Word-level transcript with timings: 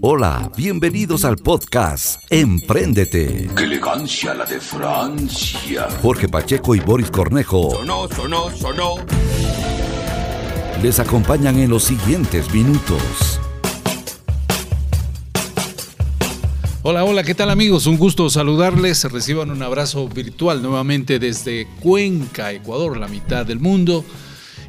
Hola, 0.00 0.50
bienvenidos 0.56 1.24
al 1.24 1.36
podcast 1.36 2.22
Empréndete. 2.30 3.50
¡Qué 3.54 3.64
elegancia 3.64 4.32
la 4.34 4.44
de 4.46 4.60
Francia! 4.60 5.88
Jorge 6.00 6.28
Pacheco 6.28 6.74
y 6.74 6.80
Boris 6.80 7.10
Cornejo 7.10 7.70
Sonó, 7.72 8.08
sonó, 8.08 8.50
sonó. 8.50 8.94
les 10.82 10.98
acompañan 11.00 11.58
en 11.58 11.70
los 11.70 11.84
siguientes 11.84 12.52
minutos. 12.54 13.40
Hola, 16.82 17.04
hola, 17.04 17.24
¿qué 17.24 17.34
tal 17.34 17.50
amigos? 17.50 17.86
Un 17.86 17.98
gusto 17.98 18.30
saludarles. 18.30 19.04
Reciban 19.04 19.50
un 19.50 19.62
abrazo 19.62 20.08
virtual 20.08 20.62
nuevamente 20.62 21.18
desde 21.18 21.66
Cuenca, 21.80 22.52
Ecuador, 22.52 22.96
la 22.96 23.08
mitad 23.08 23.44
del 23.44 23.58
mundo, 23.58 24.04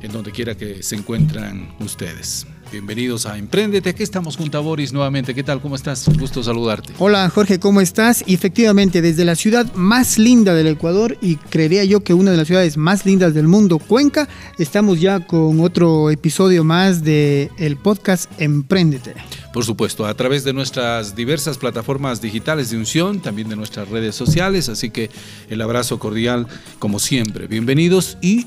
en 0.01 0.11
donde 0.11 0.31
quiera 0.31 0.55
que 0.55 0.83
se 0.83 0.95
encuentran 0.95 1.75
ustedes. 1.79 2.47
Bienvenidos 2.71 3.25
a 3.25 3.37
Emprendete. 3.37 3.89
Aquí 3.89 4.03
estamos 4.03 4.35
junto 4.35 4.57
a 4.57 4.61
Boris 4.61 4.91
nuevamente. 4.91 5.33
¿Qué 5.33 5.43
tal? 5.43 5.61
¿Cómo 5.61 5.75
estás? 5.75 6.05
Un 6.07 6.17
gusto 6.17 6.43
saludarte. 6.43 6.93
Hola 6.99 7.29
Jorge, 7.29 7.59
¿cómo 7.59 7.79
estás? 7.79 8.23
Y 8.27 8.33
efectivamente, 8.33 9.01
desde 9.01 9.23
la 9.23 9.35
ciudad 9.35 9.73
más 9.73 10.17
linda 10.17 10.53
del 10.53 10.67
Ecuador 10.67 11.17
y 11.21 11.37
creería 11.37 11.85
yo 11.85 12.01
que 12.01 12.13
una 12.13 12.31
de 12.31 12.37
las 12.37 12.47
ciudades 12.47 12.75
más 12.75 13.05
lindas 13.05 13.33
del 13.33 13.47
mundo, 13.47 13.79
Cuenca, 13.79 14.27
estamos 14.57 14.99
ya 14.99 15.21
con 15.21 15.61
otro 15.61 16.11
episodio 16.11 16.65
más 16.65 17.03
de 17.03 17.49
el 17.57 17.77
podcast 17.77 18.29
Emprendete. 18.37 19.15
Por 19.53 19.63
supuesto, 19.63 20.05
a 20.05 20.13
través 20.13 20.43
de 20.43 20.51
nuestras 20.51 21.15
diversas 21.15 21.57
plataformas 21.57 22.21
digitales 22.21 22.69
de 22.69 22.77
unción, 22.77 23.21
también 23.21 23.47
de 23.47 23.55
nuestras 23.55 23.87
redes 23.87 24.13
sociales. 24.13 24.67
Así 24.67 24.89
que 24.89 25.09
el 25.49 25.61
abrazo 25.61 25.99
cordial, 25.99 26.47
como 26.79 26.99
siempre. 26.99 27.47
Bienvenidos 27.47 28.17
y 28.21 28.45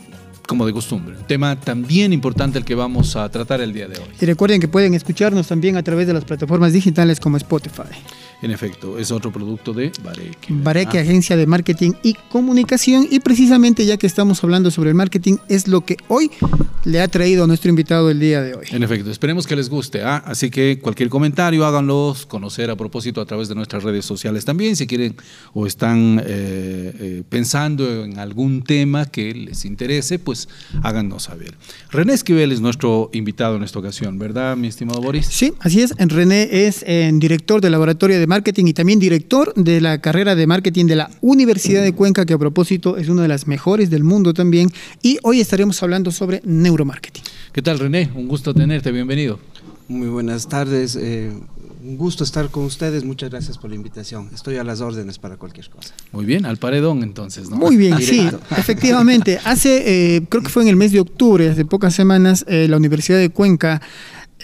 como 0.50 0.66
de 0.66 0.72
costumbre, 0.72 1.16
un 1.16 1.26
tema 1.28 1.54
también 1.54 2.12
importante 2.12 2.58
el 2.58 2.64
que 2.64 2.74
vamos 2.74 3.14
a 3.14 3.28
tratar 3.28 3.60
el 3.60 3.72
día 3.72 3.86
de 3.86 4.00
hoy. 4.00 4.08
Y 4.20 4.26
recuerden 4.26 4.60
que 4.60 4.66
pueden 4.66 4.94
escucharnos 4.94 5.46
también 5.46 5.76
a 5.76 5.84
través 5.84 6.08
de 6.08 6.12
las 6.12 6.24
plataformas 6.24 6.72
digitales 6.72 7.20
como 7.20 7.36
Spotify. 7.36 7.84
En 8.42 8.50
efecto, 8.50 8.98
es 8.98 9.10
otro 9.10 9.30
producto 9.32 9.72
de 9.72 9.92
Bareque. 10.02 10.48
Bareque, 10.48 10.98
Ah, 10.98 11.02
agencia 11.02 11.36
de 11.36 11.46
marketing 11.46 11.92
y 12.02 12.14
comunicación. 12.30 13.06
Y 13.10 13.20
precisamente 13.20 13.84
ya 13.84 13.96
que 13.96 14.06
estamos 14.06 14.42
hablando 14.42 14.70
sobre 14.70 14.90
el 14.90 14.96
marketing, 14.96 15.36
es 15.48 15.68
lo 15.68 15.82
que 15.82 15.96
hoy 16.08 16.30
le 16.84 17.00
ha 17.00 17.08
traído 17.08 17.44
a 17.44 17.46
nuestro 17.46 17.68
invitado 17.68 18.10
el 18.10 18.18
día 18.18 18.40
de 18.40 18.54
hoy. 18.54 18.66
En 18.70 18.82
efecto, 18.82 19.10
esperemos 19.10 19.46
que 19.46 19.56
les 19.56 19.68
guste. 19.68 20.02
¿ah? 20.02 20.22
Así 20.24 20.50
que 20.50 20.78
cualquier 20.80 21.10
comentario 21.10 21.66
háganlos 21.66 22.26
conocer 22.26 22.70
a 22.70 22.76
propósito 22.76 23.20
a 23.20 23.26
través 23.26 23.48
de 23.48 23.54
nuestras 23.54 23.82
redes 23.82 24.04
sociales 24.04 24.44
también. 24.44 24.76
Si 24.76 24.86
quieren 24.86 25.16
o 25.52 25.66
están 25.66 26.20
eh, 26.20 26.92
eh, 26.98 27.22
pensando 27.28 28.04
en 28.04 28.18
algún 28.18 28.62
tema 28.62 29.06
que 29.06 29.34
les 29.34 29.64
interese, 29.64 30.18
pues 30.18 30.48
háganos 30.82 31.24
saber. 31.24 31.54
René 31.90 32.14
Esquivel 32.14 32.52
es 32.52 32.60
nuestro 32.60 33.10
invitado 33.12 33.56
en 33.56 33.62
esta 33.62 33.78
ocasión, 33.78 34.18
¿verdad, 34.18 34.56
mi 34.56 34.68
estimado 34.68 35.00
Boris? 35.00 35.26
Sí, 35.26 35.52
así 35.60 35.82
es. 35.82 35.94
René 35.98 36.66
es 36.66 36.84
eh, 36.86 37.10
director 37.12 37.60
del 37.60 37.72
laboratorio 37.72 38.18
de 38.18 38.26
marketing 38.30 38.66
y 38.66 38.72
también 38.72 39.00
director 39.00 39.52
de 39.54 39.80
la 39.80 40.00
carrera 40.00 40.36
de 40.36 40.46
marketing 40.46 40.86
de 40.86 40.94
la 40.94 41.10
Universidad 41.20 41.82
de 41.82 41.92
Cuenca, 41.92 42.24
que 42.24 42.32
a 42.32 42.38
propósito 42.38 42.96
es 42.96 43.08
una 43.08 43.22
de 43.22 43.28
las 43.28 43.48
mejores 43.48 43.90
del 43.90 44.04
mundo 44.04 44.32
también. 44.32 44.70
Y 45.02 45.18
hoy 45.24 45.40
estaremos 45.40 45.82
hablando 45.82 46.12
sobre 46.12 46.40
neuromarketing. 46.44 47.24
¿Qué 47.52 47.60
tal, 47.60 47.80
René? 47.80 48.08
Un 48.14 48.28
gusto 48.28 48.54
tenerte, 48.54 48.92
bienvenido. 48.92 49.40
Muy 49.88 50.06
buenas 50.06 50.48
tardes. 50.48 50.94
eh, 50.94 51.32
un 51.82 51.96
gusto 51.96 52.24
estar 52.24 52.50
con 52.50 52.64
ustedes. 52.64 53.04
Muchas 53.04 53.30
gracias 53.30 53.58
por 53.58 53.70
la 53.70 53.76
invitación. 53.76 54.28
Estoy 54.34 54.58
a 54.58 54.64
las 54.64 54.80
órdenes 54.80 55.18
para 55.18 55.36
cualquier 55.36 55.68
cosa. 55.70 55.94
Muy 56.12 56.24
bien, 56.24 56.44
al 56.46 56.58
paredón 56.58 57.02
entonces, 57.02 57.48
¿no? 57.50 57.56
Muy 57.56 57.76
bien, 57.76 57.98
sí, 58.00 58.28
efectivamente. 58.56 59.40
Hace, 59.44 60.16
eh, 60.16 60.22
creo 60.28 60.42
que 60.42 60.50
fue 60.50 60.62
en 60.62 60.68
el 60.68 60.76
mes 60.76 60.92
de 60.92 61.00
octubre, 61.00 61.48
hace 61.48 61.64
pocas 61.64 61.94
semanas, 61.94 62.44
eh, 62.48 62.66
la 62.68 62.76
Universidad 62.76 63.18
de 63.18 63.30
Cuenca 63.30 63.80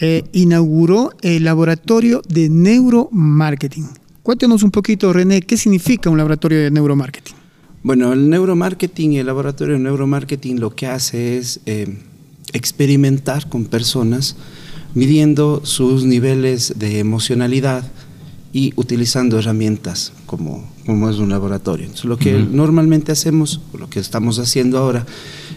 eh, 0.00 0.24
inauguró 0.32 1.12
el 1.22 1.44
laboratorio 1.44 2.22
de 2.28 2.48
neuromarketing. 2.48 3.88
Cuéntenos 4.22 4.62
un 4.62 4.70
poquito, 4.70 5.12
René, 5.12 5.42
¿qué 5.42 5.56
significa 5.56 6.10
un 6.10 6.18
laboratorio 6.18 6.58
de 6.58 6.70
neuromarketing? 6.70 7.34
Bueno, 7.82 8.12
el 8.12 8.28
neuromarketing 8.28 9.12
y 9.12 9.18
el 9.18 9.26
laboratorio 9.26 9.74
de 9.74 9.80
neuromarketing 9.80 10.58
lo 10.58 10.74
que 10.74 10.88
hace 10.88 11.38
es 11.38 11.60
eh, 11.66 11.98
experimentar 12.52 13.48
con 13.48 13.66
personas, 13.66 14.36
midiendo 14.94 15.64
sus 15.64 16.04
niveles 16.04 16.74
de 16.78 16.98
emocionalidad 16.98 17.84
y 18.52 18.72
utilizando 18.74 19.38
herramientas 19.38 20.12
como, 20.26 20.68
como 20.84 21.08
es 21.08 21.18
un 21.18 21.28
laboratorio. 21.28 21.84
Entonces, 21.84 22.06
lo 22.06 22.18
que 22.18 22.32
normalmente 22.32 23.12
hacemos, 23.12 23.60
lo 23.78 23.88
que 23.88 24.00
estamos 24.00 24.40
haciendo 24.40 24.78
ahora, 24.78 25.06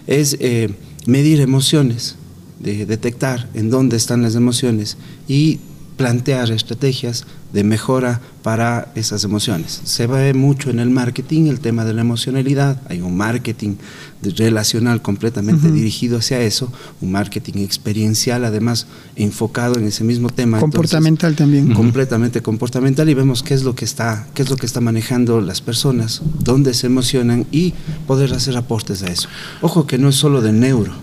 es 0.06 0.38
eh, 0.40 0.70
medir 1.08 1.40
emociones, 1.42 2.18
de 2.60 2.86
detectar 2.86 3.48
en 3.54 3.70
dónde 3.70 3.98
están 3.98 4.22
las 4.22 4.36
emociones 4.36 4.98
y 5.28 5.60
plantear 5.98 6.50
estrategias 6.52 7.26
de 7.52 7.64
mejora 7.66 8.22
para 8.42 8.90
esas 8.96 9.26
emociones. 9.26 9.82
Se 9.84 10.08
ve 10.08 10.34
mucho 10.34 10.70
en 10.70 10.80
el 10.80 10.90
marketing 10.90 11.48
el 11.48 11.60
tema 11.60 11.84
de 11.84 11.94
la 11.94 12.00
emocionalidad, 12.02 12.82
hay 12.88 13.02
un 13.02 13.18
marketing 13.18 13.76
de- 14.22 14.30
relacional 14.32 15.02
completamente 15.02 15.70
dirigido 15.70 16.20
hacia 16.20 16.40
eso, 16.40 16.72
un 17.02 17.12
marketing 17.12 17.58
experiencial 17.64 18.46
además 18.46 18.88
enfocado 19.18 19.76
en 19.78 19.88
ese 19.88 20.06
mismo 20.06 20.30
tema. 20.30 20.58
Entonces, 20.60 20.74
Comportamental 20.76 21.36
también. 21.36 21.74
completamente 21.74 22.42
comportamental 22.42 23.10
y 23.10 23.14
vemos 23.14 23.44
qué 23.44 23.54
es 23.56 23.64
lo 23.64 23.76
que 23.76 23.84
está 23.84 24.26
qué 24.34 24.44
es 24.44 24.50
lo 24.50 24.56
que 24.56 24.68
está 24.68 24.80
manejando 24.80 25.42
las 25.42 25.60
personas, 25.60 26.22
dónde 26.44 26.74
se 26.74 26.88
emocionan 26.88 27.46
y 27.52 27.74
poder 28.08 28.34
hacer 28.34 28.56
aportes 28.56 29.04
a 29.04 29.08
eso. 29.08 29.28
Ojo 29.62 29.86
que 29.86 29.98
no 29.98 30.08
es 30.10 30.16
solo 30.16 30.42
de 30.42 30.54
neuro, 30.54 30.94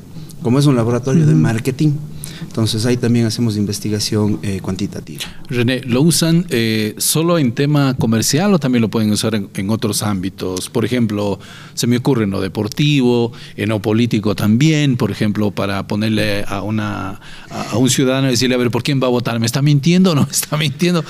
como 0.46 0.60
es 0.60 0.66
un 0.66 0.76
laboratorio 0.76 1.26
de 1.26 1.34
marketing, 1.34 1.94
entonces 2.42 2.84
ahí 2.86 2.96
también 2.96 3.26
hacemos 3.26 3.56
investigación 3.56 4.38
eh, 4.42 4.60
cuantitativa. 4.60 5.22
René, 5.48 5.80
¿lo 5.82 6.02
usan 6.02 6.46
eh, 6.50 6.94
solo 6.98 7.38
en 7.38 7.52
tema 7.52 7.94
comercial 7.98 8.52
o 8.54 8.58
también 8.58 8.82
lo 8.82 8.88
pueden 8.88 9.10
usar 9.10 9.34
en, 9.34 9.48
en 9.54 9.70
otros 9.70 10.02
ámbitos? 10.02 10.68
Por 10.70 10.84
ejemplo, 10.84 11.38
se 11.74 11.86
me 11.86 11.96
ocurre 11.98 12.24
en 12.24 12.30
lo 12.30 12.40
deportivo, 12.40 13.32
en 13.56 13.68
lo 13.68 13.80
político 13.80 14.34
también, 14.34 14.96
por 14.96 15.10
ejemplo, 15.10 15.50
para 15.50 15.86
ponerle 15.86 16.44
a, 16.46 16.62
una, 16.62 17.20
a, 17.50 17.70
a 17.72 17.76
un 17.78 17.90
ciudadano 17.90 18.28
y 18.28 18.30
decirle, 18.32 18.54
a 18.54 18.58
ver, 18.58 18.70
¿por 18.70 18.82
quién 18.82 19.00
va 19.02 19.06
a 19.06 19.10
votar? 19.10 19.38
¿Me 19.40 19.46
está 19.46 19.62
mintiendo 19.62 20.12
o 20.12 20.14
no 20.14 20.22
me 20.26 20.32
está 20.32 20.56
mintiendo? 20.56 21.04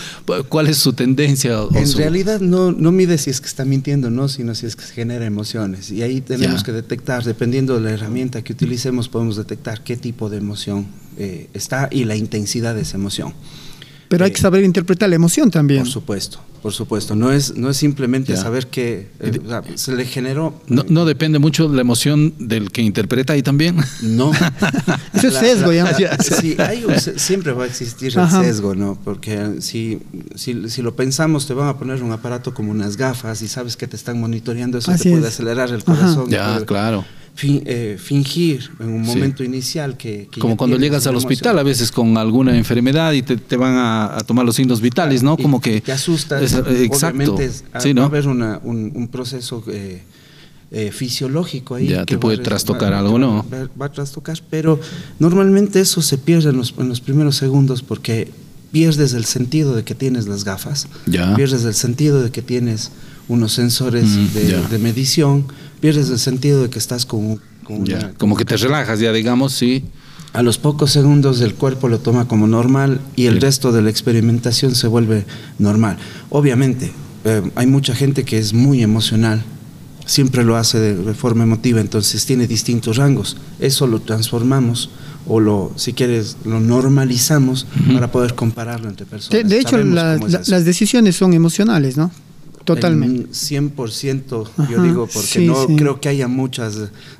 ¿Cuál 0.49 0.67
es 0.69 0.79
su 0.79 0.93
tendencia? 0.93 1.63
o 1.63 1.75
En 1.75 1.87
su- 1.87 1.99
realidad 1.99 2.41
no, 2.41 2.73
no 2.73 2.93
mide 2.93 3.19
si 3.19 3.31
es 3.31 3.41
que 3.41 3.47
está 3.47 3.65
mintiendo 3.65 4.09
o 4.09 4.11
no, 4.11 4.29
sino 4.29 4.55
si 4.55 4.67
es 4.67 4.77
que 4.77 4.85
genera 4.85 5.25
emociones. 5.27 5.91
Y 5.91 6.03
ahí 6.03 6.21
tenemos 6.21 6.61
Ya. 6.61 6.65
que 6.67 6.73
detectar, 6.73 7.25
dependiendo 7.25 7.75
de 7.75 7.81
la 7.81 7.91
herramienta 7.91 8.43
que 8.43 8.53
utilicemos, 8.53 9.09
podemos 9.09 9.37
detectar 9.37 9.83
qué 9.83 9.97
tipo 9.97 10.29
de 10.31 10.39
emoción 10.39 10.87
eh, 11.19 11.49
está 11.55 11.89
y 11.91 12.05
la 12.05 12.17
intensidad 12.17 12.75
de 12.75 12.83
esa 12.83 12.97
emoción. 12.97 13.33
Pero 14.09 14.25
hay 14.25 14.31
que 14.31 14.41
saber 14.41 14.63
interpretar 14.63 15.09
la 15.09 15.17
emoción 15.17 15.51
también. 15.51 15.83
Por 15.83 15.91
supuesto, 15.91 16.39
por 16.63 16.73
supuesto. 16.73 17.17
No 17.17 17.33
es, 17.33 17.57
no 17.57 17.71
es 17.71 17.77
simplemente 17.77 18.35
Ya. 18.35 18.41
saber 18.41 18.69
que 18.69 19.09
eh, 19.19 19.41
o 19.45 19.49
sea, 19.49 19.63
se 19.75 19.97
le 19.97 20.05
generó. 20.05 20.63
No, 20.69 20.85
no 20.89 21.05
depende 21.07 21.41
mucho 21.41 21.69
de 21.69 21.75
la 21.75 21.81
emoción 21.81 22.33
del 22.39 22.71
que 22.71 22.83
interpreta 22.83 23.33
ahí 23.33 23.43
también. 23.43 23.77
No. 24.03 24.31
Eso 25.13 25.27
es 25.27 25.35
sesgo, 25.35 25.73
ya. 25.73 25.97
Sí, 26.23 26.55
hay 26.59 26.85
siempre 27.17 27.51
va 27.53 27.65
a 27.65 27.67
existir 27.67 28.13
el 28.13 28.21
Ajá. 28.21 28.45
sesgo, 28.45 28.77
¿no? 28.77 28.97
Porque 29.05 29.57
si, 29.61 29.99
si, 30.37 30.71
si 30.71 30.83
lo 30.83 30.95
pensamos, 30.95 31.49
te 31.49 31.55
van 31.55 31.67
a 31.69 31.77
poner 31.77 32.01
un 32.01 32.13
aparato 32.13 32.55
como 32.55 32.71
unas 32.71 32.97
gafas 32.97 33.43
y 33.43 33.49
sabes 33.49 33.77
que 33.77 33.89
te 33.89 33.97
están 33.97 34.21
monitoreando, 34.21 34.79
eso 34.79 34.93
Así 34.93 35.03
te 35.03 35.11
puede 35.11 35.23
es. 35.27 35.35
acelerar 35.35 35.71
el 35.71 35.77
Ajá. 35.81 35.85
corazón. 35.85 36.31
ya, 36.31 36.53
puede 36.55 36.67
claro. 36.67 37.05
Fin- 37.37 37.63
eh, 37.67 37.97
fingir 38.01 38.69
en 38.81 38.89
un 38.89 39.05
Sí. 39.05 39.11
momento 39.15 39.45
inicial 39.45 39.97
que... 39.97 40.27
que 40.33 40.41
Como 40.41 40.57
cuando 40.57 40.77
llegas 40.79 41.07
al 41.07 41.15
hospital 41.15 41.57
a 41.59 41.63
veces 41.63 41.93
con 41.93 42.17
alguna 42.19 42.57
enfermedad 42.57 43.13
y 43.13 43.23
te, 43.23 43.37
te 43.37 43.57
van 43.57 43.75
a, 43.77 44.17
a 44.17 44.21
tomar 44.23 44.45
los 44.45 44.57
signos 44.57 44.81
vitales, 44.81 45.23
¿no? 45.23 45.37
Y 45.39 45.43
Como 45.43 45.61
que... 45.61 45.81
te 45.81 45.93
asustas. 45.93 46.43
Es- 46.43 46.55
eh, 46.55 46.85
exacto. 46.85 47.17
Obviamente 47.19 47.45
es- 47.45 47.65
Sí, 47.79 47.91
va 47.93 47.95
¿no? 47.95 48.03
a 48.03 48.07
haber 48.07 48.27
una- 48.27 48.61
un, 48.65 48.91
un 48.95 49.07
proceso 49.09 49.63
eh, 49.69 50.03
eh, 50.73 50.91
fisiológico 50.91 51.77
ahí. 51.77 51.87
Ya, 51.89 52.01
que 52.01 52.15
te 52.15 52.19
puede 52.19 52.41
a- 52.41 52.43
trastocar 52.43 52.93
va- 52.93 52.99
algo, 52.99 53.19
¿no? 53.21 53.45
Va, 53.53 53.69
va 53.81 53.87
a 53.87 53.93
trastocar, 53.93 54.37
pero 54.51 54.81
normalmente 55.21 55.81
eso 55.81 56.03
se 56.03 56.19
pierde 56.19 56.51
en 56.51 56.57
los, 56.57 56.75
en 56.79 56.89
los 56.89 57.01
primeros 57.01 57.37
segundos 57.37 57.83
porque 57.83 58.29
pierdes 58.77 59.15
el 59.15 59.25
sentido 59.25 59.75
de 59.75 59.85
que 59.85 59.95
tienes 59.95 60.27
las 60.29 60.45
gafas, 60.45 60.87
pierdes 61.35 61.65
el 61.65 61.73
sentido 61.75 62.23
de 62.23 62.31
que 62.31 62.43
tienes 62.43 62.91
unos 63.27 63.53
sensores 63.55 64.05
Mm, 64.05 64.35
de, 64.35 64.63
de 64.69 64.79
medición, 64.79 65.47
pierdes 65.81 66.11
el 66.11 66.19
sentido 66.19 66.63
de 66.63 66.69
que 66.69 66.79
estás 66.79 67.07
con, 67.07 67.41
con 67.65 67.77
una- 67.81 68.13
como 68.19 68.37
que 68.37 68.45
te 68.45 68.55
relajas 68.59 69.01
ya, 69.01 69.13
digamos, 69.15 69.55
sí. 69.55 69.85
a 70.35 70.43
los 70.43 70.59
pocos 70.59 70.91
segundos 70.93 71.41
el 71.41 71.55
cuerpo 71.55 71.89
lo 71.89 72.01
toma 72.01 72.29
como 72.29 72.47
normal 72.47 73.01
y 73.17 73.25
el 73.25 73.35
Sí. 73.37 73.41
resto 73.41 73.73
de 73.73 73.81
la 73.81 73.89
experimentación 73.89 74.75
se 74.75 74.89
vuelve 74.89 75.25
normal. 75.59 75.97
Obviamente, 76.29 76.93
eh, 77.25 77.51
hay 77.55 77.67
mucha 77.67 77.95
gente 77.95 78.25
que 78.25 78.37
es 78.39 78.53
muy 78.53 78.83
emocional, 78.83 79.43
siempre 80.05 80.45
lo 80.45 80.57
hace 80.59 80.79
de, 80.79 80.95
de 80.97 81.15
forma 81.15 81.45
emotiva, 81.45 81.81
entonces 81.81 82.27
tiene 82.27 82.47
distintos 82.47 82.99
rangos. 82.99 83.39
Eso 83.59 83.87
lo 83.87 84.01
transformamos 84.03 84.91
o 85.27 85.41
lo, 85.41 85.73
si 85.77 85.93
quieres, 85.93 86.37
lo 86.45 86.61
normalizamos 86.61 87.67
para 87.93 88.11
poder 88.11 88.35
compararlo 88.35 88.89
entre 88.89 89.07
personas. 89.07 89.43
De, 89.43 89.49
de 89.49 89.61
hecho, 89.61 89.77
la- 89.79 90.15
es 90.17 90.49
las 90.49 90.65
decisiones 90.65 91.17
son 91.17 91.33
emocionales, 91.35 91.97
¿no? 91.97 92.11
Totalmente. 92.65 93.23
En 93.23 93.71
100%, 93.77 94.49
yo 94.69 94.83
digo, 94.83 95.07
porque 95.07 95.29
sí, 95.29 95.47
no 95.47 95.69
sí. 95.69 95.77
creo 95.77 96.01
que 96.01 96.09
haya 96.09 96.27
muchas 96.27 96.77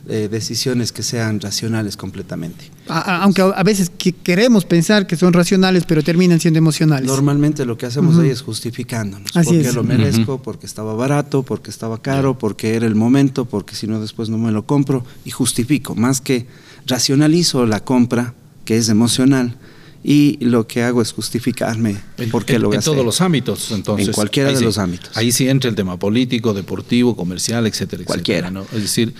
eh, 0.09 0.27
decisiones 0.29 0.91
que 0.91 1.05
sean 1.05 1.41
racionales 1.41 1.97
completamente. 1.97 2.69
A- 2.89 2.99
a- 2.99 3.23
aunque 3.23 3.43
a 3.43 3.63
veces 3.63 3.89
que 3.97 4.11
queremos 4.13 4.65
pensar 4.65 5.07
que 5.07 5.15
son 5.15 5.33
racionales, 5.33 5.85
pero 5.87 6.03
terminan 6.03 6.41
siendo 6.41 6.59
emocionales. 6.59 7.07
Normalmente 7.07 7.65
lo 7.65 7.79
que 7.79 7.87
hacemos 7.87 8.19
ahí 8.19 8.31
es 8.31 8.43
justificándonos. 8.43 9.37
Así 9.37 9.51
porque 9.51 9.69
es. 9.69 9.75
lo 9.77 9.85
merezco, 9.85 10.43
porque 10.43 10.67
estaba 10.67 10.95
barato, 10.95 11.45
porque 11.45 11.71
estaba 11.71 12.03
caro, 12.03 12.37
porque 12.37 12.75
era 12.75 12.87
el 12.89 12.97
momento, 12.97 13.45
porque 13.45 13.77
si 13.77 13.87
no 13.87 14.01
después 14.01 14.29
no 14.29 14.39
me 14.39 14.51
lo 14.51 14.67
compro 14.67 15.05
y 15.25 15.31
justifico. 15.31 15.95
Más 15.95 16.21
que 16.21 16.47
racionalizo 16.87 17.67
la 17.67 17.81
compra, 17.81 18.35
que 18.65 18.77
es 18.77 18.89
emocional, 18.89 19.57
y 20.05 20.39
lo 20.45 20.67
que 20.69 20.83
hago 20.85 21.03
es 21.03 21.13
justificarme 21.13 21.97
En, 22.19 22.31
por 22.31 22.45
qué 22.45 22.55
en- 22.55 22.63
lo 22.63 22.69
en 22.69 22.75
gasté. 22.77 22.91
todos 22.93 23.05
los 23.05 23.21
ámbitos, 23.21 23.73
entonces. 23.73 24.09
En 24.09 24.15
cualquiera 24.15 24.51
de 24.51 24.57
sí. 24.57 24.65
los 24.65 24.79
ámbitos. 24.79 25.11
Ahí 25.17 25.33
sí 25.33 25.49
entra 25.49 25.69
el 25.69 25.75
tema 25.77 25.99
político, 25.99 26.55
deportivo, 26.55 27.17
comercial, 27.17 27.67
etcétera, 27.67 28.03
etcétera. 28.03 28.07
Cualquiera. 28.07 28.51
¿no? 28.53 28.63
Es 28.73 28.83
decir, 28.83 29.15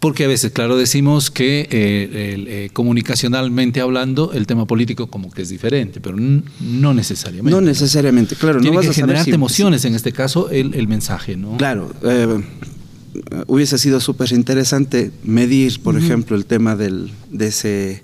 porque 0.00 0.24
a 0.26 0.28
veces, 0.28 0.52
claro, 0.52 0.76
decimos 0.76 1.30
que 1.30 1.60
eh, 1.62 1.68
eh, 1.72 2.70
comunicacionalmente 2.74 3.80
hablando, 3.80 4.32
el 4.32 4.46
tema 4.46 4.66
político 4.66 5.06
como 5.08 5.30
que 5.30 5.42
es 5.42 5.48
diferente, 5.48 6.00
pero 6.00 6.16
no 6.16 6.94
necesariamente. 6.94 7.50
No 7.50 7.60
necesariamente, 7.62 8.36
claro. 8.36 8.60
Tiene 8.60 8.74
no 8.76 8.80
vas 8.80 8.86
que 8.86 8.90
a 8.90 8.94
generarte 8.94 9.24
si- 9.24 9.30
emociones, 9.34 9.84
en 9.86 9.94
este 9.94 10.12
caso, 10.12 10.50
el, 10.50 10.74
el 10.74 10.86
mensaje, 10.88 11.36
¿no? 11.36 11.56
Claro, 11.56 11.90
eh, 12.04 12.40
hubiese 13.46 13.78
sido 13.78 14.00
súper 14.00 14.32
interesante 14.32 15.10
medir, 15.24 15.80
por 15.82 15.96
ejemplo, 15.96 16.36
el 16.36 16.44
tema 16.46 16.76
del, 16.76 17.10
de, 17.30 17.48
ese, 17.48 18.02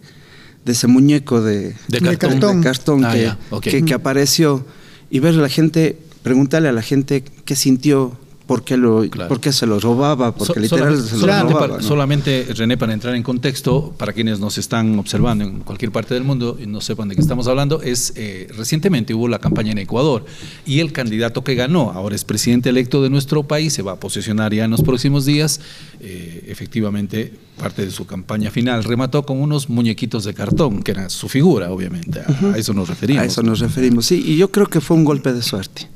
de 0.65 0.73
ese 0.73 0.87
muñeco 0.87 1.41
de, 1.41 1.75
De 1.89 2.01
De 2.01 2.17
cartón. 2.19 2.61
de 2.61 2.65
cartón 2.67 3.05
Ah, 3.05 3.39
que, 3.63 3.71
que, 3.71 3.85
que 3.85 3.95
apareció. 3.95 4.65
Y 5.11 5.21
ver 5.21 5.35
a 5.35 5.39
la 5.39 5.49
gente, 5.49 5.99
preguntarle 6.23 6.69
a 6.69 6.73
la 6.73 6.83
gente 6.83 7.25
qué 7.45 7.55
sintió, 7.57 8.17
por 8.47 8.63
qué, 8.63 8.77
lo, 8.77 9.09
Claro. 9.09 9.29
por 9.29 9.41
qué 9.41 9.53
se 9.53 9.67
lo 9.67 9.81
robaba, 9.81 10.35
porque 10.35 10.53
So- 10.55 10.61
literal 10.61 11.01
se 11.01 11.17
lo 11.17 11.27
robaba. 11.27 11.59
para- 11.59 11.77
¿no? 11.79 11.83
solamente, 11.83 12.47
René, 12.55 12.77
para 12.77 12.93
entrar 12.93 13.15
en 13.15 13.23
contexto, 13.23 13.95
para 13.97 14.13
quienes 14.13 14.39
nos 14.39 14.59
están 14.59 14.99
observando 14.99 15.45
en 15.45 15.61
cualquier 15.61 15.91
parte 15.93 16.13
del 16.13 16.25
mundo 16.25 16.59
y 16.63 16.67
no 16.67 16.81
sepan 16.83 17.09
de 17.09 17.15
qué 17.15 17.23
estamos 17.23 17.47
hablando, 17.49 17.81
es 17.81 18.13
eh, 18.17 18.49
recientemente 18.57 19.15
hubo 19.15 19.29
la 19.29 19.39
campaña 19.39 19.73
en 19.73 19.79
Ecuador 19.79 20.27
y 20.67 20.81
el 20.81 20.93
candidato 20.93 21.43
que 21.43 21.55
ganó, 21.55 21.91
ahora 21.93 22.15
es 22.17 22.25
presidente 22.25 22.69
electo 22.69 23.03
de 23.03 23.09
nuestro 23.09 23.45
país, 23.45 23.73
se 23.73 23.81
va 23.83 23.93
a 23.93 23.97
posesionar 24.01 24.53
ya 24.53 24.65
en 24.65 24.71
los 24.73 24.83
próximos 24.83 25.25
días. 25.25 25.61
eh, 26.07 26.45
efectivamente, 26.49 27.33
parte 27.59 27.83
de 27.85 27.91
su 27.91 28.05
campaña 28.05 28.51
final 28.51 28.85
remató 28.85 29.25
con 29.25 29.41
unos 29.41 29.71
muñequitos 29.71 30.25
de 30.25 30.35
cartón, 30.35 30.83
que 30.83 30.91
era 30.91 31.09
su 31.09 31.29
figura, 31.31 31.71
obviamente. 31.71 32.21
A, 32.21 32.53
a 32.55 32.59
eso 32.59 32.75
nos 32.75 32.89
referimos. 32.89 33.23
A 33.23 33.27
eso 33.27 33.43
nos 33.43 33.61
referimos, 33.61 34.05
sí, 34.05 34.23
y 34.27 34.37
yo 34.37 34.51
creo 34.51 34.67
que 34.67 34.83
fue 34.83 34.97
un 34.99 35.05
golpe 35.05 35.33
de 35.33 35.41
suerte. 35.41 35.89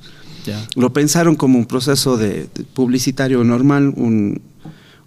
Ya. 0.48 0.66
Lo 0.76 0.92
pensaron 0.92 1.36
como 1.36 1.58
un 1.58 1.66
proceso 1.66 2.16
de, 2.16 2.48
de 2.54 2.64
publicitario 2.74 3.44
normal, 3.44 3.92
un, 3.96 4.40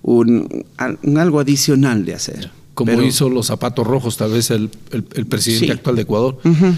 un, 0.04 0.64
un 1.04 1.18
algo 1.18 1.40
adicional 1.40 2.06
de 2.06 2.14
hacer. 2.16 2.52
Como 2.74 2.92
Pero- 2.94 3.04
hizo 3.04 3.30
los 3.30 3.48
zapatos 3.48 3.86
rojos, 3.86 4.18
tal 4.18 4.32
vez 4.32 4.50
el, 4.52 4.70
el- 4.92 5.06
el 5.14 5.26
presidente 5.26 5.66
Sí. 5.68 5.72
actual 5.72 5.96
de 5.96 6.02
Ecuador. 6.04 6.38
Ujú. 6.44 6.74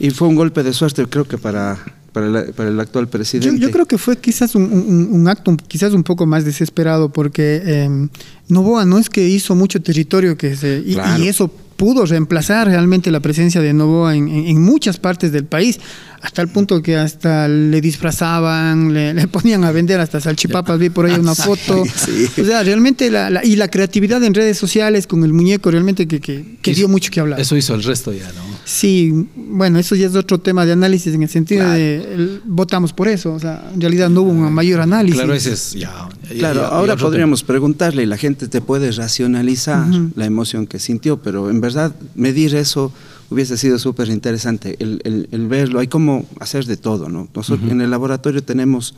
Y 0.00 0.10
fue 0.10 0.28
un 0.28 0.36
golpe 0.36 0.62
de 0.62 0.72
suerte, 0.72 1.04
creo 1.06 1.24
que 1.26 1.38
para, 1.38 1.76
para, 2.12 2.26
el, 2.26 2.52
para 2.54 2.68
el 2.68 2.78
actual 2.78 3.06
Yo, 3.06 3.10
presidente. 3.10 3.60
yo 3.60 3.70
creo 3.72 3.86
que 3.86 3.98
fue 3.98 4.16
quizás 4.16 4.54
un, 4.54 4.62
un- 4.72 5.08
un 5.12 5.28
acto 5.28 5.56
quizás 5.66 5.92
un 5.92 6.04
poco 6.04 6.24
más 6.24 6.44
desesperado 6.44 7.12
porque 7.12 7.60
eh, 7.64 8.08
Novoa 8.48 8.84
no 8.84 8.98
es 8.98 9.10
que 9.10 9.28
hizo 9.28 9.54
mucho 9.56 9.82
territorio 9.82 10.36
que 10.38 10.54
se, 10.56 10.82
y, 10.86 10.94
Claro. 10.94 11.22
y 11.22 11.26
eso 11.28 11.50
pudo 11.78 12.04
reemplazar 12.04 12.66
realmente 12.66 13.10
la 13.10 13.20
presencia 13.20 13.62
de 13.62 13.72
Novoa 13.72 14.14
en, 14.16 14.28
en- 14.28 14.46
en 14.48 14.60
muchas 14.62 14.98
partes 14.98 15.32
del 15.32 15.44
país, 15.46 15.78
hasta 16.20 16.42
el 16.42 16.48
punto 16.48 16.82
que 16.82 16.96
hasta 16.96 17.46
le 17.48 17.80
disfrazaban, 17.80 18.92
le, 18.92 19.14
le 19.14 19.28
ponían 19.36 19.62
a 19.64 19.70
vender 19.72 20.00
hasta 20.00 20.20
salchipapas, 20.20 20.78
vi 20.78 20.90
por 20.90 21.06
ahí 21.06 21.14
una 21.18 21.34
foto. 21.48 21.84
Sí. 21.86 22.28
O 22.42 22.44
sea, 22.44 22.62
realmente 22.64 23.10
la, 23.10 23.30
la- 23.30 23.44
y 23.44 23.54
la 23.56 23.68
creatividad 23.68 24.22
en 24.24 24.34
redes 24.34 24.58
sociales 24.58 25.06
con 25.06 25.22
el 25.24 25.32
muñeco 25.32 25.70
realmente 25.70 26.06
que, 26.08 26.20
que, 26.20 26.44
que 26.60 26.72
Hizo- 26.72 26.76
dio 26.78 26.88
mucho 26.88 27.10
que 27.12 27.20
hablar. 27.20 27.40
Eso 27.40 27.56
hizo 27.56 27.74
el 27.76 27.82
resto 27.84 28.12
ya, 28.12 28.26
¿no? 28.32 28.57
Sí, 28.70 29.26
bueno, 29.34 29.78
eso 29.78 29.94
ya 29.94 30.08
es 30.08 30.14
otro 30.14 30.36
tema 30.38 30.66
de 30.66 30.72
análisis 30.72 31.14
en 31.14 31.22
el 31.22 31.28
sentido 31.30 31.60
Claro. 31.62 31.72
de 31.78 31.96
el- 32.14 32.42
votamos 32.44 32.92
por 32.92 33.08
eso, 33.08 33.32
o 33.32 33.40
sea, 33.40 33.70
en 33.72 33.80
realidad 33.80 34.10
no 34.10 34.20
hubo 34.20 34.30
un 34.30 34.52
mayor 34.52 34.80
análisis. 34.82 35.16
Claro, 35.18 35.32
ese 35.32 35.54
es 35.54 35.72
ya. 35.72 36.06
ya- 36.28 36.34
Claro, 36.38 36.60
ya- 36.60 36.68
ahora 36.68 36.94
podríamos 36.96 37.42
preguntarle 37.42 38.02
y 38.02 38.06
la 38.06 38.18
gente 38.18 38.46
te 38.46 38.60
puede 38.60 38.92
racionalizar 38.92 39.86
la 40.14 40.26
emoción 40.26 40.66
que 40.66 40.78
sintió, 40.78 41.16
pero 41.22 41.48
en 41.48 41.62
verdad 41.62 41.94
medir 42.14 42.54
eso 42.56 42.92
hubiese 43.30 43.56
sido 43.56 43.78
súper 43.78 44.08
interesante, 44.10 44.76
el, 44.80 45.00
el- 45.04 45.28
el 45.32 45.48
verlo, 45.48 45.80
hay 45.80 45.86
como 45.88 46.26
hacer 46.38 46.66
de 46.66 46.76
todo, 46.76 47.08
¿no? 47.08 47.26
Nosotros 47.34 47.70
en 47.70 47.80
el 47.80 47.90
laboratorio 47.90 48.42
tenemos 48.42 48.94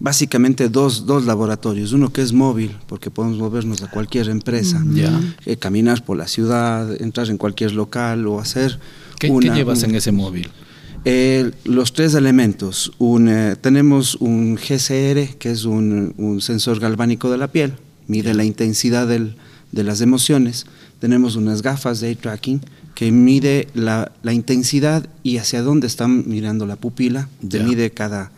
básicamente 0.00 0.68
dos, 0.68 1.06
dos 1.06 1.24
laboratorios, 1.24 1.92
uno 1.92 2.12
que 2.12 2.22
es 2.22 2.32
móvil, 2.32 2.76
porque 2.86 3.10
podemos 3.10 3.38
movernos 3.38 3.82
a 3.82 3.90
cualquier 3.90 4.28
empresa, 4.28 4.82
Ya. 4.92 5.18
eh, 5.46 5.56
caminar 5.56 6.04
por 6.04 6.16
la 6.16 6.28
ciudad, 6.28 7.00
entrar 7.00 7.28
en 7.30 7.38
cualquier 7.38 7.72
local 7.72 8.26
o 8.26 8.38
hacer... 8.40 8.78
¿Qué, 9.18 9.28
qué 9.28 9.32
una- 9.32 9.54
llevas 9.54 9.82
un- 9.82 9.90
en 9.90 9.96
ese 9.96 10.12
móvil? 10.12 10.48
eh, 11.08 11.52
los 11.64 11.92
tres 11.92 12.14
elementos. 12.14 12.90
Un, 12.98 13.28
eh, 13.28 13.54
tenemos 13.60 14.16
un 14.16 14.56
GCR, 14.56 15.36
que 15.38 15.50
es 15.52 15.64
un, 15.64 16.14
un 16.18 16.40
sensor 16.40 16.80
galvánico 16.80 17.30
de 17.30 17.38
la 17.38 17.46
piel, 17.48 17.74
mide 18.08 18.34
la 18.34 18.44
intensidad 18.44 19.06
del- 19.06 19.36
de 19.72 19.84
las 19.84 20.00
emociones. 20.00 20.66
Tenemos 20.98 21.36
unas 21.36 21.62
gafas 21.62 22.00
de 22.00 22.08
eye 22.08 22.16
tracking 22.16 22.60
que 22.96 23.12
mide 23.12 23.68
la, 23.74 24.10
la 24.22 24.32
intensidad 24.32 25.08
y 25.22 25.36
hacia 25.36 25.62
dónde 25.62 25.86
está 25.86 26.08
mirando 26.08 26.66
la 26.66 26.76
pupila. 26.76 27.28
Ya. 27.40 27.62
mide 27.62 27.90
cada, 27.90 28.32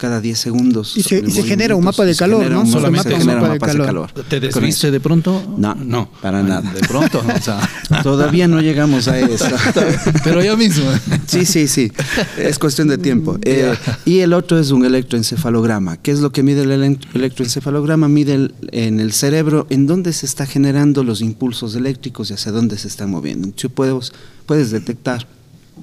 cada 0.00 0.20
10 0.20 0.38
segundos. 0.38 0.96
Y 0.96 1.02
se- 1.02 1.20
de 1.20 1.28
y 1.28 1.30
se 1.30 1.42
genera 1.42 1.76
un 1.76 1.84
mapa 1.84 2.04
de 2.06 2.16
calor, 2.16 2.50
¿no? 2.50 2.64
Solamente 2.64 3.10
se 3.10 3.16
un 3.20 3.26
mapa 3.26 3.66
de 3.66 3.78
calor. 3.84 4.10
¿Te 4.28 4.40
desviste 4.40 4.90
de 4.90 4.98
pronto? 4.98 5.54
No, 5.58 5.74
no. 5.74 6.10
para 6.22 6.42
nada. 6.42 6.62
De 6.72 6.80
pronto, 6.80 7.22
o 7.22 7.40
sea, 7.40 7.60
Todavía 8.02 8.48
no 8.48 8.60
llegamos 8.62 9.08
a 9.08 9.18
eso. 9.18 9.44
pero 10.24 10.42
ya 10.42 10.56
mismo. 10.56 10.86
Sí, 11.26 11.44
sí, 11.44 11.68
sí. 11.68 11.92
Es 12.38 12.58
cuestión 12.58 12.88
de 12.88 12.96
tiempo. 12.98 13.36
Eh, 13.42 13.74
y 14.06 14.20
el 14.20 14.32
otro 14.32 14.58
es 14.58 14.70
un 14.70 14.84
electroencefalograma. 14.86 15.98
¿Qué 15.98 16.12
es 16.12 16.20
lo 16.20 16.32
que 16.32 16.42
mide 16.42 16.62
el 16.62 16.70
ele- 16.72 16.98
electroencefalograma? 17.14 18.08
Mide 18.08 18.34
el- 18.34 18.54
en 18.72 19.00
el 19.00 19.12
cerebro 19.12 19.66
en 19.68 19.86
dónde 19.86 20.12
se 20.14 20.24
está 20.24 20.46
generando 20.46 21.04
los 21.04 21.20
impulsos 21.20 21.74
eléctricos 21.74 22.30
y 22.30 22.34
hacia 22.34 22.52
dónde 22.52 22.78
se 22.78 22.88
están 22.88 23.10
moviendo. 23.10 23.48
Tú 23.50 23.68
puedes, 23.68 24.12
puedes 24.46 24.70
detectar, 24.70 25.26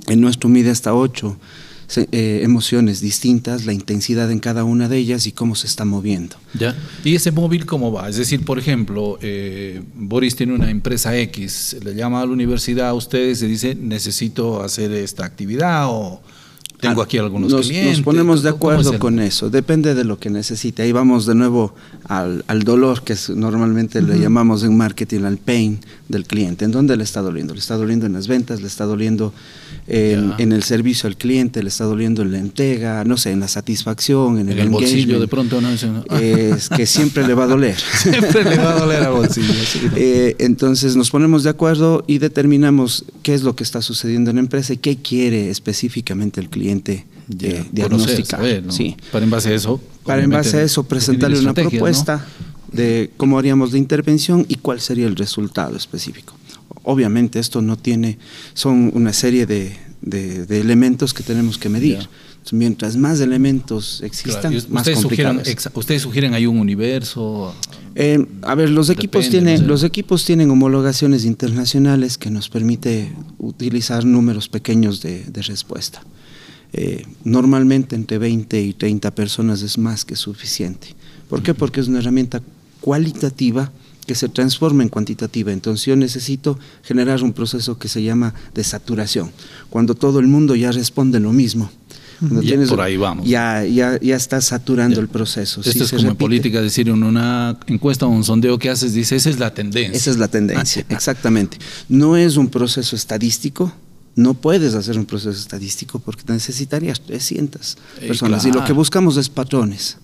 en 0.07 0.21
nuestro 0.21 0.49
mide 0.49 0.71
hasta 0.71 0.93
ocho 0.93 1.37
se- 1.37 1.66
eh, 1.95 2.41
emociones 2.43 2.99
distintas, 2.99 3.65
la 3.65 3.71
intensidad 3.71 4.29
en 4.29 4.39
cada 4.39 4.65
una 4.65 4.89
de 4.89 4.97
ellas 4.97 5.25
y 5.25 5.31
cómo 5.31 5.55
se 5.55 5.67
está 5.67 5.85
moviendo. 5.85 6.35
Ya. 6.53 6.75
¿Y 7.03 7.15
ese 7.15 7.31
móvil 7.31 7.65
cómo 7.65 7.91
va? 7.91 8.09
Es 8.09 8.17
decir, 8.17 8.43
por 8.43 8.59
ejemplo, 8.59 9.17
eh, 9.21 9.81
Boris 9.95 10.35
tiene 10.35 10.53
una 10.53 10.69
empresa 10.69 11.17
X, 11.17 11.77
le 11.81 11.95
llama 11.95 12.21
a 12.21 12.25
la 12.25 12.31
universidad 12.33 12.89
a 12.89 12.93
ustedes 12.93 13.41
y 13.41 13.47
dice, 13.47 13.75
necesito 13.75 14.63
hacer 14.63 14.91
esta 14.91 15.23
actividad 15.23 15.85
o 15.87 16.21
tengo 16.79 17.01
aquí 17.01 17.17
algunos 17.17 17.51
Ah, 17.51 17.57
nos, 17.57 17.67
clientes. 17.67 17.97
Nos 17.97 18.01
ponemos 18.03 18.43
de 18.43 18.51
¿Cómo- 18.51 18.59
cómo 18.59 18.71
acuerdo 18.73 18.89
es 18.91 18.93
el- 18.95 18.99
con 18.99 19.19
eso, 19.19 19.49
depende 19.49 19.95
de 19.95 20.03
lo 20.03 20.19
que 20.19 20.29
necesite. 20.29 20.83
Ahí 20.83 20.91
vamos 20.91 21.25
de 21.25 21.33
nuevo 21.35 21.73
al, 22.05 22.43
al 22.47 22.63
dolor, 22.63 23.03
que 23.03 23.13
es- 23.13 23.29
normalmente 23.29 24.01
le 24.01 24.19
llamamos 24.19 24.63
en 24.63 24.77
marketing 24.77 25.21
al 25.23 25.37
pain 25.37 25.79
del 26.07 26.25
cliente. 26.25 26.65
¿En 26.65 26.71
dónde 26.71 26.95
le 26.95 27.03
está 27.03 27.21
doliendo? 27.21 27.53
Le 27.53 27.59
está 27.59 27.75
doliendo 27.77 28.05
en 28.05 28.13
las 28.13 28.27
ventas, 28.27 28.61
le 28.61 28.67
está 28.67 28.85
doliendo 28.85 29.33
en, 29.87 30.51
el 30.51 30.63
servicio 30.63 31.07
al 31.07 31.15
cliente, 31.17 31.63
le 31.63 31.69
está 31.69 31.85
doliendo 31.85 32.21
en 32.21 32.31
la 32.33 32.39
entrega, 32.39 33.03
no 33.05 33.17
sé, 33.17 33.31
en 33.31 33.39
la 33.39 33.47
satisfacción, 33.47 34.37
en, 34.37 34.49
En 34.51 34.59
el 34.59 34.69
bolsillo 34.69 35.19
de 35.19 35.27
pronto, 35.27 35.61
¿no? 35.61 35.69
No- 35.71 36.17
Es 36.17 36.69
que 36.69 36.85
siempre 36.85 37.25
le 37.25 37.33
va 37.33 37.45
a 37.45 37.47
doler. 37.47 37.75
Siempre 37.97 38.43
le 38.43 38.57
va 38.57 38.73
a 38.75 38.79
doler 38.79 39.03
al 39.03 39.13
bolsillo. 39.13 39.53
sí, 39.65 39.81
¿no? 39.85 39.91
Eh, 39.95 40.35
entonces 40.39 40.95
nos 40.95 41.09
ponemos 41.09 41.43
de 41.43 41.49
acuerdo 41.49 42.03
y 42.07 42.17
determinamos 42.19 43.05
qué 43.23 43.33
es 43.33 43.43
lo 43.43 43.55
que 43.55 43.63
está 43.63 43.81
sucediendo 43.81 44.29
en 44.29 44.35
la 44.37 44.41
empresa 44.41 44.73
y 44.73 44.77
qué 44.77 44.97
quiere 44.97 45.49
específicamente 45.49 46.39
el 46.41 46.49
cliente 46.49 46.66
Ya, 47.29 47.47
eh, 47.49 47.51
conocer, 47.51 47.73
diagnosticar. 47.73 48.39
saber, 48.39 48.63
¿no? 48.65 48.71
Sí. 48.71 48.95
Para 49.11 49.25
en 49.25 49.31
base 49.31 49.49
a 49.49 49.55
eso. 49.55 49.81
Para 50.03 50.23
en 50.23 50.29
base 50.29 50.57
a 50.57 50.63
eso 50.63 50.83
presentarle 50.83 51.39
una 51.39 51.49
estrategias, 51.49 51.73
¿no? 51.73 51.79
propuesta 51.79 52.25
de 52.71 53.11
cómo 53.17 53.37
haríamos 53.37 53.71
la 53.73 53.77
intervención 53.77 54.45
y 54.47 54.55
cuál 54.55 54.79
sería 54.79 55.07
el 55.07 55.15
resultado 55.15 55.75
específico. 55.75 56.33
Obviamente 56.83 57.39
esto 57.39 57.61
no 57.61 57.77
tiene, 57.77 58.17
son 58.53 58.91
una 58.93 59.11
serie 59.11 59.45
de, 59.45 59.75
de- 60.01 60.45
de 60.45 60.61
elementos 60.61 61.13
que 61.13 61.23
tenemos 61.23 61.57
que 61.57 61.67
medir. 61.69 61.99
Ya. 61.99 62.09
Mientras 62.53 62.95
más 62.95 63.19
elementos 63.19 63.95
Claro, 63.97 64.07
existan, 64.07 64.53
y 64.53 64.55
más 64.69 64.87
complicado 64.89 65.39
sugieren, 65.43 65.71
ustedes 65.73 66.01
sugieren 66.01 66.33
ahí 66.33 66.45
un 66.45 66.59
universo. 66.59 67.53
Eh, 67.93 68.25
a 68.43 68.55
ver, 68.55 68.69
los 68.69 68.89
equipos 68.89 69.25
Depende, 69.25 69.29
tienen, 69.49 69.53
no 69.55 69.65
sé. 69.65 69.67
los 69.67 69.83
equipos 69.83 70.23
tienen 70.23 70.49
homologaciones 70.49 71.25
internacionales 71.25 72.17
que 72.17 72.29
nos 72.29 72.47
permite 72.47 73.11
utilizar 73.37 74.05
números 74.05 74.47
pequeños 74.47 75.01
de, 75.01 75.25
de 75.25 75.41
respuesta. 75.41 76.01
Eh, 76.73 77.05
normalmente 77.23 77.95
entre 77.95 78.17
20 78.17 78.61
y 78.61 78.73
30 78.73 79.11
personas 79.11 79.61
es 79.61 79.77
más 79.77 80.05
que 80.05 80.15
suficiente. 80.15 80.89
¿Por 81.29 81.41
qué? 81.41 81.53
Porque 81.53 81.79
es 81.79 81.87
una 81.87 81.99
herramienta 81.99 82.41
cualitativa 82.81 83.71
que 84.05 84.15
se 84.15 84.29
transforma 84.29 84.83
en 84.83 84.89
cuantitativa. 84.89 85.51
Entonces 85.51 85.85
yo 85.85 85.95
necesito 85.95 86.57
generar 86.83 87.21
un 87.21 87.33
proceso 87.33 87.77
que 87.77 87.89
se 87.89 88.01
llama 88.01 88.33
de 88.53 88.63
saturación. 88.63 89.31
Cuando 89.69 89.93
todo 89.95 90.19
el 90.19 90.27
mundo 90.27 90.55
ya 90.55 90.71
responde 90.71 91.19
lo 91.19 91.33
mismo, 91.33 91.69
Cuando 92.19 92.41
Ya, 92.41 92.57
por 92.65 92.81
ahí 92.81 92.97
vamos. 92.97 93.27
Ya, 93.27 93.63
ya, 93.63 93.99
ya 93.99 94.15
está 94.15 94.41
saturando 94.41 94.99
el 94.99 95.07
proceso. 95.07 95.61
Esto 95.61 95.71
Si 95.71 95.83
es 95.83 95.91
como 95.91 96.09
en 96.09 96.15
política, 96.15 96.61
decir, 96.61 96.89
en 96.89 97.03
una 97.03 97.59
encuesta 97.67 98.07
o 98.07 98.09
un 98.09 98.23
sondeo 98.23 98.57
que 98.57 98.69
haces, 98.69 98.93
dice, 98.93 99.15
esa 99.17 99.29
es 99.29 99.37
la 99.37 99.53
tendencia. 99.53 99.95
Esa 99.95 100.09
es 100.09 100.17
la 100.17 100.27
tendencia, 100.27 100.83
Ah, 100.89 100.93
exactamente. 100.93 101.59
No 101.89 102.17
es 102.17 102.37
un 102.37 102.47
proceso 102.47 102.95
estadístico. 102.95 103.71
No 104.17 104.33
puedes 104.33 104.73
hacer 104.75 104.97
un 104.97 105.05
proceso 105.05 105.39
estadístico 105.39 105.99
porque 105.99 106.23
necesitarías 106.27 106.99
300 106.99 107.77
Eh, 108.01 108.07
personas. 108.07 108.43
Y 108.43 108.47
lo 108.47 108.53
claro. 108.55 108.67
que 108.67 108.73
buscamos 108.73 109.15
es 109.15 109.29
patrones. 109.29 109.97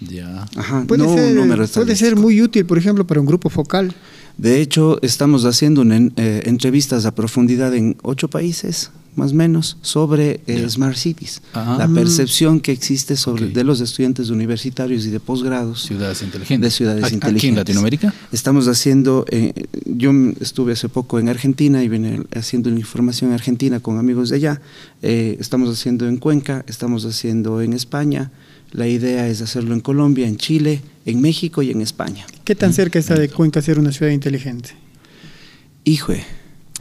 Ya. 0.00 0.44
Ajá, 0.56 0.84
Puede, 0.86 1.04
no 1.04 1.10
un 1.10 1.16
ser, 1.16 1.34
número 1.34 1.66
puede 1.68 1.96
ser 1.96 2.16
muy 2.16 2.42
útil, 2.42 2.66
por 2.66 2.76
ejemplo, 2.76 3.06
para 3.06 3.18
un 3.20 3.26
grupo 3.26 3.48
focal. 3.48 3.94
De 4.36 4.60
hecho, 4.60 4.98
estamos 5.00 5.46
haciendo 5.46 5.80
una 5.80 5.96
eh, 6.16 6.42
entrevistas 6.44 7.06
a 7.06 7.14
profundidad 7.14 7.74
en 7.74 7.96
ocho 8.02 8.28
países, 8.28 8.90
más 9.16 9.32
o 9.32 9.34
menos, 9.34 9.76
sobre 9.82 10.40
eh. 10.46 10.64
Smart 10.68 10.96
Cities. 10.96 11.42
Ajá. 11.52 11.78
La 11.78 11.88
Mm. 11.88 11.94
percepción 11.94 12.60
que 12.60 12.70
existe 12.72 13.16
sobre 13.16 13.48
de 13.48 13.64
los 13.64 13.80
estudiantes 13.80 14.30
universitarios 14.30 15.04
y 15.06 15.10
de 15.10 15.18
posgrados. 15.20 15.82
Ciudades 15.82 16.22
inteligentes. 16.22 16.60
De 16.60 16.70
ciudades 16.76 17.04
¿Aquí- 17.04 17.14
inteligentes. 17.14 17.40
¿Aquí 17.40 17.48
en 17.48 17.56
Latinoamérica? 17.56 18.14
Estamos 18.32 18.68
haciendo, 18.68 19.24
eh, 19.30 19.52
yo 19.86 20.12
estuve 20.40 20.74
hace 20.74 20.88
poco 20.88 21.18
en 21.18 21.28
Argentina 21.28 21.82
y 21.82 21.88
vine 21.88 22.22
haciendo 22.34 22.68
información 22.70 23.30
en 23.30 23.34
Argentina 23.34 23.80
con 23.80 23.98
amigos 23.98 24.28
de 24.30 24.36
allá. 24.36 24.60
Eh, 25.02 25.36
estamos 25.40 25.70
haciendo 25.70 26.06
en 26.06 26.18
Cuenca, 26.18 26.64
estamos 26.68 27.04
haciendo 27.04 27.60
en 27.62 27.72
España. 27.72 28.30
La 28.72 28.86
idea 28.88 29.26
es 29.28 29.40
hacerlo 29.40 29.74
en 29.74 29.80
Colombia, 29.80 30.26
en 30.28 30.36
Chile, 30.36 30.82
en 31.06 31.20
México 31.20 31.62
y 31.62 31.70
en 31.70 31.80
España. 31.80 32.26
¿Qué 32.44 32.54
tan 32.54 32.72
cerca 32.74 32.98
está 32.98 33.14
de 33.14 33.28
Cuenca 33.28 33.62
ser 33.62 33.78
una 33.78 33.92
ciudad 33.92 34.12
inteligente? 34.12 34.70
Híjole, 35.84 36.24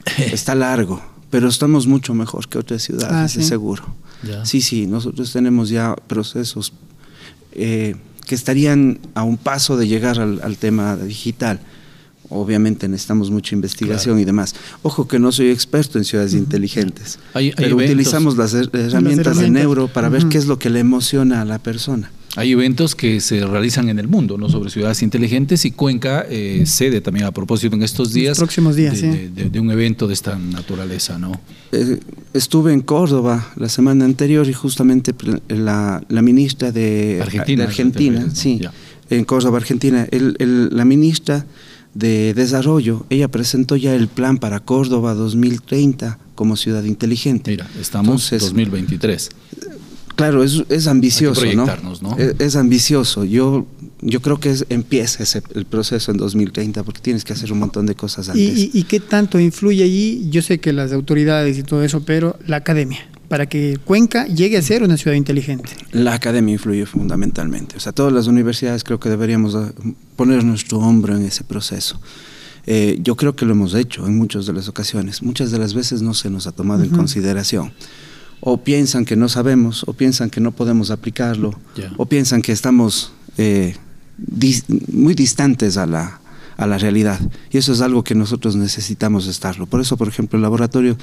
está 0.18 0.56
largo, 0.56 1.02
pero 1.36 1.50
estamos 1.50 1.86
mucho 1.86 2.14
mejor 2.14 2.48
que 2.48 2.58
otras 2.58 2.82
ciudades, 2.82 3.38
Ah, 3.38 3.42
seguro. 3.42 3.84
Ya. 4.24 4.46
Sí, 4.46 4.62
sí, 4.62 4.88
nosotros 4.88 5.34
tenemos 5.34 5.68
ya 5.68 5.94
procesos 6.08 6.72
eh, 7.52 7.96
que 8.26 8.36
estarían 8.36 9.00
a 9.16 9.24
un 9.24 9.36
paso 9.36 9.76
de 9.76 9.86
llegar 9.86 10.18
al, 10.22 10.40
al 10.42 10.56
tema 10.56 10.96
digital. 10.96 11.60
Obviamente 12.30 12.88
necesitamos 12.88 13.30
mucha 13.32 13.54
investigación 13.54 14.14
Claro. 14.16 14.22
y 14.22 14.26
demás. 14.26 14.56
Ojo 14.82 15.08
que 15.10 15.20
no 15.20 15.34
soy 15.34 15.50
experto 15.50 15.98
en 15.98 16.06
ciudades 16.06 16.34
inteligentes, 16.34 17.20
Hay- 17.34 17.48
hay 17.48 17.54
pero 17.58 17.76
eventos. 17.76 17.90
utilizamos 17.96 18.38
las 18.38 18.54
her- 18.56 18.70
herramientas 18.74 19.38
de 19.38 19.50
neuro 19.50 19.90
para 19.90 20.08
ver 20.08 20.26
qué 20.30 20.38
es 20.38 20.48
lo 20.48 20.58
que 20.58 20.70
le 20.70 20.80
emociona 20.80 21.42
a 21.42 21.46
la 21.46 21.60
persona. 21.60 22.12
Hay 22.38 22.52
eventos 22.52 22.96
que 22.96 23.22
se 23.22 23.46
realizan 23.46 23.88
en 23.90 23.98
el 24.00 24.08
mundo, 24.08 24.38
¿no? 24.38 24.50
Sobre 24.50 24.70
ciudades 24.70 25.02
inteligentes 25.04 25.64
y 25.66 25.72
Cuenca 25.72 26.26
eh, 26.30 26.64
sede 26.66 27.00
también 27.02 27.26
a 27.26 27.32
propósito 27.32 27.76
en 27.76 27.84
estos 27.84 28.12
días. 28.14 28.38
próximos 28.38 28.76
días, 28.76 29.00
de, 29.00 29.00
sí. 29.00 29.08
de- 29.18 29.30
de- 29.30 29.50
de 29.50 29.60
un 29.60 29.72
evento 29.72 30.08
de 30.08 30.14
esta 30.14 30.38
naturaleza, 30.38 31.18
¿no? 31.18 31.40
Eh, 31.72 32.00
estuve 32.34 32.74
en 32.74 32.82
Córdoba 32.82 33.54
la 33.56 33.70
semana 33.70 34.06
anterior 34.06 34.48
y 34.50 34.54
justamente 34.54 35.14
pre- 35.14 35.42
la, 35.48 36.04
la 36.10 36.22
ministra 36.22 36.72
de 36.72 37.20
Argentina, 37.22 37.64
de 37.64 37.68
Argentina, 37.70 38.20
¿no? 38.28 38.36
sí, 38.36 38.60
en 39.10 39.24
Córdoba, 39.24 39.58
Argentina, 39.58 40.08
el- 40.12 40.36
el- 40.40 40.70
la 40.76 40.84
ministra 40.84 41.46
de 41.94 42.34
Desarrollo, 42.34 43.06
ella 43.10 43.30
presentó 43.30 43.78
ya 43.78 43.96
el 43.96 44.08
plan 44.10 44.38
para 44.40 44.60
Córdoba 44.60 45.14
2030 45.14 46.20
como 46.36 46.58
ciudad 46.58 46.84
inteligente. 46.84 47.52
Mira, 47.52 47.70
estamos 47.80 48.08
Entonces, 48.34 48.42
2023. 48.42 49.30
Claro, 50.16 50.44
es, 50.44 50.64
es 50.70 50.88
ambicioso, 50.88 51.42
Hay 51.42 51.50
que 51.52 51.56
¿no? 51.56 51.66
proyectarnos, 51.66 52.02
¿no? 52.02 52.18
Es, 52.18 52.36
es 52.40 52.56
ambicioso. 52.56 53.26
Yo, 53.26 53.66
yo 54.02 54.22
creo 54.22 54.40
que 54.40 54.50
es- 54.52 54.66
empieza 54.70 55.24
ese, 55.24 55.42
el 55.56 55.66
proceso 55.66 56.12
en 56.12 56.18
2030 56.18 56.84
porque 56.84 57.02
tienes 57.02 57.24
que 57.26 57.34
hacer 57.34 57.52
un 57.52 57.60
montón 57.60 57.86
de 57.86 57.96
cosas 57.96 58.28
¿Y, 58.28 58.30
antes. 58.48 58.58
y, 58.58 58.72
y 58.74 58.84
qué 58.84 59.00
tanto 59.00 59.40
influye 59.40 59.84
allí? 59.84 60.28
Yo 60.30 60.42
sé 60.42 60.60
que 60.60 60.72
las 60.74 60.92
autoridades 60.94 61.58
y 61.58 61.64
todo 61.64 61.84
eso, 61.84 62.04
pero 62.06 62.38
la 62.48 62.58
academia, 62.58 63.00
para 63.28 63.48
que 63.48 63.78
Cuenca 63.84 64.26
llegue 64.28 64.58
a 64.58 64.62
ser 64.62 64.84
una 64.84 64.96
ciudad 64.98 65.18
inteligente. 65.18 65.72
La 65.92 66.14
academia 66.14 66.54
influye 66.54 66.86
fundamentalmente. 66.86 67.76
O 67.76 67.80
sea, 67.80 67.92
todas 67.92 68.14
las 68.14 68.28
universidades 68.28 68.84
creo 68.84 69.00
que 69.00 69.10
deberíamos 69.10 69.58
poner 70.16 70.44
nuestro 70.44 70.80
hombro 70.80 71.16
en 71.18 71.24
ese 71.24 71.44
proceso. 71.44 72.00
Eh, 72.68 73.00
yo 73.04 73.16
creo 73.16 73.36
que 73.36 73.46
lo 73.46 73.52
hemos 73.52 73.74
hecho 73.76 74.08
en 74.08 74.18
muchas 74.18 74.46
de 74.46 74.54
las 74.54 74.68
ocasiones. 74.70 75.22
Muchas 75.22 75.52
de 75.52 75.60
las 75.60 75.74
veces 75.74 76.02
no 76.02 76.14
se 76.14 76.30
nos 76.30 76.48
ha 76.48 76.52
tomado 76.52 76.84
en 76.84 76.90
consideración. 76.90 77.74
O 78.42 78.58
piensan 78.64 79.06
que 79.06 79.16
no 79.16 79.28
sabemos, 79.30 79.84
o 79.88 79.94
piensan 79.94 80.30
que 80.30 80.40
no 80.42 80.52
podemos 80.52 80.92
aplicarlo, 80.92 81.54
o 81.98 82.06
piensan 82.06 82.42
que 82.42 82.52
estamos 82.52 83.12
eh, 83.38 83.76
dis- 84.18 84.64
muy 84.92 85.14
distantes 85.16 85.78
a 85.78 85.86
la, 85.88 86.20
a 86.58 86.68
la 86.68 86.78
realidad. 86.78 87.20
Y 87.52 87.58
eso 87.58 87.74
es 87.74 87.82
algo 87.82 88.04
que 88.04 88.14
nosotros 88.16 88.56
necesitamos 88.56 89.26
estarlo. 89.28 89.66
Por 89.66 89.82
eso, 89.82 89.98
por 89.98 90.08
ejemplo, 90.08 90.38
el 90.38 90.44
laboratorio 90.44 90.96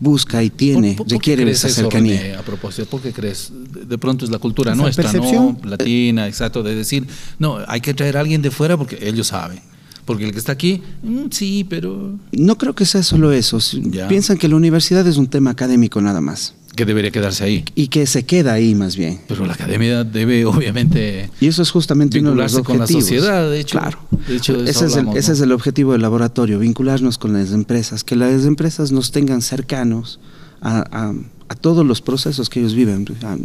busca 0.00 0.42
y 0.42 0.50
tiene, 0.50 0.94
¿Por- 0.94 0.98
por- 0.98 1.06
por 1.06 1.08
qué 1.08 1.14
requiere 1.16 1.42
crees 1.44 1.58
esa 1.58 1.68
eso, 1.68 1.80
cercanía. 1.82 2.20
René, 2.20 2.34
a 2.36 2.42
propósito, 2.42 2.86
¿por 2.88 3.00
qué 3.00 3.12
crees? 3.12 3.50
De 3.88 3.96
pronto 3.96 4.24
es 4.24 4.30
la 4.30 4.38
cultura 4.38 4.72
Esa 4.72 4.82
nuestra, 4.82 5.04
percepción. 5.04 5.58
¿no? 5.62 5.70
Latina, 5.70 6.26
exacto, 6.28 6.62
de 6.62 6.74
decir, 6.74 7.06
no, 7.38 7.58
hay 7.66 7.80
que 7.80 7.94
traer 7.94 8.16
a 8.18 8.20
alguien 8.20 8.42
de 8.42 8.50
fuera 8.50 8.76
porque 8.76 8.98
ellos 9.00 9.28
saben. 9.28 9.60
Porque 10.04 10.24
el 10.26 10.32
que 10.32 10.38
está 10.38 10.52
aquí, 10.52 10.82
mm, 11.02 11.26
sí, 11.30 11.64
pero 11.66 12.18
No 12.32 12.58
creo 12.58 12.74
que 12.74 12.84
sea 12.84 13.02
solo 13.02 13.32
eso. 13.32 13.58
Ya. 13.90 14.06
Piensan 14.06 14.36
que 14.36 14.48
la 14.48 14.56
universidad 14.56 15.06
es 15.06 15.16
un 15.16 15.28
tema 15.28 15.50
académico 15.50 15.98
nada 16.02 16.20
más 16.20 16.54
que 16.76 16.84
debería 16.84 17.10
quedarse 17.10 17.44
ahí. 17.44 17.64
y 17.74 17.88
que 17.88 18.06
se 18.06 18.24
queda 18.24 18.52
ahí 18.54 18.74
más 18.74 18.96
bien. 18.96 19.20
Pero 19.28 19.46
la 19.46 19.54
academia 19.54 20.04
debe, 20.04 20.44
obviamente, 20.44 21.30
Y 21.40 21.46
eso 21.48 21.62
es 21.62 21.70
justamente 21.70 22.18
uno 22.20 22.30
de 22.30 22.36
los 22.36 22.52
Vincularse 22.54 22.64
con 22.66 22.78
la 22.78 22.84
objetivos. 22.84 23.04
sociedad, 23.04 23.50
de 23.50 23.60
hecho. 23.60 23.78
Claro. 23.78 23.98
De 24.28 24.36
hecho, 24.36 24.52
de 24.62 24.70
ese, 24.70 24.86
es 24.86 24.92
el, 24.92 24.98
hablamos, 25.00 25.16
ese 25.16 25.28
¿no? 25.30 25.34
es 25.34 25.40
el 25.40 25.52
objetivo 25.52 25.92
del 25.92 26.02
laboratorio, 26.02 26.58
vincularnos 26.58 27.18
con 27.18 27.32
las 27.32 27.52
empresas, 27.52 28.04
que 28.04 28.16
las 28.16 28.44
empresas 28.44 28.90
nos 28.92 29.10
tengan 29.12 29.42
cercanos 29.42 30.20
a, 30.60 30.84
a- 30.90 31.14
a 31.48 31.54
todos 31.54 31.84
los 31.84 32.00
procesos 32.00 32.48
que 32.48 32.60
ellos 32.60 32.74
viven. 32.74 33.06
Ah, 33.22 33.36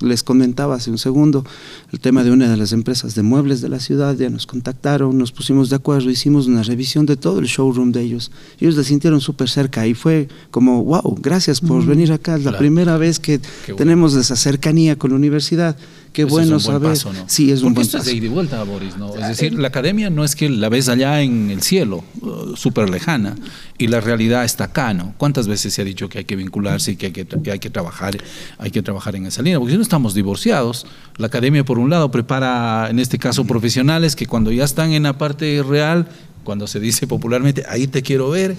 Les 0.00 0.22
comentaba 0.22 0.76
hace 0.76 0.90
un 0.90 0.98
segundo 0.98 1.44
el 1.92 1.98
tema 2.00 2.22
de 2.24 2.30
una 2.30 2.48
de 2.48 2.56
las 2.56 2.72
empresas 2.72 3.14
de 3.14 3.22
muebles 3.22 3.60
de 3.60 3.68
la 3.68 3.80
ciudad, 3.80 4.14
ya 4.16 4.30
nos 4.30 4.46
contactaron, 4.46 5.18
nos 5.18 5.32
pusimos 5.32 5.68
de 5.70 5.76
acuerdo, 5.76 6.08
hicimos 6.10 6.46
una 6.46 6.62
revisión 6.62 7.04
de 7.06 7.16
todo 7.16 7.40
el 7.40 7.46
showroom 7.46 7.90
de 7.92 8.02
ellos. 8.02 8.30
Ellos 8.60 8.74
se 8.76 8.84
sintieron 8.84 9.20
súper 9.20 9.48
cerca 9.48 9.86
y 9.86 9.94
fue 9.94 10.28
como, 10.50 10.84
wow, 10.84 11.18
gracias 11.20 11.60
por 11.60 11.84
venir 11.84 12.12
acá, 12.12 12.34
es 12.36 12.44
la 12.44 12.50
Claro. 12.52 12.58
primera 12.58 12.96
vez 12.98 13.18
que 13.18 13.38
bueno. 13.38 13.76
tenemos 13.76 14.14
esa 14.14 14.36
cercanía 14.36 14.96
con 14.96 15.10
la 15.10 15.16
universidad. 15.16 15.76
Qué 16.12 16.22
Eso 16.22 16.30
bueno 16.30 16.56
es 16.56 16.66
un 16.66 16.72
buen 16.72 16.82
saber. 16.82 16.90
paso, 16.90 17.12
¿no? 17.12 17.24
Sí, 17.26 17.50
es 17.50 17.60
un 17.62 17.68
Porque 17.68 17.74
buen 17.76 17.86
esto 17.86 17.98
paso. 17.98 18.10
es 18.10 18.12
de 18.14 18.18
ida 18.18 18.26
y 18.26 18.28
vuelta, 18.28 18.62
Boris, 18.64 18.96
¿no? 18.98 19.14
Es 19.16 19.28
decir, 19.28 19.54
la 19.58 19.68
academia 19.68 20.10
no 20.10 20.24
es 20.24 20.36
que 20.36 20.50
la 20.50 20.68
ves 20.68 20.88
allá 20.90 21.22
en 21.22 21.50
el 21.50 21.62
cielo, 21.62 22.04
uh, 22.20 22.54
súper 22.54 22.90
lejana, 22.90 23.34
y 23.78 23.86
la 23.86 24.00
realidad 24.00 24.44
está 24.44 24.64
acá, 24.64 24.92
¿no? 24.92 25.14
¿Cuántas 25.16 25.48
veces 25.48 25.72
se 25.72 25.80
ha 25.80 25.84
dicho 25.86 26.10
que 26.10 26.18
hay 26.18 26.24
que 26.26 26.36
vincularse 26.36 26.92
y 26.92 26.96
que 26.96 27.06
hay 27.06 27.12
que, 27.12 27.24
que 27.26 27.50
hay 27.52 27.58
que 27.58 27.70
trabajar, 27.70 28.16
hay 28.58 28.70
que 28.70 28.82
trabajar 28.82 29.16
en 29.16 29.24
esa 29.24 29.40
línea? 29.40 29.58
Porque 29.58 29.72
si 29.72 29.76
no 29.78 29.82
estamos 29.82 30.12
divorciados, 30.12 30.86
la 31.16 31.28
academia 31.28 31.64
por 31.64 31.78
un 31.78 31.88
lado 31.88 32.10
prepara, 32.10 32.88
en 32.90 32.98
este 32.98 33.18
caso, 33.18 33.46
profesionales 33.46 34.14
que 34.14 34.26
cuando 34.26 34.52
ya 34.52 34.64
están 34.64 34.92
en 34.92 35.04
la 35.04 35.16
parte 35.16 35.62
real, 35.62 36.08
cuando 36.44 36.66
se 36.66 36.78
dice 36.78 37.06
popularmente, 37.06 37.64
ahí 37.70 37.86
te 37.86 38.02
quiero 38.02 38.28
ver, 38.28 38.54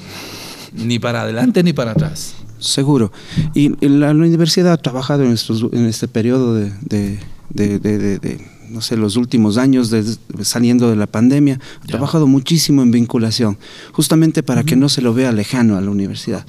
ni 0.74 0.98
para 0.98 1.22
adelante 1.22 1.62
ni 1.62 1.74
para 1.74 1.92
atrás. 1.92 2.34
Seguro. 2.58 3.12
Y 3.54 3.70
la, 3.88 4.08
la 4.08 4.12
universidad 4.14 4.72
ha 4.72 4.78
trabajado 4.78 5.24
en, 5.24 5.34
estos, 5.34 5.66
en 5.74 5.86
este 5.86 6.08
periodo 6.08 6.56
de, 6.56 6.72
de- 6.82 7.20
de- 7.54 7.80
de- 7.80 7.98
de- 7.98 8.20
de, 8.20 8.48
no 8.70 8.82
sé, 8.82 8.98
los 8.98 9.16
últimos 9.18 9.58
años 9.58 9.90
de, 9.90 10.04
saliendo 10.42 10.90
de 10.90 10.96
la 10.96 11.08
pandemia, 11.08 11.60
ha 11.82 11.86
trabajado 11.86 12.26
muchísimo 12.28 12.82
en 12.82 12.92
vinculación, 12.92 13.58
justamente 13.92 14.42
para 14.44 14.64
que 14.64 14.76
no 14.76 14.90
se 14.90 15.02
lo 15.02 15.14
vea 15.14 15.32
lejano 15.32 15.78
a 15.78 15.82
la 15.82 15.92
universidad. 15.92 16.46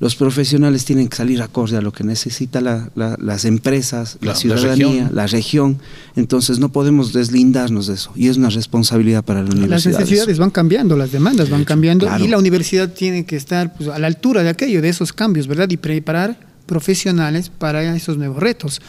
Los 0.00 0.16
profesionales 0.16 0.84
tienen 0.84 1.06
que 1.06 1.16
salir 1.16 1.40
acorde 1.42 1.76
a 1.76 1.80
lo 1.80 1.92
que 1.92 2.02
necesita 2.02 2.60
la- 2.60 2.90
la- 2.96 3.16
las 3.20 3.44
empresas, 3.44 4.18
La- 4.20 4.34
ciudadanía, 4.34 4.86
región. 4.88 5.10
la 5.14 5.26
región. 5.28 5.78
Entonces 6.16 6.58
no 6.58 6.72
podemos 6.72 7.12
deslindarnos 7.12 7.86
de 7.86 7.94
eso. 7.94 8.10
Y 8.16 8.26
es 8.26 8.36
una 8.36 8.50
responsabilidad 8.50 9.22
para 9.24 9.42
la 9.42 9.46
Las 9.50 9.54
universidad. 9.54 10.00
necesidades 10.00 10.38
van 10.38 10.50
cambiando, 10.50 10.96
las 10.96 11.12
demandas 11.12 11.50
van 11.50 11.64
cambiando 11.64 12.06
claro. 12.06 12.24
y 12.24 12.26
la 12.26 12.38
universidad 12.38 12.92
tiene 12.92 13.24
que 13.26 13.36
estar 13.36 13.74
pues, 13.76 13.88
a 13.90 13.98
la 14.00 14.08
altura 14.08 14.42
de 14.42 14.48
aquello, 14.48 14.82
de 14.82 14.88
esos 14.88 15.12
cambios, 15.12 15.46
¿verdad? 15.46 15.70
Y 15.70 15.76
preparar 15.76 16.36
profesionales 16.66 17.48
para 17.56 17.94
esos 17.94 18.16
nuevos 18.18 18.38
retos. 18.42 18.80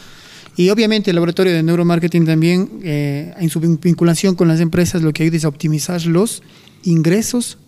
Y 0.56 0.70
obviamente 0.70 1.10
el 1.10 1.16
laboratorio 1.16 1.52
de 1.52 1.62
neuromarketing 1.62 2.26
también, 2.26 2.68
eh, 2.84 3.34
en 3.38 3.50
su 3.50 3.60
vin- 3.60 3.78
vinculación 3.80 4.34
con 4.36 4.46
las 4.48 4.60
empresas, 4.60 5.02
lo 5.02 5.12
que 5.12 5.24
ayuda 5.24 5.36
es 5.36 5.44
a 5.44 5.48
optimizar 5.48 6.04
los 6.06 6.42
ingresos 6.84 7.58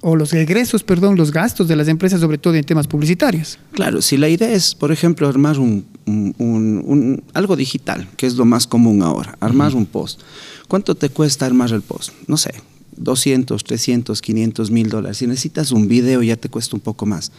o 0.00 0.16
los 0.16 0.32
egresos, 0.32 0.82
perdón, 0.82 1.16
los 1.16 1.30
gastos 1.30 1.68
de 1.68 1.76
las 1.76 1.88
empresas, 1.88 2.20
sobre 2.20 2.38
todo 2.38 2.54
en 2.54 2.64
temas 2.64 2.86
publicitarios. 2.86 3.58
Claro, 3.72 4.00
si 4.02 4.16
la 4.16 4.28
idea 4.28 4.50
es, 4.52 4.74
por 4.74 4.90
ejemplo, 4.92 5.28
armar 5.28 5.58
un, 5.58 5.84
un- 6.06 6.34
un- 6.38 7.22
algo 7.34 7.56
digital, 7.56 8.08
que 8.16 8.26
es 8.26 8.34
lo 8.36 8.44
más 8.44 8.66
común 8.66 9.02
ahora, 9.02 9.36
armar 9.40 9.74
un 9.74 9.84
post. 9.86 10.20
¿Cuánto 10.68 10.94
te 10.94 11.10
cuesta 11.10 11.44
armar 11.46 11.70
el 11.72 11.82
post? 11.82 12.12
No 12.28 12.36
sé, 12.36 12.52
200, 12.96 13.64
300, 13.64 14.22
500 14.22 14.70
mil 14.70 14.88
dólares. 14.88 15.18
Si 15.18 15.26
necesitas 15.26 15.72
un 15.72 15.88
video 15.88 16.22
ya 16.22 16.36
te 16.36 16.48
cuesta 16.48 16.76
un 16.76 16.80
poco 16.80 17.04
más. 17.06 17.32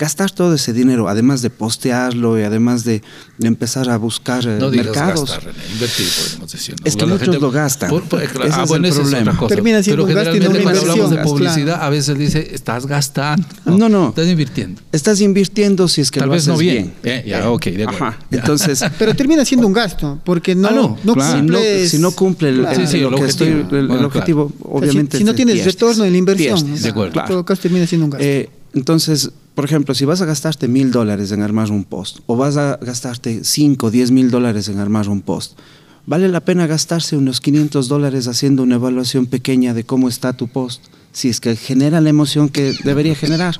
Gastar 0.00 0.30
todo 0.30 0.54
ese 0.54 0.72
dinero, 0.72 1.08
además 1.10 1.42
de 1.42 1.50
postearlo 1.50 2.40
y 2.40 2.42
además 2.42 2.84
de, 2.84 3.02
de 3.36 3.46
empezar 3.48 3.90
a 3.90 3.98
buscar 3.98 4.46
eh, 4.46 4.56
No 4.58 4.70
digas 4.70 4.86
mercados. 4.86 5.28
gastar, 5.30 5.44
René, 5.44 5.58
invertir, 5.74 6.06
podemos 6.24 6.52
decir. 6.52 6.74
¿no? 6.80 6.86
Es 6.86 6.96
que 6.96 7.04
La 7.06 7.12
muchos 7.12 7.38
lo 7.38 7.50
gastan. 7.50 7.90
claro, 8.08 8.24
Ese 8.24 8.38
ah, 8.50 8.62
es 8.62 8.68
bueno, 8.70 8.86
el 8.86 8.92
ese 8.92 9.02
es 9.02 9.08
problema. 9.08 9.30
otra 9.32 9.38
cosa. 9.40 9.54
Termina 9.54 9.82
siendo 9.82 10.06
Pero 10.06 10.18
un 10.18 10.24
gasto 10.24 10.36
y 10.36 10.40
no 10.40 10.46
generalmente 10.46 10.62
una 10.70 10.80
cuando 10.80 10.92
hablamos 11.04 11.10
de 11.10 11.30
publicidad, 11.30 11.64
claro. 11.74 11.82
a 11.84 11.90
veces 11.90 12.18
dice, 12.18 12.48
estás 12.54 12.86
gastando. 12.86 13.46
No, 13.66 13.88
no. 13.90 14.08
Estás 14.08 14.26
invirtiendo. 14.26 14.80
Estás 14.90 15.20
invirtiendo 15.20 15.86
si 15.86 16.00
es 16.00 16.10
que 16.10 16.20
Tal 16.20 16.28
lo 16.30 16.34
vez 16.34 16.46
no 16.48 16.54
haces 16.54 16.62
bien. 16.66 16.94
Eh, 17.02 17.24
ya, 17.26 17.50
ok, 17.50 17.64
de 17.66 17.82
acuerdo. 17.84 18.04
Ajá. 18.06 18.18
Entonces, 18.30 18.82
Pero 18.98 19.14
termina 19.14 19.44
siendo 19.44 19.66
un 19.66 19.74
gasto, 19.74 20.18
porque 20.24 20.54
no, 20.54 20.68
Ah, 20.68 20.72
no, 20.72 20.98
no, 21.04 21.12
claro. 21.14 21.38
si 21.40 21.46
no, 21.46 21.58
si 21.88 21.98
no 21.98 22.10
cumple 22.12 22.48
el, 22.48 22.60
Claro. 22.60 22.80
el- 22.80 22.86
Sí, 22.86 22.92
sí, 22.96 23.00
lo 23.02 23.08
el 23.10 23.14
que 23.16 23.20
objetivo. 23.20 23.50
estoy- 23.60 23.78
el- 23.78 23.82
el 23.82 23.88
Bueno, 23.88 24.06
objetivo, 24.06 24.44
O 24.44 24.48
sea, 24.48 24.56
si- 24.56 24.76
obviamente. 24.92 25.18
si, 25.18 25.24
no 25.24 25.34
tienes 25.34 25.56
pierdes. 25.56 25.74
retorno 25.74 26.04
de 26.04 26.10
la 26.10 26.16
inversión, 26.16 26.54
Pierdes. 26.58 26.78
¿no? 26.80 26.82
De 26.84 26.88
acuerdo. 26.88 27.20
en 27.20 27.26
todo 27.26 27.44
caso 27.44 27.60
termina 27.60 27.86
siendo 27.86 28.06
un 28.06 28.10
gasto. 28.12 28.24
Eh, 28.26 28.48
entonces, 28.72 29.30
por 29.54 29.64
ejemplo, 29.64 29.94
si 29.94 30.04
vas 30.04 30.20
a 30.20 30.26
gastarte 30.26 30.68
mil 30.68 30.90
dólares 30.90 31.32
en 31.32 31.42
armar 31.42 31.70
un 31.70 31.84
post 31.84 32.20
o 32.26 32.36
vas 32.36 32.56
a 32.56 32.78
gastarte 32.80 33.44
5, 33.44 33.90
10 33.90 34.10
mil 34.10 34.30
dólares 34.30 34.68
en 34.68 34.78
armar 34.78 35.08
un 35.08 35.20
post, 35.20 35.58
vale 36.06 36.28
la 36.28 36.40
pena 36.40 36.66
gastarse 36.66 37.16
unos 37.16 37.40
500 37.40 37.88
dólares 37.88 38.26
haciendo 38.28 38.62
una 38.62 38.76
evaluación 38.76 39.26
pequeña 39.26 39.74
de 39.74 39.84
cómo 39.84 40.08
está 40.08 40.32
tu 40.32 40.48
post, 40.48 40.84
si 41.12 41.28
es 41.28 41.40
que 41.40 41.56
genera 41.56 42.00
la 42.00 42.10
emoción 42.10 42.48
que 42.48 42.74
debería 42.84 43.14
generar, 43.14 43.56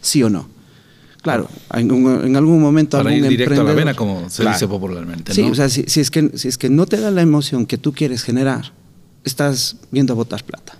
sí 0.00 0.22
o 0.22 0.30
no. 0.30 0.48
Claro, 1.22 1.48
en, 1.74 2.36
algún 2.36 2.60
momento 2.60 2.96
Para 2.96 3.10
algún 3.10 3.24
ir 3.24 3.30
directo 3.30 3.60
a 3.60 3.64
la 3.64 3.74
vena, 3.74 3.94
como 3.94 4.30
se 4.30 4.42
Claro. 4.42 4.56
dice 4.56 4.68
popularmente. 4.68 5.34
Sí, 5.34 5.42
o 5.42 5.54
sea, 5.54 5.68
si, 5.68 5.84
si 5.86 6.00
es 6.00 6.10
que, 6.10 6.30
si 6.34 6.48
es 6.48 6.58
que 6.58 6.70
no 6.70 6.86
te 6.86 6.98
da 6.98 7.10
la 7.10 7.22
emoción 7.22 7.66
que 7.66 7.76
tú 7.76 7.92
quieres 7.92 8.22
generar, 8.22 8.72
estás 9.24 9.76
viendo 9.90 10.12
a 10.12 10.16
botar 10.16 10.44
plata. 10.44 10.76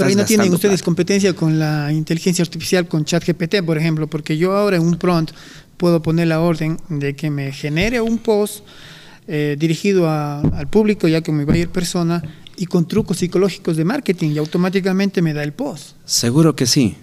Pero 0.00 0.08
ahí 0.10 0.16
no 0.16 0.24
tienen 0.24 0.52
ustedes 0.52 0.80
plata. 0.80 0.84
competencia 0.84 1.32
con 1.34 1.58
la 1.58 1.92
inteligencia 1.92 2.42
artificial, 2.42 2.86
con 2.88 3.04
ChatGPT, 3.04 3.62
por 3.64 3.78
ejemplo, 3.78 4.06
porque 4.08 4.36
yo 4.36 4.56
ahora 4.56 4.76
en 4.76 4.82
un 4.82 4.96
prompt 4.96 5.32
puedo 5.76 6.02
poner 6.02 6.28
la 6.28 6.40
orden 6.40 6.78
de 6.88 7.14
que 7.16 7.30
me 7.30 7.52
genere 7.52 8.00
un 8.00 8.18
post 8.18 8.64
eh, 9.32 9.54
dirigido 9.58 10.08
a- 10.08 10.40
al 10.40 10.66
público, 10.68 11.06
ya 11.06 11.20
que 11.20 11.30
mi 11.30 11.44
buyer 11.44 11.68
persona, 11.68 12.20
y 12.56 12.66
con 12.66 12.88
trucos 12.88 13.18
psicológicos 13.18 13.76
de 13.76 13.84
marketing, 13.84 14.30
y 14.30 14.38
automáticamente 14.38 15.22
me 15.22 15.32
da 15.32 15.44
el 15.44 15.52
post. 15.52 15.92
Seguro 16.04 16.56
que 16.56 16.66
sí. 16.66 16.96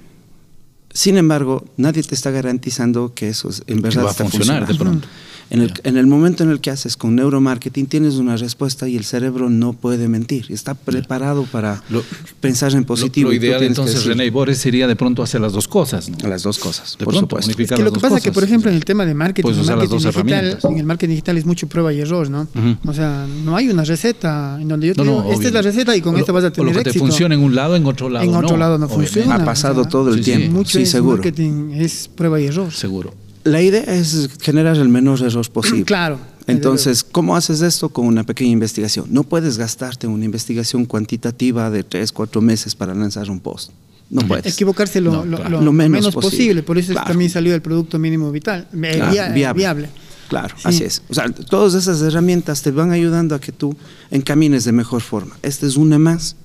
Sin 0.92 1.18
embargo, 1.18 1.64
nadie 1.78 2.04
te 2.04 2.16
está 2.16 2.32
garantizando 2.32 3.14
que 3.14 3.30
eso 3.30 3.50
es- 3.50 3.64
en 3.68 3.82
verdad 3.82 4.06
va 4.06 4.12
a 4.12 4.14
funcionar 4.14 4.68
de 4.68 4.76
pronto. 4.76 5.08
En 5.50 5.62
el, 5.62 5.72
en 5.84 5.96
el 5.98 6.08
momento 6.08 6.44
en 6.44 6.50
el 6.50 6.60
que 6.60 6.72
haces 6.72 6.98
con 6.98 7.16
neuromarketing, 7.16 7.86
tienes 7.86 8.16
una 8.16 8.36
respuesta 8.36 8.88
y 8.90 8.98
el 8.98 9.06
cerebro 9.06 9.50
no 9.50 9.72
puede 9.74 10.08
mentir. 10.10 10.46
Está 10.50 10.74
preparado 10.74 11.44
para 11.46 11.82
Lo- 11.90 12.04
pensar 12.42 12.74
en 12.74 12.84
positivo. 12.84 13.30
Lo, 13.30 13.36
ideal 13.36 13.64
entonces, 13.64 14.04
René 14.06 14.26
y 14.26 14.30
Boris, 14.30 14.58
sería 14.58 14.88
de 14.88 14.96
pronto 14.98 15.24
hacer 15.24 15.40
las 15.40 15.54
dos 15.54 15.68
cosas. 15.68 16.10
¿no? 16.10 16.28
Las 16.28 16.44
dos 16.44 16.60
cosas, 16.60 16.98
De 17.00 17.06
por 17.06 17.14
pronto, 17.14 17.38
supuesto. 17.42 17.62
Es 17.62 17.70
que 17.72 17.82
lo 17.84 17.94
que 17.94 18.00
pasa 18.02 18.18
es 18.18 18.24
que, 18.24 18.32
por 18.34 18.44
ejemplo, 18.44 18.70
en 18.70 18.76
el 18.76 18.84
tema 18.84 19.06
de 19.06 19.14
marketing, 19.14 19.48
dos 19.48 19.56
digital, 20.04 20.60
en 20.64 20.78
el 20.80 20.84
marketing 20.86 21.12
digital 21.12 21.38
es 21.38 21.46
mucho 21.46 21.68
prueba 21.68 21.94
y 21.94 22.02
error, 22.02 22.30
¿no? 22.30 22.48
O 22.86 22.94
sea, 22.94 23.26
no 23.46 23.56
hay 23.56 23.70
una 23.70 23.84
receta 23.86 24.58
en 24.62 24.68
donde 24.68 24.88
yo 24.88 24.96
te 24.96 25.04
No, 25.06 25.24
no, 25.24 25.32
esta 25.32 25.48
es 25.48 25.54
la 25.54 25.62
receta 25.62 25.96
y 25.96 26.02
con 26.02 26.16
O 26.16 26.18
esta 26.18 26.32
lo- 26.32 26.36
vas 26.36 26.44
a 26.46 26.52
tener 26.52 26.72
lo 26.74 26.78
que 26.78 26.84
te 26.84 26.90
éxito. 26.90 27.06
funciona 27.06 27.36
en 27.36 27.42
un 27.42 27.56
lado, 27.56 27.76
en 27.76 27.86
otro 27.86 28.10
lado 28.10 28.26
En 28.26 28.32
no. 28.32 28.40
otro 28.40 28.58
lado 28.58 28.78
no 28.78 28.86
obviamente. 28.88 29.14
funciona. 29.14 29.36
Ha 29.42 29.46
pasado 29.46 29.82
o 29.82 29.84
sea, 29.84 29.90
todo 29.92 30.10
el 30.10 30.16
sí, 30.24 30.24
sí. 30.24 30.38
tiempo. 30.38 30.58
Mucho 30.58 30.78
Sí, 30.78 30.84
es 30.84 30.92
seguro. 30.92 31.18
marketing, 31.18 31.72
es 31.74 32.10
prueba 32.14 32.40
y 32.42 32.46
error. 32.48 32.72
Seguro. 32.74 33.14
La 33.48 33.62
idea 33.62 33.82
es 33.84 34.30
generar 34.42 34.78
el 34.78 34.90
menor 34.90 35.22
error 35.22 35.50
posible. 35.52 35.84
Claro. 35.86 36.20
Entonces, 36.48 37.04
¿cómo 37.04 37.36
haces 37.36 37.60
esto? 37.62 37.90
Con 37.90 38.06
una 38.08 38.24
pequeña 38.24 38.52
investigación. 38.52 39.08
No 39.10 39.24
puedes 39.24 39.58
gastarte 39.58 40.08
una 40.08 40.24
investigación 40.24 40.86
cuantitativa 40.86 41.70
de 41.70 41.84
tres, 41.84 42.14
cuatro 42.14 42.40
meses 42.42 42.74
para 42.74 42.94
lanzar 42.96 43.30
un 43.30 43.42
post. 43.42 43.72
No 44.10 44.22
puedes. 44.26 44.54
Equivocarse 44.54 45.02
lo, 45.02 45.12
No, 45.12 45.26
lo- 45.26 45.36
claro. 45.38 45.50
lo- 45.52 45.58
Lo 45.60 45.66
lo 45.66 45.72
menos 45.74 45.92
menos, 45.92 46.14
posible. 46.16 46.38
posible. 46.38 46.64
Por 46.64 46.78
eso 46.78 46.84
es 46.86 46.88
que 46.90 46.94
Claro. 46.94 47.08
también 47.10 47.30
salió 47.32 47.54
el 47.54 47.62
producto 47.62 48.00
mínimo 48.00 48.32
vital, 48.32 48.66
eh, 48.72 48.92
Claro, 48.96 49.12
via- 49.12 49.28
viable. 49.34 49.54
viable. 49.60 49.90
Claro, 50.30 50.56
Sí. 50.58 50.64
así 50.70 50.84
es. 50.86 51.02
O 51.10 51.14
sea, 51.14 51.30
todas 51.30 51.74
esas 51.74 52.02
herramientas 52.02 52.62
te 52.62 52.72
van 52.72 52.92
ayudando 52.92 53.36
a 53.36 53.42
que 53.42 53.52
tú 53.52 53.76
encamines 54.10 54.64
de 54.64 54.72
mejor 54.72 55.02
forma. 55.02 55.36
Esta 55.42 55.66
es 55.66 55.76
una 55.76 56.00
más. 56.00 56.38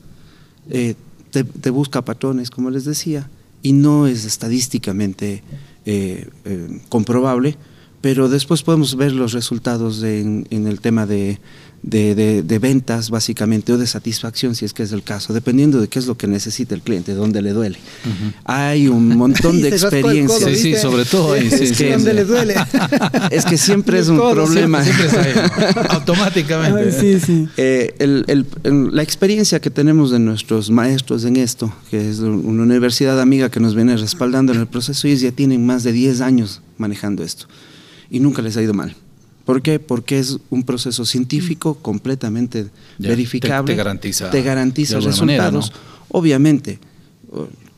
Eh, 0.69 0.97
te, 1.31 1.45
te 1.45 1.71
busca 1.71 2.05
patrones, 2.05 2.51
como 2.51 2.71
les 2.71 2.85
decía, 2.85 3.29
y 3.63 3.73
no 3.73 4.09
es 4.09 4.25
estadísticamente 4.25 5.45
eh, 5.87 6.29
eh, 6.45 6.81
comprobable, 6.89 7.57
pero 8.01 8.29
después 8.29 8.63
podemos 8.63 8.97
ver 8.97 9.13
los 9.13 9.33
resultados 9.33 10.03
en, 10.03 10.47
en 10.51 10.67
el 10.67 10.81
tema 10.81 11.07
de, 11.07 11.39
de- 11.83 12.15
de- 12.15 12.43
de 12.45 12.59
ventas, 12.61 13.11
básicamente, 13.11 13.73
o 13.73 13.79
de 13.79 13.87
satisfacción, 13.89 14.55
si 14.55 14.65
es 14.65 14.73
que 14.73 14.85
es 14.85 14.93
el 14.93 15.03
caso, 15.03 15.33
dependiendo 15.33 15.81
de 15.81 15.89
qué 15.89 15.99
es 15.99 16.07
lo 16.07 16.17
que 16.17 16.29
necesita 16.29 16.75
el 16.77 16.81
cliente, 16.81 17.13
dónde 17.15 17.43
le 17.43 17.53
duele. 17.53 17.79
Hay 18.45 18.87
un 18.89 19.09
montón 19.17 19.61
de 19.61 19.71
codo, 19.71 19.89
experiencias. 19.89 20.45
Sí, 20.51 20.57
sí, 20.57 20.77
sobre 20.77 21.05
todo 21.05 21.33
ahí, 21.33 21.49
sí, 21.51 21.65
Es 21.65 21.69
sí, 21.71 21.75
que- 21.75 21.85
sí. 21.87 21.91
donde 21.93 22.15
le 22.15 22.25
duele. 22.25 22.55
Es 23.33 23.45
que 23.45 23.59
siempre 23.59 23.99
es 23.99 24.09
un 24.09 24.19
codo, 24.19 24.33
problema. 24.33 24.85
Siempre 24.85 25.07
está 25.07 25.23
ahí, 25.23 25.33
automáticamente. 25.91 26.81
Ay, 26.81 26.93
sí, 27.19 27.21
sí. 27.25 27.49
Eh, 27.57 27.95
el- 27.99 28.25
el- 28.29 28.47
el- 28.63 28.95
la 28.95 29.03
experiencia 29.03 29.61
que 29.61 29.71
tenemos 29.71 30.11
de 30.11 30.19
nuestros 30.19 30.71
maestros 30.71 31.25
en 31.25 31.37
esto, 31.37 31.73
que 31.91 32.09
es 32.11 32.21
una 32.21 32.63
universidad 32.63 33.21
amiga 33.21 33.51
que 33.51 33.59
nos 33.61 33.75
viene 33.75 33.97
respaldando 33.97 34.53
en 34.53 34.61
el 34.61 34.67
proceso, 34.69 35.09
ellos 35.09 35.21
ya 35.21 35.33
tienen 35.33 35.67
más 35.67 35.83
de 35.83 35.93
10 35.93 36.21
años 36.21 36.61
manejando 36.79 37.23
esto 37.25 37.47
y 38.11 38.21
nunca 38.21 38.41
les 38.43 38.57
ha 38.57 38.63
ido 38.63 38.75
mal. 38.75 38.95
¿Por 39.45 39.61
qué? 39.63 39.79
Porque 39.81 40.19
es 40.19 40.39
un 40.51 40.63
proceso 40.63 41.05
científico 41.05 41.75
completamente 41.75 42.67
Ya, 42.99 43.09
verificable. 43.09 43.67
te- 43.67 43.73
te 43.73 43.77
garantiza 43.77 44.31
te 44.31 44.43
garantiza 44.43 44.95
manera, 45.01 45.11
resultados. 45.51 45.73
Obviamente, 46.11 46.79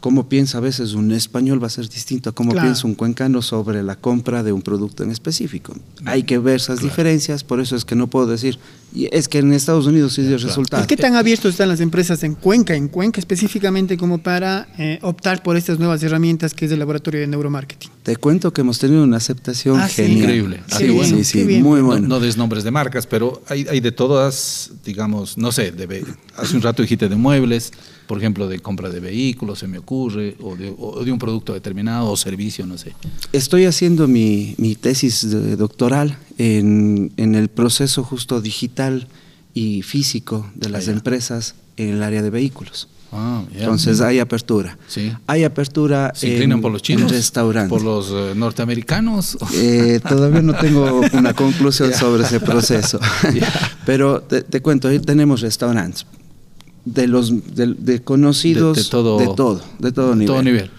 cómo 0.05 0.29
piensa 0.29 0.59
a 0.59 0.61
veces 0.61 0.93
un 0.93 1.13
español 1.13 1.63
va 1.63 1.69
a 1.69 1.71
ser 1.71 1.89
distinto 1.89 2.29
a 2.29 2.33
cómo 2.35 2.53
Claro. 2.53 2.67
piensa 2.67 2.87
un 2.87 2.95
cuencano 2.95 3.41
sobre 3.41 3.83
la 3.83 3.97
compra 3.97 4.43
de 4.43 4.53
un 4.53 4.61
producto 4.61 5.03
en 5.03 5.11
específico. 5.11 5.75
Hay 6.05 6.25
que 6.25 6.37
ver 6.37 6.57
esas 6.57 6.81
diferencias, 6.83 7.43
por 7.43 7.59
eso 7.59 7.75
es 7.75 7.87
que 7.87 7.95
no 7.95 8.07
puedo 8.09 8.27
decir, 8.27 8.59
y 8.95 9.09
es 9.17 9.29
que 9.29 9.39
en 9.39 9.55
Estados 9.55 9.87
Unidos 9.87 10.13
sí 10.13 10.21
dio 10.21 10.37
Claro. 10.37 10.47
resultados. 10.49 10.85
¿Y 10.85 10.89
qué 10.89 10.99
tan 10.99 11.17
abiertos 11.17 11.53
están 11.53 11.71
las 11.71 11.81
empresas 11.81 12.23
en 12.23 12.35
Cuenca, 12.35 12.75
en 12.75 12.89
Cuenca 12.89 13.19
específicamente 13.19 13.97
como 13.97 14.19
para 14.19 14.69
eh, 14.77 14.99
optar 15.01 15.43
por 15.43 15.57
estas 15.57 15.79
nuevas 15.79 16.03
herramientas 16.03 16.53
que 16.53 16.67
es 16.67 16.73
el 16.73 16.81
laboratorio 16.81 17.21
de 17.23 17.27
neuromarketing? 17.27 17.91
Te 18.03 18.17
cuento 18.17 18.53
que 18.53 18.61
hemos 18.61 18.79
tenido 18.79 19.03
una 19.05 19.17
aceptación 19.17 19.81
Ah, 19.81 19.89
sí. 19.89 20.03
genial. 20.03 20.19
Increíble. 20.19 20.61
Así 20.71 20.85
bien, 20.85 20.97
bueno. 20.97 21.17
Sí, 21.17 21.25
sí, 21.25 21.45
bien. 21.45 21.63
muy 21.63 21.81
No- 21.81 21.87
bueno. 21.87 22.09
No, 22.09 22.21
des 22.21 22.37
nombres 22.37 22.63
de 22.63 22.71
marcas, 22.71 23.07
pero 23.07 23.43
hay, 23.49 23.67
hay 23.71 23.81
de 23.81 23.91
todas, 23.91 24.71
digamos, 24.85 25.39
no 25.39 25.51
sé, 25.51 25.73
de 25.73 26.05
hace 26.37 26.57
un 26.57 26.61
rato 26.61 26.83
dijiste 26.83 27.09
de 27.09 27.17
muebles, 27.17 27.73
por 28.07 28.19
ejemplo, 28.19 28.49
de 28.49 28.59
compra 28.59 28.91
de 28.91 29.01
vehículos, 29.01 29.59
se 29.61 29.67
me 29.67 29.79
ocurre, 29.79 30.37
o 30.43 30.57
de, 30.57 30.75
o 30.79 31.05
de 31.05 31.11
un 31.13 31.19
producto 31.19 31.55
determinado 31.55 32.11
o 32.11 32.17
servicio, 32.17 32.67
no 32.67 32.77
sé. 32.79 32.93
Estoy 33.33 33.65
haciendo 33.67 34.07
mi, 34.09 34.55
mi 34.59 34.75
tesis 34.77 35.29
de- 35.31 35.57
doctoral 35.57 36.17
en, 36.39 37.13
en 37.17 37.35
el 37.35 37.49
proceso 37.49 38.03
justo 38.05 38.41
digital 38.41 39.07
y 39.55 39.83
físico 39.83 40.51
de 40.55 40.69
las 40.69 40.89
Ah, 40.89 40.93
empresas 40.93 41.55
en 41.77 41.91
el 41.91 42.03
área 42.03 42.23
de 42.23 42.31
vehículos. 42.31 42.89
Ah. 43.13 43.45
Entonces 43.55 44.01
hay 44.01 44.19
apertura. 44.19 44.77
Sí. 44.89 45.13
Hay 45.29 45.45
apertura 45.45 46.11
¿Se 46.17 46.29
inclinan 46.29 46.59
en, 46.59 46.63
por 46.63 46.73
los 46.73 46.83
chinos? 46.83 47.13
restaurantes. 47.13 47.71
¿Por 47.71 47.83
los 47.83 48.11
eh, 48.11 48.35
norteamericanos? 48.35 49.39
Eh, 49.55 50.01
todavía 50.07 50.43
no 50.43 50.55
tengo 50.55 51.01
una 51.13 51.33
conclusión 51.35 51.93
sobre 51.99 52.25
ese 52.25 52.41
proceso. 52.41 52.99
Pero 53.87 54.21
te, 54.23 54.43
te 54.43 54.61
cuento, 54.61 54.89
ahí 54.89 54.99
tenemos 54.99 55.41
restaurantes 55.43 56.05
de 56.85 57.07
los 57.07 57.55
de, 57.55 57.75
de 57.75 58.03
conocidos 58.03 58.77
De- 58.77 58.83
de 58.83 58.89
todo- 58.89 59.19
de 59.19 59.27
todo, 59.35 59.63
de 59.79 59.93
todo 59.93 60.15
nivel. 60.15 60.27
Todo 60.27 60.43
nivel. 60.43 60.71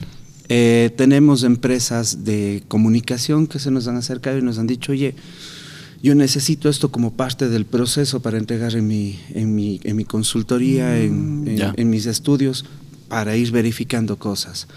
Eh, 0.50 0.92
tenemos 0.96 1.44
empresas 1.44 2.24
de 2.24 2.64
comunicación 2.68 3.48
que 3.48 3.58
se 3.60 3.72
nos 3.72 3.88
han 3.88 3.98
acercado 3.98 4.38
y 4.38 4.42
nos 4.44 4.60
han 4.60 4.68
dicho, 4.68 4.92
oye, 4.92 5.16
yo 6.04 6.14
necesito 6.14 6.70
esto 6.70 6.92
como 6.92 7.14
parte 7.14 7.50
del 7.50 7.66
proceso 7.66 8.20
para 8.22 8.38
entregar 8.38 8.76
en 8.76 8.86
mi, 8.88 9.20
en 9.34 9.56
mi, 9.56 9.80
en 9.84 9.96
mi 9.96 10.06
consultoría, 10.06 11.00
en, 11.02 11.46
en- 11.48 11.58
en 11.76 11.90
mis 11.90 12.06
estudios, 12.06 12.66
para 13.08 13.36
ir 13.36 13.52
verificando 13.52 14.18
cosas. 14.18 14.68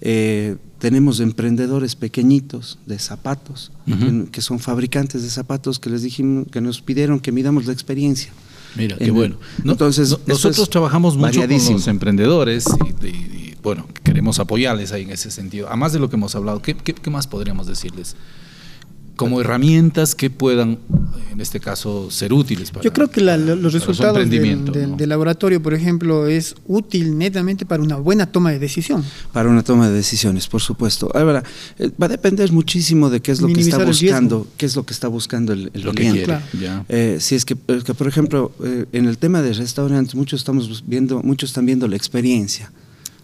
Eh, 0.00 0.56
tenemos 0.80 1.20
emprendedores 1.20 1.94
pequeñitos 1.94 2.80
de 2.86 2.98
zapatos, 2.98 3.70
que, 3.86 4.26
que 4.32 4.40
son 4.42 4.58
fabricantes 4.58 5.22
de 5.22 5.30
zapatos 5.30 5.78
que 5.78 5.90
les 5.90 6.02
dijimos, 6.02 6.46
que 6.50 6.60
nos 6.60 6.80
pidieron 6.82 7.20
que 7.20 7.30
midamos 7.30 7.66
la 7.66 7.72
experiencia. 7.72 8.32
Mira, 8.76 8.96
qué 8.96 9.04
En- 9.06 9.14
bueno. 9.14 9.36
No- 9.64 9.72
entonces, 9.72 10.10
no- 10.10 10.18
nosotros 10.26 10.58
es 10.60 10.70
trabajamos 10.70 11.16
mucho 11.16 11.40
con 11.40 11.50
los 11.74 11.86
emprendedores 11.88 12.64
y, 13.02 13.06
y- 13.06 13.10
y, 13.10 13.54
bueno, 13.62 13.86
queremos 14.02 14.38
apoyarles 14.38 14.92
ahí 14.92 15.02
en 15.02 15.10
ese 15.10 15.30
sentido. 15.30 15.68
Además 15.68 15.92
de 15.92 15.98
lo 15.98 16.08
que 16.08 16.16
hemos 16.16 16.34
hablado, 16.34 16.62
¿qué, 16.62 16.74
qué- 16.74 16.94
qué 16.94 17.10
más 17.10 17.26
podríamos 17.26 17.66
decirles? 17.66 18.16
Como 19.22 19.40
herramientas 19.40 20.14
que 20.14 20.30
puedan, 20.30 20.78
en 21.32 21.40
este 21.40 21.60
caso, 21.60 22.10
ser 22.10 22.32
útiles 22.32 22.70
para 22.70 22.82
Yo 22.84 22.92
creo 22.92 23.10
que 23.10 23.20
la- 23.20 23.36
lo- 23.36 23.56
los 23.56 23.72
resultados 23.72 24.14
del, 24.14 24.24
emprendimiento, 24.24 24.72
del- 24.72 24.90
¿no? 24.90 24.96
del 24.96 25.08
laboratorio, 25.08 25.62
por 25.62 25.74
ejemplo, 25.74 26.26
es 26.26 26.54
útil 26.66 27.16
netamente 27.16 27.64
para 27.64 27.82
una 27.82 27.96
buena 27.96 28.26
toma 28.26 28.50
de 28.50 28.58
decisión. 28.58 29.04
Para 29.32 29.48
una 29.48 29.62
toma 29.62 29.88
de 29.88 29.94
decisiones, 29.94 30.46
por 30.48 30.60
supuesto. 30.60 31.10
Ahora, 31.14 31.42
eh, 31.78 31.90
va 32.00 32.06
a 32.06 32.08
depender 32.08 32.52
muchísimo 32.52 33.10
de 33.10 33.20
qué 33.20 33.32
es 33.32 33.40
lo 33.40 33.48
que 33.48 33.60
está 33.60 33.84
buscando, 33.84 34.46
qué 34.56 34.66
es 34.66 34.76
lo 34.76 34.84
que 34.84 34.92
está 34.92 35.08
buscando 35.08 35.52
el, 35.52 35.70
el 35.74 35.82
Lo 35.82 35.90
que 35.92 35.96
cliente. 35.96 36.24
quiere, 36.24 36.40
Claro. 36.58 36.84
Eh, 36.88 37.18
si 37.20 37.34
es 37.34 37.44
que, 37.44 37.56
es 37.68 37.84
que, 37.84 37.94
por 37.94 38.08
ejemplo, 38.08 38.52
eh, 38.64 38.86
en 38.92 39.06
el 39.06 39.18
tema 39.18 39.40
de 39.42 39.52
restaurantes, 39.52 40.14
muchos 40.14 40.40
estamos 40.40 40.68
bus- 40.68 40.84
viendo, 40.86 41.22
muchos 41.22 41.50
están 41.50 41.66
viendo 41.66 41.86
la 41.88 41.96
experiencia, 41.96 42.70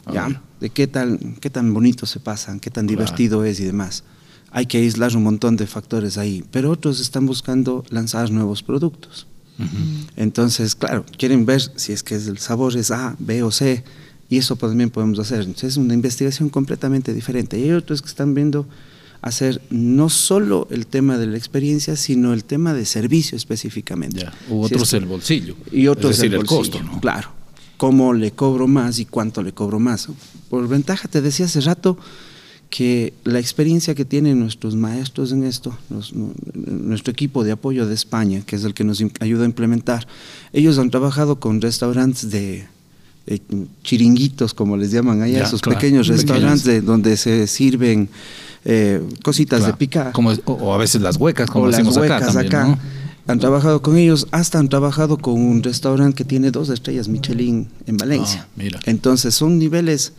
Ah, 0.06 0.12
¿ya? 0.14 0.26
mira. 0.28 0.42
De 0.60 0.70
qué 0.70 0.86
tan, 0.88 1.36
qué 1.40 1.50
tan 1.50 1.72
bonito 1.72 2.04
se 2.06 2.18
pasan, 2.18 2.58
qué 2.58 2.70
tan 2.70 2.86
Claro. 2.86 2.98
divertido 3.04 3.44
es 3.44 3.60
y 3.60 3.64
demás. 3.64 4.02
Hay 4.50 4.66
que 4.66 4.78
aislar 4.78 5.14
un 5.16 5.22
montón 5.24 5.56
de 5.56 5.66
factores 5.66 6.16
ahí, 6.18 6.44
pero 6.50 6.70
otros 6.70 7.00
están 7.00 7.26
buscando 7.26 7.84
lanzar 7.90 8.30
nuevos 8.30 8.62
productos. 8.62 9.26
Entonces, 10.16 10.74
claro, 10.74 11.04
quieren 11.18 11.44
ver 11.44 11.60
si 11.76 11.92
es 11.92 12.02
que 12.02 12.14
el 12.14 12.38
sabor 12.38 12.76
es 12.76 12.90
A, 12.90 13.16
B 13.18 13.42
o 13.42 13.50
C, 13.50 13.84
y 14.30 14.38
eso 14.38 14.56
también 14.56 14.90
podemos 14.90 15.18
hacer. 15.18 15.40
Entonces, 15.40 15.72
es 15.72 15.76
una 15.76 15.94
investigación 15.94 16.48
completamente 16.48 17.12
diferente. 17.14 17.58
Y 17.58 17.64
hay 17.64 17.72
otros 17.72 18.02
que 18.02 18.08
están 18.08 18.34
viendo 18.34 18.66
hacer 19.20 19.60
no 19.70 20.08
solo 20.10 20.68
el 20.70 20.86
tema 20.86 21.18
de 21.18 21.26
la 21.26 21.36
experiencia, 21.36 21.96
sino 21.96 22.32
el 22.32 22.44
tema 22.44 22.72
de 22.72 22.84
servicio 22.84 23.36
específicamente. 23.36 24.20
Ya. 24.20 24.32
U 24.48 24.68
Si 24.68 24.74
otros 24.74 24.82
es 24.84 24.90
que- 24.90 24.96
el 24.98 25.06
bolsillo. 25.06 25.56
y 25.72 25.88
otros 25.88 26.12
es 26.12 26.18
decir, 26.18 26.34
el, 26.34 26.40
el, 26.40 26.46
bolsillo, 26.46 26.58
costo, 26.78 26.82
¿no? 26.82 27.00
Claro. 27.00 27.30
¿Cómo 27.78 28.12
le 28.12 28.30
cobro 28.32 28.66
más 28.68 28.98
y 28.98 29.06
cuánto 29.06 29.42
le 29.42 29.52
cobro 29.52 29.78
más? 29.80 30.08
Por 30.50 30.66
ventaja, 30.68 31.08
te 31.08 31.20
decía 31.20 31.46
hace 31.46 31.60
rato 31.60 31.98
que 32.70 33.14
la 33.24 33.38
experiencia 33.38 33.94
que 33.94 34.04
tienen 34.04 34.38
nuestros 34.38 34.76
maestros 34.76 35.32
en 35.32 35.42
esto, 35.44 35.76
los- 35.90 36.12
nuestro 36.54 37.10
equipo 37.12 37.42
de 37.44 37.52
apoyo 37.52 37.86
de 37.86 37.94
España, 37.94 38.42
que 38.44 38.56
es 38.56 38.64
el 38.64 38.74
que 38.74 38.84
nos 38.84 39.02
ayuda 39.20 39.42
a 39.44 39.46
implementar, 39.46 40.06
ellos 40.52 40.78
han 40.78 40.90
trabajado 40.90 41.40
con 41.40 41.60
restaurantes 41.62 42.30
de, 42.30 42.66
de 43.26 43.40
chiringuitos, 43.82 44.52
como 44.54 44.76
les 44.76 44.90
llaman 44.90 45.22
allá, 45.22 45.38
Ya, 45.38 45.44
esos 45.44 45.62
claro, 45.62 45.78
pequeños 45.78 46.08
restaurantes 46.08 46.64
de, 46.64 46.80
donde 46.82 47.16
se 47.16 47.46
sirven 47.46 48.08
eh, 48.64 49.00
cositas 49.22 49.60
Claro. 49.60 49.72
de 49.72 49.78
picar 49.78 50.12
Como 50.12 50.30
o, 50.30 50.52
o 50.52 50.74
a 50.74 50.78
veces 50.78 51.00
las 51.00 51.16
huecas, 51.16 51.48
como 51.48 51.64
o 51.64 51.68
las 51.68 51.80
huecas 51.96 52.22
acá 52.22 52.32
también, 52.32 52.46
acá. 52.54 52.66
¿no? 52.66 52.78
Han 53.28 53.38
trabajado 53.38 53.82
con 53.82 53.96
ellos, 53.96 54.26
hasta 54.30 54.58
han 54.58 54.68
trabajado 54.68 55.18
con 55.18 55.34
un 55.40 55.62
restaurante 55.62 56.16
que 56.16 56.24
tiene 56.24 56.50
dos 56.50 56.68
estrellas 56.70 57.08
Michelin 57.08 57.68
en 57.86 57.96
Valencia. 57.98 58.46
Ah, 58.46 58.52
mira. 58.56 58.80
Entonces 58.86 59.34
son 59.34 59.58
niveles 59.58 60.12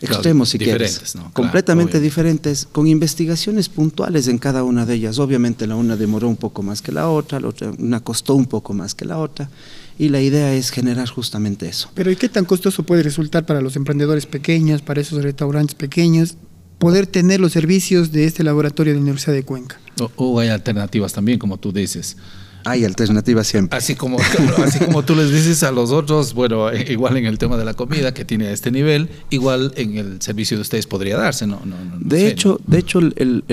extremos, 0.00 0.50
si 0.50 0.58
diferentes, 0.58 0.94
quieres, 0.94 1.14
¿no? 1.14 1.22
Claro, 1.22 1.34
completamente 1.34 1.98
obvio. 1.98 2.04
diferentes, 2.04 2.68
con 2.70 2.86
investigaciones 2.86 3.68
puntuales 3.68 4.28
en 4.28 4.38
cada 4.38 4.62
una 4.64 4.86
de 4.86 4.94
ellas. 4.94 5.18
Obviamente 5.18 5.66
la 5.66 5.76
una 5.76 5.96
demoró 5.96 6.28
un 6.28 6.36
poco 6.36 6.62
más 6.62 6.82
que 6.82 6.92
la 6.92 7.08
otra, 7.08 7.40
la 7.40 7.48
otra 7.48 7.70
una 7.78 8.00
costó 8.00 8.34
un 8.34 8.46
poco 8.46 8.74
más 8.74 8.94
que 8.94 9.04
la 9.04 9.18
otra, 9.18 9.50
y 9.98 10.08
la 10.08 10.20
idea 10.20 10.54
es 10.54 10.70
generar 10.70 11.08
justamente 11.08 11.68
eso. 11.68 11.90
Pero 11.94 12.10
¿y 12.10 12.16
qué 12.16 12.28
tan 12.28 12.44
costoso 12.44 12.84
puede 12.84 13.02
resultar 13.02 13.44
para 13.46 13.60
los 13.60 13.76
emprendedores 13.76 14.26
pequeños, 14.26 14.82
para 14.82 15.00
esos 15.00 15.22
restaurantes 15.22 15.74
pequeños, 15.74 16.36
poder 16.78 17.06
tener 17.06 17.40
los 17.40 17.52
servicios 17.52 18.12
de 18.12 18.24
este 18.24 18.44
laboratorio 18.44 18.92
de 18.92 18.98
la 18.98 19.02
Universidad 19.02 19.34
de 19.34 19.42
Cuenca? 19.42 19.80
O, 20.00 20.10
o 20.16 20.38
hay 20.40 20.48
alternativas 20.48 21.12
también, 21.12 21.38
como 21.38 21.58
tú 21.58 21.72
dices. 21.72 22.16
Hay 22.64 22.84
alternativas 22.84 23.46
siempre. 23.46 23.76
Así 23.78 23.94
como, 23.94 24.18
así 24.64 24.78
como 24.84 25.02
tú 25.04 25.14
les 25.14 25.30
dices 25.32 25.62
a 25.62 25.72
los 25.72 25.90
otros, 25.90 26.34
bueno, 26.34 26.70
eh, 26.70 26.86
igual 26.92 27.16
en 27.16 27.26
el 27.26 27.38
tema 27.38 27.56
de 27.56 27.64
la 27.64 27.74
comida 27.74 28.12
que 28.12 28.24
tiene 28.24 28.52
este 28.52 28.70
nivel, 28.70 29.08
igual 29.30 29.72
en 29.76 29.96
el 29.96 30.20
servicio 30.22 30.56
de 30.56 30.62
ustedes 30.62 30.86
podría 30.86 31.16
darse, 31.16 31.46
¿no? 31.46 31.60
no, 31.64 31.76
no- 31.82 31.96
no 31.98 32.08
De 32.08 32.18
sé, 32.20 32.28
hecho, 32.28 32.60
de 32.66 32.78
hecho 32.78 32.98
el, 32.98 33.14
el- 33.16 33.44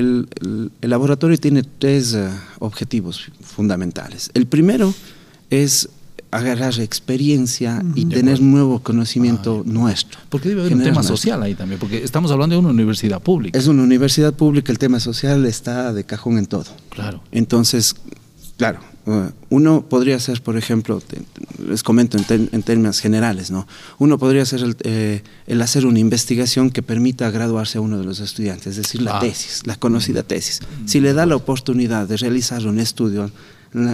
el- 0.81 0.89
laboratorio 0.89 1.37
tiene 1.37 1.63
tres 1.63 2.13
eh, 2.13 2.27
objetivos 2.59 3.31
fundamentales. 3.41 4.29
El 4.33 4.47
primero 4.47 4.93
es 5.49 5.89
agarrar 6.31 6.77
experiencia 6.81 7.81
y 7.95 8.05
tener 8.05 8.41
nuevo 8.41 8.79
conocimiento 8.81 9.63
nuestro. 9.65 10.19
¿no? 10.19 10.25
Porque 10.29 10.49
debe 10.49 10.61
haber 10.61 10.73
un 10.73 10.79
tema 10.83 10.95
nuestro. 10.95 11.15
social 11.15 11.41
ahí 11.43 11.55
también, 11.55 11.79
porque 11.79 12.03
estamos 12.03 12.29
hablando 12.31 12.55
de 12.55 12.59
una 12.59 12.69
universidad 12.71 13.21
pública. 13.21 13.57
Es 13.57 13.67
una 13.67 13.83
universidad 13.83 14.33
pública, 14.33 14.71
el 14.73 14.77
tema 14.77 14.99
social 14.99 15.45
está 15.45 15.93
de 15.93 16.03
cajón 16.03 16.37
en 16.37 16.45
todo. 16.47 16.65
Claro. 16.89 17.21
Entonces, 17.31 17.95
claro, 18.57 18.79
uno 19.49 19.85
podría 19.87 20.19
ser, 20.19 20.41
por 20.41 20.57
ejemplo, 20.57 21.01
les 21.67 21.83
comento 21.83 22.17
en, 22.17 22.49
en 22.51 22.63
términos 22.63 22.99
generales, 22.99 23.51
¿no? 23.51 23.67
Uno 23.99 24.17
podría 24.17 24.45
ser 24.45 24.61
el, 24.63 24.75
eh, 24.81 25.21
el 25.45 25.61
hacer 25.61 25.85
una 25.85 25.99
investigación 25.99 26.71
que 26.71 26.81
permita 26.81 27.29
graduarse 27.29 27.77
a 27.77 27.81
uno 27.81 27.99
de 27.99 28.03
los 28.05 28.19
estudiantes, 28.19 28.65
es 28.67 28.75
decir, 28.77 29.01
la 29.03 29.17
Ah. 29.17 29.19
tesis, 29.19 29.61
la 29.65 29.75
conocida 29.75 30.23
tesis. 30.23 30.59
Si 30.87 30.99
le 31.01 31.13
da 31.13 31.25
la 31.27 31.35
oportunidad 31.35 32.07
de 32.07 32.17
realizar 32.17 32.65
un 32.65 32.79
estudio 32.79 33.29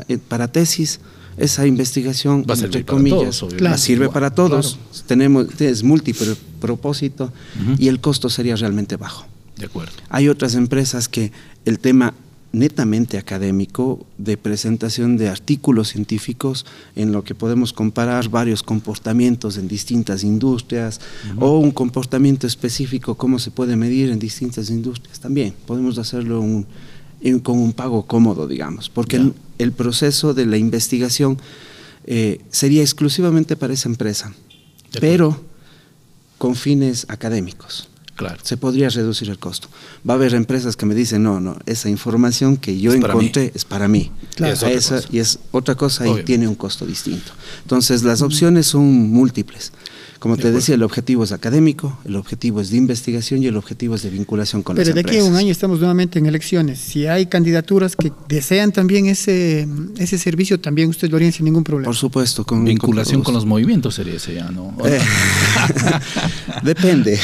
eh, 0.07 0.17
para 0.29 0.47
tesis, 0.49 0.99
esa 1.37 1.65
investigación, 1.65 2.45
Va 2.49 2.53
a 2.53 2.57
entre 2.57 2.85
comillas, 2.85 3.39
todos, 3.39 3.53
Claro. 3.55 3.77
sirve 3.77 4.05
Igual, 4.05 4.13
para 4.13 4.29
todos. 4.35 4.77
Tenemos, 5.07 5.47
es 5.59 5.83
multipropósito 5.83 7.25
Ujú. 7.61 7.75
y 7.79 7.87
el 7.87 7.99
costo 7.99 8.29
sería 8.29 8.55
realmente 8.55 8.95
bajo. 8.95 9.25
De 9.57 9.65
acuerdo. 9.65 9.91
Hay 10.09 10.29
otras 10.29 10.55
empresas 10.55 11.07
que 11.07 11.31
el 11.65 11.79
tema 11.79 12.13
netamente 12.53 13.17
académico 13.17 14.05
de 14.17 14.35
presentación 14.37 15.15
de 15.17 15.29
artículos 15.29 15.89
científicos 15.89 16.65
en 16.95 17.11
lo 17.11 17.23
que 17.23 17.33
podemos 17.33 17.71
comparar 17.71 18.27
varios 18.29 18.61
comportamientos 18.61 19.57
en 19.57 19.67
distintas 19.67 20.23
industrias 20.23 20.99
o 21.39 21.57
un 21.59 21.71
comportamiento 21.71 22.47
específico, 22.47 23.15
cómo 23.15 23.39
se 23.39 23.51
puede 23.51 23.75
medir 23.77 24.09
en 24.09 24.19
distintas 24.19 24.69
industrias. 24.69 25.19
También. 25.19 25.53
Podemos 25.65 25.97
hacerlo 25.97 26.41
un- 26.41 26.65
con 27.43 27.59
un 27.59 27.71
pago 27.71 28.05
cómodo, 28.05 28.47
digamos, 28.47 28.89
porque 28.89 29.21
el 29.59 29.71
proceso 29.71 30.33
de 30.33 30.45
la 30.47 30.57
investigación 30.57 31.37
eh, 32.05 32.41
sería 32.49 32.81
exclusivamente 32.81 33.55
para 33.55 33.73
esa 33.73 33.87
empresa, 33.87 34.33
pero 34.99 35.39
con 36.39 36.55
fines 36.55 37.05
académicos 37.09 37.87
Claro. 38.21 38.39
se 38.43 38.57
podría 38.57 38.89
reducir 38.89 39.29
el 39.29 39.37
costo. 39.39 39.67
Va 40.09 40.13
a 40.13 40.17
haber 40.17 40.33
empresas 40.33 40.75
que 40.75 40.85
me 40.85 40.95
dicen, 40.95 41.23
no, 41.23 41.39
no, 41.39 41.57
esa 41.65 41.89
información 41.89 42.57
que 42.57 42.79
yo 42.79 42.93
Es 42.93 42.99
para 43.01 43.13
encontré 43.13 43.51
es 43.53 43.65
para 43.65 43.87
mí. 43.87 44.11
Claro. 44.35 44.53
Es 44.53 44.63
Esa- 44.63 45.01
y 45.11 45.19
es 45.19 45.39
otra 45.51 45.75
cosa 45.75 46.07
y 46.07 46.23
tiene 46.23 46.47
un 46.47 46.55
costo 46.55 46.85
distinto. 46.85 47.31
Entonces, 47.63 48.03
las 48.03 48.21
opciones 48.21 48.67
son 48.67 48.83
múltiples. 49.11 49.71
Como 50.21 50.35
De 50.35 50.43
te 50.43 50.47
acuerdo. 50.49 50.57
decía, 50.59 50.75
el 50.75 50.83
objetivo 50.83 51.23
es 51.23 51.31
académico, 51.31 51.97
el 52.05 52.15
objetivo 52.15 52.61
es 52.61 52.69
de 52.69 52.77
investigación 52.77 53.41
y 53.41 53.47
el 53.47 53.57
objetivo 53.57 53.95
es 53.95 54.03
de 54.03 54.11
vinculación 54.11 54.61
con 54.61 54.75
Pero 54.75 54.85
las 54.89 54.93
de 54.93 55.01
aquí 55.01 55.15
a 55.17 55.21
un 55.21 55.29
empresas. 55.29 55.39
año 55.39 55.51
estamos 55.51 55.79
nuevamente 55.79 56.19
en 56.19 56.27
elecciones. 56.27 56.77
Si 56.77 57.07
hay 57.07 57.25
candidaturas 57.25 57.95
que 57.95 58.13
desean 58.29 58.71
también 58.71 59.07
ese, 59.07 59.67
ese 59.97 60.19
servicio, 60.19 60.59
también 60.59 60.89
ustedes 60.89 61.09
lo 61.09 61.17
harían 61.17 61.31
sin 61.31 61.45
ningún 61.45 61.63
problema. 61.63 61.87
Por 61.87 61.95
supuesto, 61.95 62.45
con 62.45 62.63
Vinculación 62.63 63.21
con 63.21 63.31
con 63.31 63.33
los 63.33 63.47
movimientos 63.47 63.95
sería 63.95 64.13
ese 64.13 64.35
ya, 64.35 64.51
¿no? 64.51 64.65
¿O 64.67 64.77
no? 64.77 64.85
Eh, 64.85 65.01
Depende. 66.63 67.17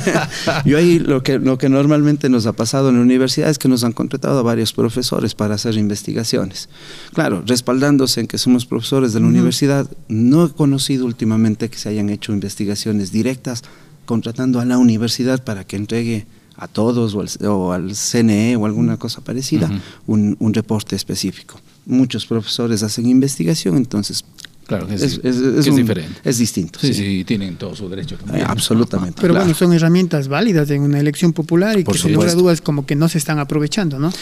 Yo 0.64 0.78
ahí 0.78 0.98
lo 0.98 1.22
que, 1.22 1.38
lo 1.38 1.58
que 1.58 1.68
normalmente 1.68 2.28
nos 2.28 2.46
ha 2.46 2.54
pasado 2.54 2.88
en 2.88 2.96
la 2.96 3.02
universidad 3.02 3.50
es 3.50 3.58
que 3.58 3.68
nos 3.68 3.84
han 3.84 3.92
contratado 3.92 4.40
a 4.40 4.42
varios 4.42 4.72
profesores 4.72 5.36
para 5.36 5.54
hacer 5.54 5.76
investigaciones. 5.76 6.68
Claro, 7.12 7.44
respaldándose 7.46 8.20
en 8.20 8.26
que 8.26 8.38
somos 8.38 8.66
profesores 8.66 9.12
de 9.12 9.20
la 9.20 9.26
universidad, 9.26 9.88
no 10.08 10.46
he 10.46 10.50
conocido 10.50 11.06
últimamente 11.06 11.68
que 11.68 11.78
se 11.78 11.88
hayan 11.88 12.10
hecho 12.10 12.31
investigaciones 12.32 13.12
directas 13.12 13.62
contratando 14.06 14.60
a 14.60 14.64
la 14.64 14.78
universidad 14.78 15.42
para 15.44 15.64
que 15.64 15.76
entregue 15.76 16.26
a 16.56 16.68
todos 16.68 17.14
o 17.14 17.20
al, 17.20 17.28
o 17.48 17.72
al 17.72 17.94
CNE 17.94 18.56
o 18.56 18.66
alguna 18.66 18.96
cosa 18.98 19.20
parecida 19.22 19.70
un, 20.06 20.36
un 20.38 20.52
reporte 20.54 20.96
específico. 20.96 21.60
Muchos 21.86 22.26
profesores 22.26 22.82
hacen 22.82 23.06
investigación, 23.06 23.76
entonces 23.76 24.24
Claro, 24.66 24.86
es, 24.88 25.00
sí, 25.00 25.06
es- 25.24 25.36
es 25.36 25.42
que 25.42 25.58
es 25.60 25.66
un- 25.68 25.76
diferente. 25.76 26.20
es 26.22 26.38
distinto. 26.38 26.78
Sí, 26.80 26.94
sí. 26.94 27.02
sí, 27.02 27.24
tienen 27.24 27.56
todo 27.56 27.74
su 27.74 27.88
derecho 27.88 28.16
Eh, 28.32 28.44
absolutamente. 28.46 29.20
Pero 29.20 29.34
claro. 29.34 29.44
bueno, 29.46 29.58
son 29.58 29.72
herramientas 29.72 30.28
válidas 30.28 30.70
en 30.70 30.82
una 30.82 31.00
elección 31.00 31.32
popular 31.32 31.78
y 31.78 31.84
Por 31.84 31.94
que 31.96 32.00
sin 32.02 32.12
lugar 32.12 32.34
dudas 32.36 32.60
como 32.60 32.86
que 32.86 32.94
no 32.94 33.08
se 33.08 33.18
están 33.18 33.38
aprovechando, 33.40 33.98
¿no? 33.98 34.12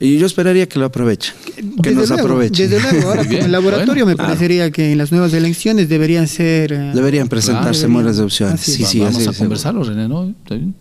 Y 0.00 0.18
yo 0.18 0.26
esperaría 0.26 0.68
que 0.68 0.78
lo 0.78 0.86
aprovechen, 0.86 1.34
que 1.54 1.62
Desde 1.90 1.94
nos 1.94 2.08
luego, 2.08 2.22
aprovechen. 2.24 2.68
Desde 2.68 2.80
luego, 2.92 3.08
ahora 3.10 3.24
con 3.24 3.36
el 3.36 3.52
laboratorio 3.52 4.04
bueno, 4.04 4.06
me 4.06 4.14
claro. 4.14 4.28
parecería 4.28 4.70
que 4.70 4.92
en 4.92 4.98
las 4.98 5.12
nuevas 5.12 5.32
elecciones 5.32 5.88
deberían 5.88 6.26
ser... 6.28 6.72
eh, 6.72 6.92
Deberían 6.94 7.28
presentarse 7.28 7.86
de 7.86 8.22
opciones. 8.22 8.60
Así. 8.60 8.72
Sí, 8.72 8.84
sí, 8.84 8.98
Vamos 9.00 9.16
así 9.26 9.28
a 9.28 9.38
conversarlo, 9.38 9.84
René, 9.84 10.08
¿no? 10.08 10.28
¿Está 10.30 10.56
bien? 10.56 10.74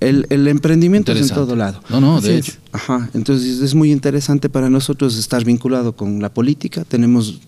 El, 0.00 0.26
el 0.30 0.46
emprendimiento 0.46 1.10
es 1.12 1.28
en 1.28 1.34
todo 1.34 1.56
lado. 1.56 1.80
No, 1.90 2.00
no, 2.00 2.16
Así 2.18 2.28
de 2.28 2.38
es. 2.38 2.48
hecho. 2.48 2.58
Ajá, 2.72 3.10
entonces 3.14 3.60
es 3.60 3.74
muy 3.74 3.90
interesante 3.90 4.48
para 4.48 4.70
nosotros 4.70 5.18
estar 5.18 5.44
vinculado 5.44 5.96
con 5.96 6.22
la 6.22 6.32
política. 6.32 6.84
Tenemos 6.84 7.40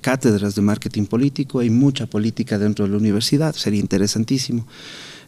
cátedras 0.00 0.54
de 0.54 0.62
marketing 0.62 1.04
político, 1.04 1.60
hay 1.60 1.68
mucha 1.70 2.06
política 2.06 2.58
dentro 2.58 2.86
de 2.86 2.92
la 2.92 2.96
universidad, 2.96 3.54
sería 3.54 3.80
interesantísimo. 3.80 4.66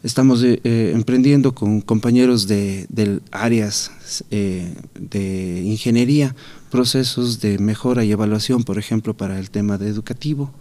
Estamos 0.03 0.43
eh, 0.43 0.59
eh, 0.63 0.91
emprendiendo 0.95 1.53
con 1.53 1.81
compañeros 1.81 2.47
de, 2.47 2.87
áreas 3.31 3.91
eh, 4.31 4.73
de 4.99 5.61
ingeniería 5.63 6.35
procesos 6.71 7.41
de 7.41 7.59
mejora 7.59 8.03
y 8.03 8.11
evaluación, 8.11 8.63
por 8.63 8.79
ejemplo, 8.79 9.13
para 9.15 9.37
el 9.37 9.51
tema 9.51 9.77
de 9.77 9.89
educativo. 9.89 10.51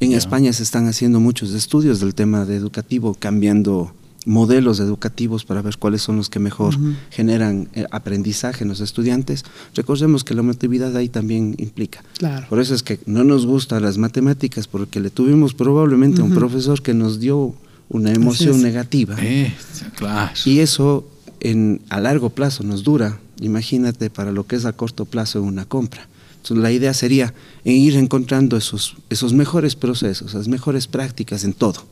En. 0.00 0.12
España 0.12 0.52
se 0.52 0.62
están 0.62 0.88
haciendo 0.88 1.20
muchos 1.20 1.52
estudios 1.52 2.00
del 2.00 2.14
tema 2.14 2.44
de 2.44 2.56
educativo, 2.56 3.16
cambiando 3.18 3.94
modelos 4.26 4.80
educativos 4.80 5.44
para 5.44 5.62
ver 5.62 5.78
cuáles 5.78 6.02
son 6.02 6.16
los 6.16 6.28
que 6.28 6.40
mejor 6.40 6.74
generan 7.10 7.68
eh, 7.74 7.86
aprendizaje 7.92 8.64
en 8.64 8.68
los 8.68 8.80
estudiantes. 8.80 9.44
Recordemos 9.74 10.24
que 10.24 10.34
la 10.34 10.40
emotividad 10.40 10.94
ahí 10.96 11.08
también 11.08 11.54
implica. 11.58 12.02
Claro. 12.18 12.46
Por 12.48 12.60
eso 12.60 12.74
es 12.74 12.82
que 12.82 12.98
no 13.06 13.24
nos 13.24 13.46
gustan 13.46 13.82
las 13.82 13.96
matemáticas, 13.96 14.66
porque 14.66 15.00
le 15.00 15.10
tuvimos 15.10 15.54
probablemente 15.54 16.20
a 16.20 16.24
un 16.24 16.34
profesor 16.34 16.82
que 16.82 16.92
nos 16.92 17.20
dio 17.20 17.54
una 17.88 18.12
emoción 18.12 18.56
es. 18.56 18.62
negativa. 18.62 19.16
Eh, 19.20 19.54
claro. 19.96 20.32
Y 20.44 20.60
eso 20.60 21.08
en, 21.40 21.80
a 21.88 22.00
largo 22.00 22.30
plazo 22.30 22.64
nos 22.64 22.82
dura, 22.82 23.20
imagínate, 23.40 24.10
para 24.10 24.32
lo 24.32 24.46
que 24.46 24.56
es 24.56 24.64
a 24.64 24.72
corto 24.72 25.04
plazo 25.04 25.42
una 25.42 25.64
compra. 25.64 26.08
Entonces, 26.36 26.62
la 26.62 26.72
idea 26.72 26.94
sería 26.94 27.34
ir 27.64 27.96
encontrando 27.96 28.56
esos, 28.56 28.96
esos 29.10 29.32
mejores 29.32 29.74
procesos, 29.74 30.34
las 30.34 30.48
mejores 30.48 30.86
prácticas 30.86 31.44
en 31.44 31.52
todo, 31.52 31.84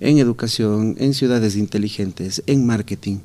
en 0.00 0.18
educación, 0.18 0.96
en 0.98 1.14
ciudades 1.14 1.56
inteligentes, 1.56 2.42
en 2.46 2.66
marketing. 2.66 3.18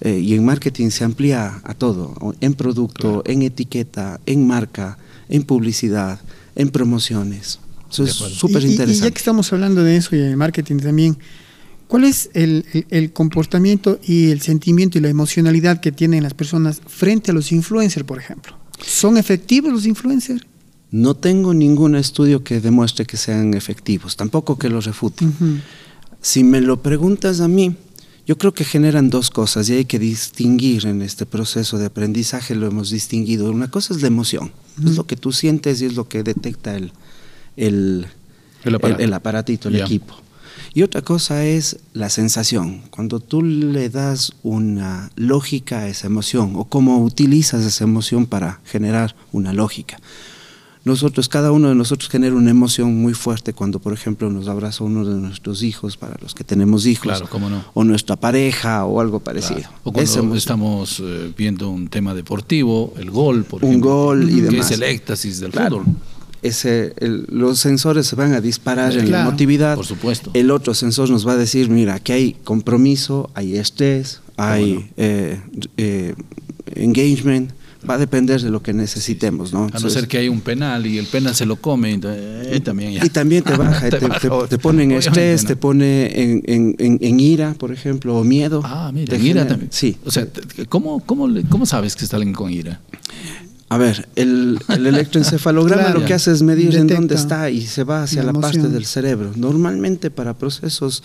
Eh, 0.00 0.20
y 0.20 0.34
en 0.34 0.44
marketing 0.44 0.90
se 0.90 1.02
amplía 1.02 1.60
a 1.64 1.74
todo, 1.74 2.14
en 2.40 2.54
producto, 2.54 3.24
en 3.26 3.42
etiqueta, 3.42 4.20
en 4.26 4.46
marca, 4.46 4.96
en 5.28 5.42
publicidad, 5.42 6.20
en 6.54 6.70
promociones. 6.70 7.58
Eso 7.90 8.04
es 8.04 8.12
súper 8.12 8.62
Y- 8.62 8.66
y- 8.66 8.68
Y, 8.68 8.72
interesante. 8.72 9.04
ya 9.04 9.10
que 9.10 9.18
estamos 9.18 9.52
hablando 9.52 9.82
de 9.82 9.96
eso 9.96 10.14
y 10.14 10.18
de 10.18 10.36
marketing 10.36 10.78
también, 10.78 11.16
¿cuál 11.86 12.04
es 12.04 12.30
el, 12.34 12.64
el- 12.72 12.86
el 12.90 13.12
comportamiento 13.12 13.98
y 14.06 14.30
el 14.30 14.40
sentimiento 14.40 14.98
y 14.98 15.00
la 15.00 15.08
emocionalidad 15.08 15.80
que 15.80 15.92
tienen 15.92 16.22
las 16.22 16.34
personas 16.34 16.80
frente 16.86 17.30
a 17.30 17.34
los 17.34 17.50
influencers, 17.52 18.04
por 18.06 18.18
ejemplo? 18.18 18.56
¿Son 18.84 19.16
efectivos 19.16 19.72
los 19.72 19.86
influencers? 19.86 20.42
No 20.90 21.14
tengo 21.14 21.52
ningún 21.52 21.96
estudio 21.96 22.42
que 22.44 22.60
demuestre 22.60 23.04
que 23.04 23.16
sean 23.16 23.52
efectivos, 23.54 24.16
tampoco 24.16 24.58
que 24.58 24.68
los 24.70 24.86
refute. 24.86 25.26
Si 26.22 26.44
me 26.44 26.60
lo 26.60 26.82
preguntas 26.82 27.40
a 27.40 27.48
mí, 27.48 27.76
yo 28.26 28.36
creo 28.38 28.52
que 28.52 28.64
generan 28.64 29.08
dos 29.10 29.30
cosas 29.30 29.68
y 29.68 29.74
hay 29.74 29.84
que 29.84 29.98
distinguir 29.98 30.86
en 30.86 31.02
este 31.02 31.26
proceso 31.26 31.78
de 31.78 31.86
aprendizaje, 31.86 32.54
lo 32.54 32.66
hemos 32.66 32.90
distinguido. 32.90 33.50
Una 33.50 33.70
cosa 33.70 33.94
es 33.94 34.00
la 34.02 34.08
emoción, 34.08 34.50
es 34.84 34.96
lo 34.96 35.06
que 35.06 35.16
tú 35.16 35.32
sientes 35.32 35.80
y 35.82 35.86
es 35.86 35.94
lo 35.94 36.08
que 36.08 36.22
detecta 36.22 36.74
el, 36.76 36.92
el, 37.58 38.06
El 38.64 38.74
aparato. 38.74 39.02
el 39.02 39.12
aparatito, 39.12 39.68
el 39.68 39.76
equipo. 39.76 40.14
Y 40.74 40.82
otra 40.82 41.02
cosa 41.02 41.44
es 41.44 41.78
la 41.92 42.08
sensación, 42.08 42.82
cuando 42.90 43.20
tú 43.20 43.42
le 43.42 43.88
das 43.90 44.32
una 44.42 45.10
lógica 45.16 45.80
a 45.80 45.88
esa 45.88 46.06
emoción 46.06 46.52
o 46.56 46.64
cómo 46.64 47.02
utilizas 47.02 47.64
esa 47.64 47.84
emoción 47.84 48.26
para 48.26 48.60
generar 48.64 49.16
una 49.32 49.52
lógica. 49.52 49.98
Nosotros, 50.84 51.28
cada 51.28 51.52
uno 51.52 51.68
de 51.68 51.74
nosotros 51.74 52.08
genera 52.08 52.34
una 52.34 52.50
emoción 52.50 52.94
muy 52.96 53.12
fuerte 53.12 53.52
cuando, 53.52 53.78
por 53.78 53.92
ejemplo, 53.92 54.30
nos 54.30 54.48
abraza 54.48 54.84
uno 54.84 55.04
de 55.04 55.16
nuestros 55.20 55.62
hijos, 55.62 55.96
para 55.96 56.16
los 56.22 56.34
que 56.34 56.44
tenemos 56.44 56.86
hijos, 56.86 57.02
Claro, 57.08 57.28
cómo 57.28 57.50
no. 57.50 57.62
o 57.74 57.84
nuestra 57.84 58.16
pareja 58.16 58.84
o 58.86 59.00
algo 59.00 59.20
parecido. 59.20 59.60
Claro. 59.60 59.74
O 59.84 59.92
cuando 59.92 60.34
estamos 60.34 61.00
eh, 61.04 61.32
viendo 61.36 61.68
un 61.68 61.88
tema 61.88 62.14
deportivo, 62.14 62.94
el 62.98 63.10
gol, 63.10 63.44
por 63.44 63.64
Un 63.64 63.70
ejemplo, 63.70 63.90
gol 63.90 64.30
y 64.30 64.36
que 64.36 64.42
demás. 64.42 64.70
es 64.70 64.78
el 64.78 64.82
éxtasis 64.84 65.40
del 65.40 65.50
Claro. 65.50 65.80
fútbol. 65.80 65.94
Ese, 66.42 66.92
el- 66.98 67.26
los 67.30 67.58
sensores 67.58 68.06
se 68.06 68.14
van 68.16 68.32
a 68.32 68.40
disparar 68.40 68.96
en 68.96 69.10
la 69.10 69.22
emotividad. 69.22 69.74
Por 69.76 69.86
supuesto. 69.86 70.30
El 70.34 70.50
otro 70.50 70.72
sensor 70.74 71.10
nos 71.10 71.26
va 71.26 71.32
a 71.32 71.36
decir, 71.36 71.68
mira, 71.68 71.94
aquí 71.94 72.12
hay 72.12 72.36
compromiso, 72.44 73.30
hay 73.34 73.56
estrés, 73.56 74.20
hay 74.36 74.90
eh, 74.96 75.40
eh, 75.76 76.14
engagement. 76.74 77.52
Va 77.88 77.94
a 77.94 77.98
depender 77.98 78.40
de 78.42 78.50
lo 78.50 78.60
que 78.60 78.72
necesitemos, 78.72 79.52
¿no? 79.52 79.68
A 79.72 79.78
no 79.78 79.88
ser 79.88 80.08
que 80.08 80.18
hay 80.18 80.28
un 80.28 80.40
penal 80.40 80.84
y 80.84 80.98
el 80.98 81.06
penal 81.06 81.32
se 81.36 81.46
lo 81.46 81.56
come, 81.56 81.98
eh, 82.02 82.60
también 82.64 82.92
ya. 82.94 83.04
Y 83.06 83.08
también 83.08 83.44
te 83.44 83.56
baja, 83.56 83.88
te, 83.88 83.98
baja, 84.00 84.18
te- 84.20 84.28
obvio. 84.28 84.48
te 84.48 84.58
pone 84.58 84.82
en 84.82 84.92
estrés, 84.92 85.44
¿no? 85.44 85.48
te 85.48 85.56
pone 85.56 86.22
en, 86.22 86.42
en- 86.46 86.74
en- 86.80 86.98
en 87.00 87.20
ira, 87.20 87.54
por 87.54 87.70
ejemplo, 87.72 88.16
o 88.16 88.24
miedo. 88.24 88.62
Ah, 88.64 88.90
mira, 88.92 89.10
Te 89.10 89.16
en 89.16 89.22
ira 89.22 89.28
genera- 89.42 89.48
también. 89.48 89.70
Sí. 89.72 89.96
O 90.04 90.10
sea, 90.10 90.26
¿cómo, 90.68 91.00
cómo, 91.06 91.28
le- 91.28 91.44
¿cómo 91.44 91.66
sabes 91.66 91.94
que 91.94 92.02
está 92.04 92.16
alguien 92.16 92.34
con 92.34 92.50
ira? 92.52 92.80
A 93.70 93.76
ver, 93.76 94.08
el, 94.16 94.58
el 94.68 94.86
electroencefalograma 94.86 95.82
Claro. 95.86 96.00
lo 96.00 96.06
que 96.06 96.14
hace 96.14 96.32
es 96.32 96.42
medir 96.42 96.74
en 96.76 96.86
dónde 96.86 97.14
está 97.14 97.50
y 97.50 97.66
se 97.66 97.84
va 97.84 98.02
hacia 98.02 98.22
la 98.22 98.32
la, 98.32 98.40
parte 98.40 98.68
del 98.68 98.86
cerebro. 98.86 99.32
Normalmente 99.36 100.10
para 100.10 100.34
procesos 100.34 101.02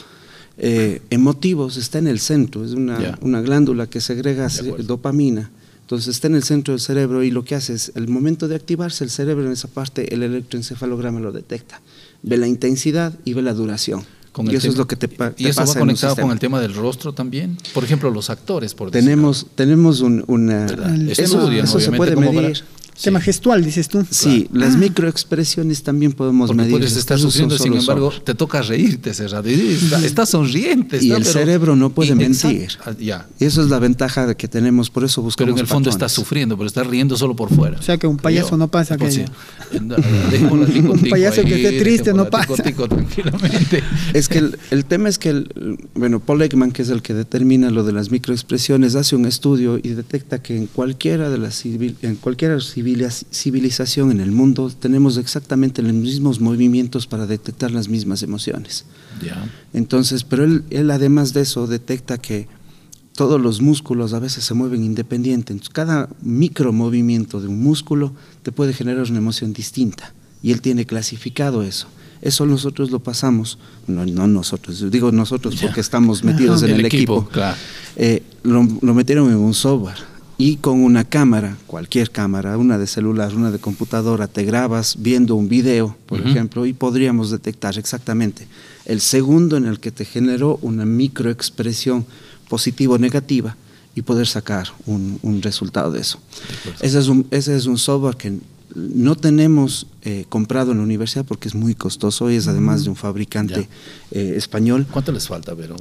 eh, 0.58 1.02
emotivos 1.10 1.78
está 1.78 1.98
en 2.00 2.08
el 2.08 2.20
centro, 2.20 2.64
es 2.64 2.72
una, 2.72 3.18
una 3.22 3.42
glándula 3.42 3.88
que 3.88 4.00
segrega 4.00 4.48
dopamina. 4.80 5.52
Entonces 5.82 6.16
está 6.16 6.28
en 6.28 6.36
el 6.36 6.44
centro 6.44 6.74
del 6.74 6.80
cerebro 6.80 7.24
y 7.24 7.32
lo 7.32 7.44
que 7.44 7.56
hace 7.56 7.74
es, 7.74 7.92
el 7.96 8.08
momento 8.08 8.48
de 8.48 8.56
activarse 8.56 9.04
el 9.04 9.10
cerebro 9.10 9.46
en 9.46 9.52
esa 9.52 9.68
parte, 9.68 10.14
el 10.14 10.24
electroencefalograma 10.24 11.20
lo 11.20 11.34
detecta. 11.34 11.82
Ve 12.22 12.38
la 12.38 12.48
intensidad 12.48 13.14
y 13.26 13.34
ve 13.34 13.42
la 13.42 13.54
duración. 13.54 14.06
Con 14.34 14.52
y 14.52 14.56
eso 14.56 14.68
es 14.68 14.78
lo 14.78 14.88
que 14.88 14.96
te, 14.96 15.06
¿Y 15.38 15.48
eso 15.48 15.62
va 15.62 15.66
pasa 15.68 15.80
un 15.80 15.86
conectado 15.86 16.16
con 16.18 16.32
el 16.32 16.40
tema 16.40 16.60
del 16.60 16.74
rostro 16.74 17.14
también? 17.14 17.56
Por 17.74 17.84
ejemplo, 17.84 18.10
los 18.10 18.30
actores, 18.32 18.74
por 18.74 18.90
decir 18.92 19.08
Tenemos, 19.08 19.46
tenemos 19.56 20.02
un- 20.02 20.24
una... 20.28 20.66
El 20.66 21.12
Eso, 21.12 21.22
Estudian, 21.22 21.66
eso 21.66 21.80
se 21.80 21.90
obviamente, 21.90 21.98
puede 22.16 22.34
para- 22.34 22.66
Tema 23.02 23.20
gestual, 23.20 23.64
dices 23.66 23.88
tú. 23.90 24.06
Sí, 24.10 24.48
las 24.54 24.78
microexpresiones 24.78 25.84
también 25.84 26.12
podemos 26.14 26.48
Porque 26.48 26.62
medir. 26.64 26.72
puedes 26.78 26.96
estar 26.96 27.18
sufriendo, 27.20 27.58
sin 27.58 27.74
embargo, 27.74 28.12
te 28.24 28.36
toca 28.36 28.62
reírte 28.62 29.10
ese. 29.10 29.26
Y 29.46 29.72
está, 29.84 30.06
está 30.06 30.26
sonriente. 30.26 30.98
Y 31.02 31.06
está, 31.12 31.18
el 31.18 31.24
pero- 31.24 31.34
cerebro 31.34 31.76
no 31.76 31.90
puede 31.90 32.12
y- 32.12 32.16
mentir. 32.16 32.62
exacto, 32.64 32.92
ah, 32.92 32.96
Ya. 33.00 33.28
Y 33.40 33.46
eso 33.46 33.62
es 33.64 33.70
la 33.70 33.80
ventaja 33.80 34.28
de 34.28 34.36
que 34.36 34.48
tenemos, 34.48 34.90
por 34.90 35.04
eso 35.04 35.22
buscamos 35.22 35.48
Pero 35.48 35.56
en 35.58 35.60
el 35.62 35.68
fondo 35.68 35.90
está 35.90 36.06
patrones. 36.06 36.14
sufriendo, 36.14 36.58
pero 36.58 36.68
está 36.68 36.84
riendo 36.84 37.18
solo 37.18 37.36
por 37.36 37.54
fuera. 37.54 37.78
O 37.80 37.82
sea 37.82 37.98
que 37.98 38.08
un 38.08 38.18
payaso 38.18 38.52
yo. 38.52 38.58
no 38.58 38.68
pasa 38.68 38.98
Pues 38.98 39.16
sí. 39.16 39.26
Dejémoslo 40.32 40.66
tico, 40.68 40.92
Un 40.94 41.10
payaso 41.10 41.42
que 41.44 41.54
ahí, 41.56 41.66
esté 41.66 41.80
triste 41.80 42.14
no 42.14 42.26
tico, 42.26 42.38
pasa. 42.38 42.64
tico, 42.64 42.88
tranquilamente. 42.88 43.84
Es 44.14 44.28
que 44.30 44.38
el, 44.40 44.58
el 44.72 44.86
tema 44.86 45.10
es 45.10 45.18
que, 45.18 45.30
el, 45.30 45.80
bueno, 45.96 46.20
Paul 46.20 46.42
Ekman, 46.44 46.72
que 46.72 46.84
es 46.84 46.90
el 46.90 47.02
que 47.02 47.14
determina 47.14 47.70
lo 47.72 47.84
de 47.84 47.92
las 47.94 48.12
microexpresiones, 48.12 48.96
hace 48.96 49.16
un 49.16 49.26
estudio 49.26 49.78
y 49.82 49.90
detecta 49.90 50.42
que 50.42 50.56
en 50.56 50.68
cualquiera 50.68 51.30
de 51.30 51.38
las 51.40 51.56
civil- 51.64 51.96
en 52.02 52.16
cualquier 52.16 52.52
civiliz- 52.62 52.83
civilización 53.32 54.12
en 54.12 54.20
el 54.20 54.32
mundo 54.32 54.72
tenemos 54.78 55.18
exactamente 55.18 55.82
los 55.82 55.94
mismos 55.94 56.40
movimientos 56.40 57.08
para 57.08 57.26
detectar 57.26 57.72
las 57.72 57.88
mismas 57.88 58.24
emociones. 58.24 58.86
Entonces, 59.74 60.24
pero 60.24 60.44
él, 60.44 60.64
él 60.70 60.92
además 60.92 61.34
de 61.34 61.42
eso 61.42 61.68
detecta 61.68 62.18
que 62.18 62.48
todos 63.16 63.40
los 63.40 63.62
músculos 63.62 64.14
a 64.14 64.20
veces 64.20 64.44
se 64.44 64.54
mueven 64.54 64.84
independientes. 64.84 65.52
Entonces, 65.52 65.74
cada 65.74 66.10
micromovimiento 66.22 67.42
de 67.42 67.48
un 67.48 67.62
músculo 67.62 68.14
te 68.42 68.52
puede 68.52 68.74
generar 68.74 69.04
una 69.10 69.20
emoción 69.20 69.54
distinta. 69.54 70.14
Y 70.42 70.52
él 70.52 70.62
tiene 70.62 70.86
clasificado 70.86 71.64
eso. 71.64 71.88
Eso 72.22 72.46
nosotros 72.46 72.90
lo 72.90 73.00
pasamos, 73.00 73.60
no, 73.86 74.06
no 74.06 74.28
nosotros, 74.28 74.90
digo 74.90 75.12
nosotros 75.12 75.58
porque 75.62 75.82
estamos 75.82 76.24
metidos 76.24 76.64
en 76.64 76.70
el, 76.70 76.80
El 76.80 76.86
equipo. 76.86 77.18
equipo, 77.18 77.30
claro. 77.30 77.58
Eh, 77.98 78.24
lo, 78.44 78.66
lo 78.82 78.94
metieron 78.94 79.30
en 79.30 79.36
un 79.36 79.54
software 79.54 79.98
y 80.38 80.58
con 80.58 80.84
una 80.84 81.04
cámara, 81.04 81.58
cualquier 81.68 82.12
cámara, 82.12 82.58
una 82.58 82.78
de 82.78 82.88
celular, 82.88 83.36
una 83.36 83.52
de 83.52 83.60
computadora, 83.60 84.28
te 84.28 84.44
grabas 84.44 84.96
viendo 85.00 85.36
un 85.36 85.48
video, 85.48 85.96
por 86.06 86.20
ejemplo, 86.20 86.66
y 86.66 86.74
podríamos 86.74 87.30
detectar 87.30 87.78
exactamente 87.78 88.48
el 88.86 89.00
segundo 89.00 89.58
en 89.58 89.66
el 89.66 89.80
que 89.80 89.92
te 89.92 90.06
generó 90.06 90.60
una 90.62 90.86
microexpresión 90.86 92.06
positiva 92.50 92.96
o 92.96 92.98
negativa 92.98 93.56
y 93.96 94.02
poder 94.02 94.28
sacar 94.28 94.70
un, 94.86 95.20
un 95.22 95.42
resultado 95.42 95.92
de 95.92 96.02
eso. 96.02 96.20
Ese 96.82 97.00
es 97.00 97.08
un, 97.08 97.28
ese 97.32 97.56
es 97.56 97.66
un 97.66 97.78
software 97.78 98.18
que 98.18 98.34
no 98.76 99.16
tenemos 99.16 99.88
eh, 100.02 100.26
comprado 100.30 100.72
en 100.72 100.78
la 100.80 100.84
universidad 100.84 101.26
porque 101.26 101.48
es 101.48 101.56
muy 101.56 101.76
costoso 101.76 102.30
y 102.32 102.36
es 102.36 102.48
además 102.48 102.84
de 102.84 102.90
un 102.90 102.96
fabricante 102.96 103.68
eh, 104.12 104.34
español. 104.36 104.86
¿Cuánto 104.90 105.12
les 105.12 105.28
falta, 105.28 105.54
Vero? 105.54 105.76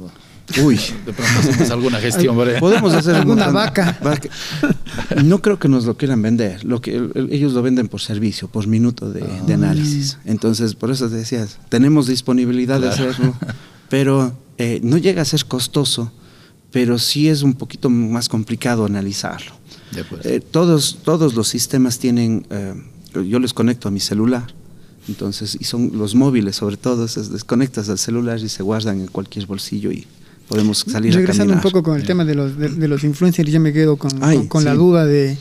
Uy, 0.61 0.75
De 1.05 1.13
pronto 1.13 1.39
hacemos 1.39 1.69
alguna 1.71 1.99
gestión, 1.99 2.37
¿verdad? 2.37 2.59
Podemos 2.59 2.93
hacer 2.93 3.15
Alguna 3.15 3.47
un- 3.47 3.53
vaca. 3.53 3.97
vaca. 4.03 4.29
No 5.23 5.41
creo 5.41 5.57
que 5.57 5.69
nos 5.69 5.85
lo 5.85 5.95
quieran 5.97 6.21
vender. 6.21 6.63
Lo 6.65 6.81
que 6.81 6.95
el- 6.95 7.29
ellos 7.31 7.53
lo 7.53 7.61
venden 7.61 7.87
por 7.87 8.01
servicio, 8.01 8.47
por 8.49 8.67
minuto 8.67 9.09
de, 9.11 9.23
Ah. 9.23 9.43
de 9.47 9.53
análisis. 9.53 10.17
Entonces, 10.25 10.75
por 10.75 10.91
eso 10.91 11.07
te 11.09 11.15
decías, 11.15 11.59
tenemos 11.69 12.07
disponibilidad 12.07 12.79
de 12.81 12.89
hacerlo, 12.89 13.33
pero 13.89 14.37
eh, 14.57 14.81
no 14.83 14.97
llega 14.97 15.21
a 15.21 15.25
ser 15.25 15.45
costoso, 15.45 16.11
pero 16.71 16.99
sí 16.99 17.29
es 17.29 17.41
un 17.41 17.53
poquito 17.53 17.89
más 17.89 18.27
complicado 18.29 18.85
analizarlo. 18.85 19.53
Eh, 20.23 20.39
todos, 20.39 20.99
todos 21.03 21.33
los 21.33 21.47
sistemas 21.47 21.99
tienen, 21.99 22.45
eh, 22.49 22.73
yo 23.13 23.39
les 23.39 23.53
conecto 23.53 23.87
a 23.87 23.91
mi 23.91 23.99
celular, 23.99 24.53
entonces, 25.07 25.57
y 25.59 25.65
son 25.65 25.91
los 25.93 26.15
móviles 26.15 26.55
sobre 26.55 26.77
todo, 26.77 27.07
se 27.07 27.21
desconectas 27.23 27.89
al 27.89 27.97
celular 27.97 28.39
y 28.39 28.49
se 28.49 28.63
guardan 28.63 29.01
en 29.01 29.07
cualquier 29.07 29.45
bolsillo 29.45 29.91
y 29.91 30.07
podemos 30.47 30.85
salir 30.87 31.13
Regresando 31.13 31.53
a 31.53 31.57
un 31.57 31.61
poco 31.61 31.83
con 31.83 31.97
el 31.97 32.05
tema 32.05 32.23
de 32.25 32.35
los, 32.35 32.57
de, 32.57 32.69
de 32.69 32.87
los 32.87 33.03
influencers, 33.03 33.51
ya 33.51 33.59
me 33.59 33.73
quedo 33.73 33.97
con, 33.97 34.11
Ay, 34.23 34.37
con, 34.37 34.47
con 34.47 34.65
la 34.65 34.73
duda 34.73 35.05
de, 35.05 35.37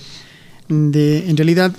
de, 0.69 1.29
en 1.29 1.37
realidad, 1.37 1.73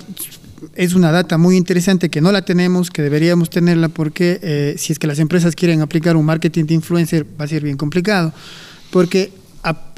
es 0.74 0.94
una 0.94 1.10
data 1.10 1.38
muy 1.38 1.56
interesante 1.56 2.08
que 2.08 2.20
no 2.20 2.32
la 2.32 2.42
tenemos, 2.42 2.90
que 2.90 3.02
deberíamos 3.02 3.50
tenerla 3.50 3.88
porque 3.88 4.38
eh, 4.42 4.74
si 4.78 4.92
es 4.92 4.98
que 4.98 5.06
las 5.06 5.18
empresas 5.18 5.54
quieren 5.54 5.80
aplicar 5.80 6.16
un 6.16 6.24
marketing 6.24 6.64
de 6.64 6.74
influencer 6.74 7.26
va 7.38 7.44
a 7.44 7.48
ser 7.48 7.62
bien 7.62 7.76
complicado. 7.76 8.32
Porque 8.90 9.30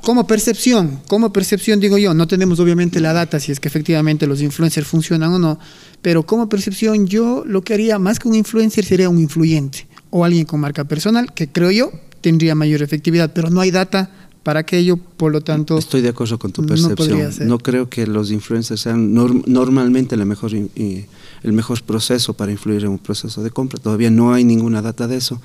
como 0.02 0.26
percepción, 0.26 1.00
como 1.08 1.32
percepción 1.32 1.80
digo 1.80 1.98
yo, 1.98 2.14
no 2.14 2.28
tenemos 2.28 2.60
obviamente 2.60 3.00
la 3.00 3.12
data 3.12 3.40
si 3.40 3.50
es 3.50 3.58
que 3.58 3.68
efectivamente 3.68 4.26
los 4.26 4.40
influencers 4.40 4.86
funcionan 4.86 5.32
o 5.32 5.38
no, 5.38 5.58
pero 6.02 6.24
como 6.24 6.48
percepción 6.48 7.06
yo 7.06 7.42
lo 7.44 7.62
que 7.62 7.74
haría 7.74 7.98
más 7.98 8.18
que 8.20 8.28
un 8.28 8.34
influencer 8.36 8.84
sería 8.84 9.08
un 9.08 9.18
influyente 9.18 9.88
o 10.10 10.24
alguien 10.24 10.44
con 10.44 10.60
marca 10.60 10.84
personal 10.84 11.34
que 11.34 11.48
creo 11.48 11.70
yo 11.72 11.90
tendría 12.20 12.54
mayor 12.54 12.82
efectividad, 12.82 13.32
pero 13.34 13.50
no 13.50 13.60
hay 13.60 13.70
data 13.72 14.10
para 14.44 14.60
aquello, 14.60 14.96
por 14.96 15.32
lo 15.32 15.40
tanto... 15.40 15.76
Estoy 15.76 16.02
de 16.02 16.10
acuerdo 16.10 16.38
con 16.38 16.52
tu 16.52 16.62
no 16.62 16.68
percepción. 16.68 17.18
No, 17.48 17.56
ser. 17.56 17.62
creo 17.64 17.88
que 17.90 18.06
los 18.06 18.30
influencers 18.30 18.80
sean 18.80 19.12
norm- 19.12 19.42
normalmente 19.46 20.16
la 20.16 20.24
mejor, 20.24 20.52
el 20.54 21.52
mejor 21.52 21.82
proceso 21.82 22.34
para 22.34 22.52
influir 22.52 22.84
en 22.84 22.90
un 22.90 22.98
proceso 23.00 23.42
de 23.42 23.50
compra. 23.50 23.80
Todavía 23.80 24.08
no 24.12 24.32
hay 24.32 24.44
ninguna 24.44 24.82
data 24.82 25.08
de 25.08 25.16
eso. 25.16 25.42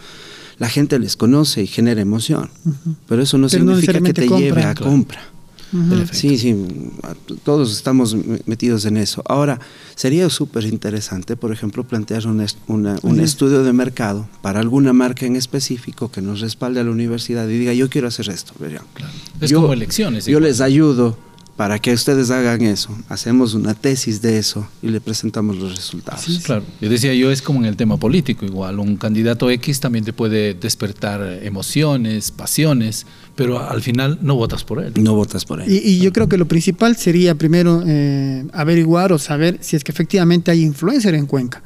La 0.62 0.70
gente 0.70 1.00
les 1.00 1.18
conoce 1.18 1.64
y 1.64 1.68
genera 1.68 2.02
emoción, 2.02 2.52
pero 3.08 3.24
eso 3.24 3.40
no 3.40 3.48
Pero 3.50 3.64
no 3.66 3.76
significa 3.78 4.00
que 4.06 4.14
te 4.14 4.28
lleve 4.28 4.62
a 4.64 4.76
compra. 4.76 5.20
Sí, 6.12 6.38
sí, 6.38 6.54
todos 7.44 7.72
estamos 7.76 8.16
metidos 8.46 8.86
en 8.86 8.98
eso. 8.98 9.24
Ahora, 9.26 9.60
sería 9.96 10.30
súper 10.30 10.66
interesante, 10.66 11.36
por 11.36 11.52
ejemplo, 11.52 11.84
plantear 11.88 12.28
un, 12.28 12.46
una- 12.68 13.24
estudio 13.24 13.64
de 13.64 13.74
mercado 13.74 14.28
para 14.44 14.60
alguna 14.60 14.94
marca 14.94 15.26
en 15.26 15.36
específico 15.36 16.12
que 16.12 16.22
nos 16.22 16.42
respalde 16.42 16.80
a 16.80 16.84
la 16.84 16.92
universidad 16.92 17.48
y 17.48 17.58
diga, 17.58 17.74
yo 17.74 17.90
quiero 17.90 18.08
hacer 18.10 18.30
esto. 18.30 18.54
verán. 18.60 18.84
Es 19.40 19.50
Yo- 19.50 19.62
como 19.62 19.74
elecciones. 19.74 20.26
Yo 20.26 20.32
igual. 20.34 20.44
les 20.44 20.62
ayudo 20.62 21.18
para 21.56 21.80
que 21.80 21.94
ustedes 21.94 22.32
hagan 22.32 22.62
eso. 22.62 22.90
Hacemos 23.10 23.54
una 23.54 23.74
tesis 23.74 24.22
de 24.22 24.38
eso 24.38 24.68
y 24.82 24.88
le 24.88 25.02
presentamos 25.02 25.58
los 25.58 25.76
resultados. 25.76 26.42
Claro, 26.44 26.64
yo 26.80 26.90
decía 26.90 27.14
yo, 27.14 27.32
es 27.32 27.42
como 27.42 27.60
en 27.60 27.66
el 27.66 27.76
tema 27.76 27.98
político 27.98 28.46
igual, 28.46 28.80
un 28.80 28.98
candidato 28.98 29.50
X 29.50 29.80
también 29.80 30.06
te 30.06 30.14
puede 30.14 30.54
despertar 30.54 31.40
emociones, 31.44 32.32
pasiones, 32.32 33.06
pero 33.36 33.60
al 33.60 33.82
final 33.82 34.20
no 34.22 34.36
votas 34.36 34.64
por 34.64 34.84
él. 34.84 34.94
No 35.00 35.16
votas 35.16 35.46
por 35.46 35.62
él. 35.62 35.72
Y, 35.72 35.78
y 35.78 36.00
yo 36.00 36.12
creo 36.12 36.28
que 36.28 36.38
lo 36.38 36.48
principal 36.48 36.96
sería 36.96 37.36
primero 37.36 37.84
eh, 37.86 38.46
averiguar 38.54 39.14
o 39.14 39.20
saber 39.20 39.60
si 39.62 39.76
es 39.76 39.84
que 39.84 39.92
efectivamente 39.92 40.52
hay 40.52 40.62
influencer 40.62 41.16
en 41.16 41.26
Cuenca. 41.26 41.62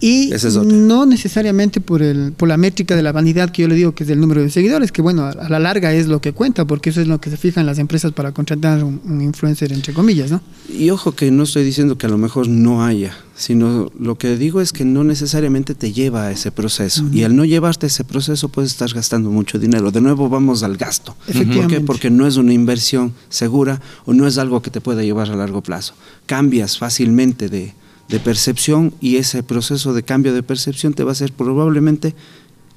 Y 0.00 0.32
es 0.32 0.44
no 0.56 1.06
necesariamente 1.06 1.80
por, 1.80 2.02
el, 2.02 2.32
por 2.32 2.48
la 2.48 2.56
métrica 2.56 2.94
de 2.94 3.02
la 3.02 3.12
vanidad 3.12 3.50
que 3.50 3.62
yo 3.62 3.68
le 3.68 3.74
digo 3.74 3.94
que 3.94 4.04
es 4.04 4.10
el 4.10 4.20
número 4.20 4.42
de 4.42 4.50
seguidores, 4.50 4.92
que 4.92 5.02
bueno, 5.02 5.24
a, 5.24 5.48
la 5.48 5.58
larga 5.58 5.92
es 5.92 6.06
lo 6.06 6.20
que 6.20 6.32
cuenta, 6.32 6.64
porque 6.66 6.90
eso 6.90 7.00
es 7.00 7.08
lo 7.08 7.20
que 7.20 7.30
se 7.30 7.36
fijan 7.36 7.66
las 7.66 7.78
empresas 7.78 8.12
para 8.12 8.32
contratar 8.32 8.84
un, 8.84 9.00
un 9.04 9.20
influencer, 9.20 9.72
entre 9.72 9.92
comillas, 9.92 10.30
¿no? 10.30 10.40
Y 10.68 10.90
ojo 10.90 11.12
que 11.12 11.30
no 11.30 11.42
estoy 11.42 11.64
diciendo 11.64 11.98
que 11.98 12.06
a 12.06 12.08
lo 12.08 12.18
mejor 12.18 12.48
no 12.48 12.84
haya, 12.84 13.16
sino 13.34 13.90
lo 13.98 14.18
que 14.18 14.36
digo 14.36 14.60
es 14.60 14.72
que 14.72 14.84
no 14.84 15.04
necesariamente 15.04 15.74
te 15.74 15.92
lleva 15.92 16.24
a 16.24 16.30
ese 16.30 16.50
proceso. 16.52 17.04
Y 17.12 17.22
al 17.22 17.34
no 17.34 17.44
llevarte 17.44 17.86
a 17.86 17.88
ese 17.88 18.04
proceso 18.04 18.48
puedes 18.48 18.72
estar 18.72 18.92
gastando 18.92 19.30
mucho 19.30 19.58
dinero. 19.58 19.90
De 19.90 20.00
nuevo 20.00 20.28
vamos 20.28 20.62
al 20.62 20.76
gasto. 20.76 21.16
¿Por 21.26 21.68
qué? 21.68 21.80
Porque 21.80 22.10
no 22.10 22.26
es 22.26 22.36
una 22.36 22.52
inversión 22.52 23.14
segura 23.28 23.80
o 24.04 24.12
no 24.12 24.26
es 24.26 24.38
algo 24.38 24.60
que 24.60 24.70
te 24.70 24.80
pueda 24.80 25.02
llevar 25.02 25.30
a 25.30 25.36
largo 25.36 25.62
plazo. 25.62 25.94
Cambias 26.26 26.78
fácilmente 26.78 27.48
de, 27.48 27.74
de 28.08 28.20
percepción 28.20 28.94
y 29.00 29.16
ese 29.16 29.42
proceso 29.42 29.92
de 29.92 30.02
cambio 30.02 30.32
de 30.34 30.42
percepción 30.42 30.94
te 30.94 31.04
va 31.04 31.10
a 31.10 31.12
hacer 31.12 31.32
probablemente 31.32 32.14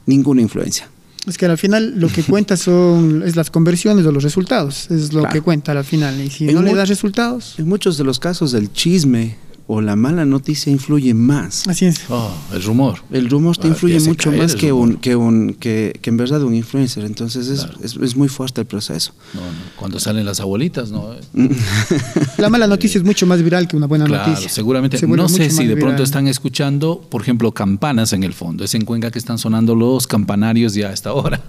ninguna 0.05 0.41
influencia. 0.41 0.89
Es 1.27 1.37
que 1.37 1.45
al 1.45 1.57
final 1.57 1.93
lo 1.99 2.07
que 2.09 2.23
cuenta 2.33 2.57
son 2.57 3.23
es 3.23 3.35
las 3.35 3.51
conversiones 3.51 4.05
o 4.05 4.11
los 4.11 4.23
resultados, 4.23 4.89
es 4.91 5.13
lo 5.13 5.21
Claro. 5.21 5.33
que 5.33 5.41
cuenta 5.41 5.71
al 5.71 5.83
final. 5.85 6.19
Y 6.19 6.29
si 6.29 6.49
En 6.49 6.55
no 6.55 6.61
le 6.61 6.73
das 6.73 6.89
resultados, 6.89 7.55
En 7.59 7.67
muchos 7.69 7.97
de 7.97 8.03
los 8.03 8.19
casos 8.19 8.53
el 8.55 8.71
chisme 8.73 9.37
o 9.67 9.79
la 9.81 9.95
mala 9.95 10.25
noticia 10.25 10.71
influye 10.71 11.13
más. 11.13 11.67
así 11.67 11.85
es. 11.85 12.01
Oh, 12.09 12.31
el 12.53 12.61
rumor. 12.63 12.99
El 13.11 13.29
rumor 13.29 13.55
te 13.57 13.67
Ah, 13.67 13.71
influye 13.71 13.99
mucho 14.01 14.31
más 14.31 14.55
que, 14.55 14.71
un, 14.73 14.95
que, 14.97 15.15
un, 15.15 15.53
que, 15.53 15.97
que 16.01 16.09
en 16.09 16.17
verdad 16.17 16.43
un 16.43 16.53
influencer. 16.53 17.05
Entonces 17.05 17.47
es, 17.47 17.63
Claro. 17.65 17.79
es, 17.83 17.95
es 17.95 18.15
muy 18.15 18.27
fuerte 18.27 18.61
el 18.61 18.67
proceso. 18.67 19.13
No, 19.33 19.41
no, 19.41 19.47
Cuando 19.77 19.99
salen 19.99 20.25
las 20.25 20.39
abuelitas, 20.41 20.91
¿no? 20.91 21.15
La 22.37 22.49
mala 22.49 22.67
noticia 22.67 22.97
es 22.97 23.03
mucho 23.05 23.25
más 23.25 23.41
viral 23.41 23.67
que 23.67 23.75
una 23.77 23.87
buena 23.87 24.05
Claro, 24.05 24.27
noticia. 24.29 24.49
seguramente. 24.49 24.97
Se 24.97 25.05
vuelve 25.05 25.23
No 25.23 25.29
sé 25.29 25.49
si 25.49 25.65
de 25.67 25.75
pronto 25.75 25.89
viral. 25.91 26.03
están 26.03 26.27
escuchando, 26.27 26.99
por 27.09 27.21
ejemplo, 27.21 27.51
campanas 27.51 28.13
en 28.13 28.23
el 28.23 28.33
fondo. 28.33 28.63
Es 28.63 28.75
en 28.75 28.83
Cuenca 28.85 29.11
que 29.11 29.19
están 29.19 29.37
sonando 29.37 29.75
los 29.75 30.07
campanarios 30.07 30.73
ya 30.73 30.89
a 30.89 30.93
esta 30.93 31.13
hora. 31.13 31.41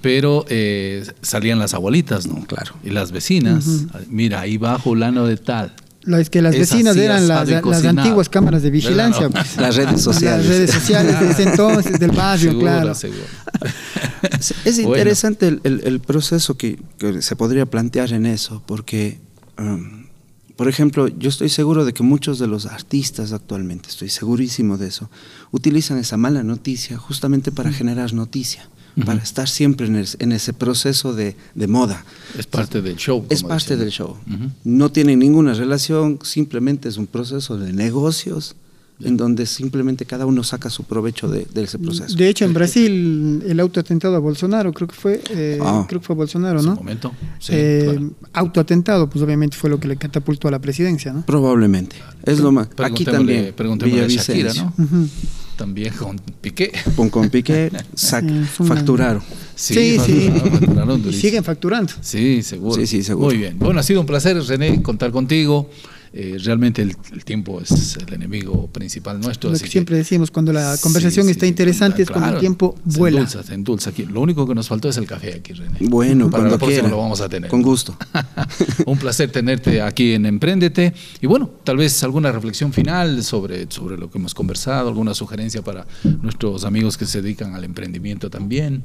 Pero 0.00 0.44
eh, 0.48 1.04
salían 1.22 1.58
las 1.58 1.74
abuelitas, 1.74 2.26
¿no? 2.26 2.44
Claro. 2.46 2.74
Y 2.84 2.90
las 2.90 3.10
vecinas. 3.10 3.66
Mira, 4.08 4.40
ahí 4.40 4.56
va 4.56 4.78
fulano 4.78 5.26
de 5.26 5.36
tal. 5.36 5.74
Es 6.16 6.30
que 6.30 6.40
las 6.40 6.54
Es 6.54 6.60
vecinas 6.70 6.92
así, 6.92 7.00
eran 7.04 7.28
las, 7.28 7.48
las 7.48 7.84
antiguas 7.84 8.28
cámaras 8.28 8.62
de 8.62 8.70
vigilancia. 8.70 9.28
Pues. 9.28 9.56
Las 9.58 9.76
redes 9.76 10.00
sociales. 10.00 10.46
Las 10.46 10.56
redes 10.56 10.70
sociales 10.70 11.20
de 11.20 11.30
ese 11.30 11.42
entonces, 11.42 11.98
del 12.00 12.10
barrio, 12.16 12.50
Seguro, 12.52 12.60
claro. 12.66 12.94
seguro. 12.94 13.22
Es, 14.64 14.76
Bueno. 14.76 14.88
interesante 14.96 15.48
el, 15.48 15.60
el- 15.64 15.80
el 15.84 16.00
proceso 16.00 16.56
que, 16.56 16.78
que 16.98 17.22
se 17.22 17.36
podría 17.36 17.66
plantear 17.66 18.12
en 18.12 18.26
eso, 18.26 18.62
porque, 18.66 19.18
um, 19.58 20.06
por 20.56 20.68
ejemplo, 20.68 21.06
yo 21.08 21.28
estoy 21.28 21.48
seguro 21.48 21.84
de 21.84 21.92
que 21.92 22.02
muchos 22.02 22.38
de 22.40 22.46
los 22.48 22.66
artistas 22.66 23.32
actualmente, 23.32 23.88
estoy 23.90 24.08
segurísimo 24.08 24.76
de 24.76 24.88
eso, 24.88 25.08
utilizan 25.52 25.98
esa 25.98 26.16
mala 26.16 26.42
noticia 26.42 26.96
justamente 26.98 27.52
para 27.52 27.70
generar 27.72 28.12
noticia, 28.12 28.68
para 29.04 29.22
estar 29.22 29.48
siempre 29.48 29.86
en, 29.86 29.96
el- 29.96 30.08
en 30.18 30.32
ese 30.32 30.52
proceso 30.52 31.14
de, 31.14 31.36
de 31.54 31.66
moda. 31.66 32.04
Es 32.38 32.46
parte 32.46 32.82
del 32.82 32.96
show. 32.96 33.24
Es 33.30 33.42
parte 33.42 33.76
del 33.76 33.90
show. 33.90 34.10
Ujú. 34.26 34.50
No 34.64 34.90
tiene 34.90 35.16
ninguna 35.16 35.54
relación, 35.54 36.18
simplemente 36.22 36.88
es 36.88 36.96
un 36.96 37.06
proceso 37.06 37.56
de 37.58 37.72
negocios 37.72 38.56
en 39.00 39.16
donde 39.16 39.46
simplemente 39.46 40.04
cada 40.06 40.26
uno 40.26 40.42
saca 40.42 40.68
su 40.70 40.82
provecho 40.82 41.28
de, 41.28 41.46
de 41.54 41.62
ese 41.62 41.78
proceso. 41.78 42.16
De 42.16 42.28
hecho, 42.28 42.44
en 42.44 42.52
Brasil, 42.52 43.44
el 43.46 43.60
autoatentado 43.60 44.16
a 44.16 44.18
Bolsonaro, 44.18 44.72
creo 44.72 44.88
que 44.88 44.96
fue, 44.96 45.22
eh, 45.30 45.60
Ah. 45.62 45.84
creo 45.88 46.00
que 46.00 46.06
fue 46.08 46.16
Bolsonaro, 46.16 46.58
En 46.58 46.64
su 46.64 46.70
¿no? 46.70 46.74
momento. 46.74 47.12
Sí, 47.38 47.52
Eh, 47.54 47.80
claro. 47.84 48.10
Autoatentado, 48.32 49.08
pues 49.08 49.22
obviamente 49.22 49.56
fue 49.56 49.70
lo 49.70 49.78
que 49.78 49.86
le 49.86 49.96
catapultó 49.96 50.48
a 50.48 50.50
la 50.50 50.58
presidencia, 50.58 51.12
¿no? 51.12 51.24
Probablemente. 51.24 51.94
Es 52.24 52.40
lo 52.40 52.50
más. 52.50 52.70
Aquí 52.78 53.04
también. 53.04 53.54
Preguntémosle 53.56 54.02
a 54.04 54.08
Shakira. 54.08 54.52
¿no? 54.54 54.74
Ujú. 54.76 55.08
También 55.58 55.92
con 55.92 56.16
Piqué. 56.40 56.70
Con, 56.94 57.10
con 57.10 57.28
Piqué, 57.30 57.70
Sí, 57.94 58.16
una- 58.16 58.46
facturaron. 58.46 59.22
Sí, 59.56 59.98
sí. 59.98 60.30
facturaron, 60.30 60.60
facturaron 60.60 61.02
Y 61.08 61.12
siguen 61.12 61.42
facturando. 61.44 61.92
Sí, 62.00 62.42
seguro. 62.44 62.76
Sí, 62.76 62.86
sí, 62.86 63.02
seguro. 63.02 63.26
Muy 63.26 63.36
bien. 63.38 63.58
Bueno, 63.58 63.80
ha 63.80 63.82
sido 63.82 64.00
un 64.00 64.06
placer, 64.06 64.40
René, 64.40 64.80
contar 64.82 65.10
contigo. 65.10 65.68
Eh, 66.20 66.36
realmente 66.42 66.82
el, 66.82 66.96
el 67.12 67.24
tiempo 67.24 67.60
es 67.60 67.96
el 67.96 68.12
enemigo 68.12 68.66
principal 68.72 69.20
nuestro. 69.20 69.50
Lo 69.50 69.54
así 69.54 69.66
que 69.66 69.70
siempre 69.70 69.96
decimos, 69.96 70.32
cuando 70.32 70.52
la 70.52 70.76
conversación 70.82 71.26
sí, 71.26 71.30
está 71.30 71.46
sí, 71.46 71.50
interesante 71.50 72.02
es 72.02 72.10
cuando 72.10 72.34
el 72.34 72.40
tiempo 72.40 72.74
Se 72.90 72.98
vuela. 72.98 73.18
endulza, 73.20 73.42
se 73.44 73.54
endulza 73.54 73.90
aquí. 73.90 74.04
Lo 74.04 74.20
único 74.20 74.44
que 74.44 74.52
nos 74.52 74.66
faltó 74.66 74.88
es 74.88 74.96
el 74.96 75.06
café 75.06 75.34
aquí, 75.34 75.52
René. 75.52 75.78
Bueno, 75.82 76.28
Para 76.28 76.48
cuando 76.48 76.66
quiera. 76.66 76.88
lo 76.88 76.98
vamos 76.98 77.20
a 77.20 77.28
tener. 77.28 77.48
Con 77.48 77.62
gusto. 77.62 77.96
un 78.86 78.98
placer 78.98 79.30
tenerte 79.30 79.80
aquí 79.80 80.14
en 80.14 80.26
Emprendete. 80.26 80.92
Y 81.20 81.28
bueno, 81.28 81.48
tal 81.62 81.76
vez 81.76 82.02
alguna 82.02 82.32
reflexión 82.32 82.72
final 82.72 83.22
sobre, 83.22 83.70
sobre 83.70 83.96
lo 83.96 84.10
que 84.10 84.18
hemos 84.18 84.34
conversado, 84.34 84.88
alguna 84.88 85.14
sugerencia 85.14 85.62
para 85.62 85.86
nuestros 86.20 86.64
amigos 86.64 86.96
que 86.96 87.06
se 87.06 87.22
dedican 87.22 87.54
al 87.54 87.62
emprendimiento 87.62 88.28
también. 88.28 88.82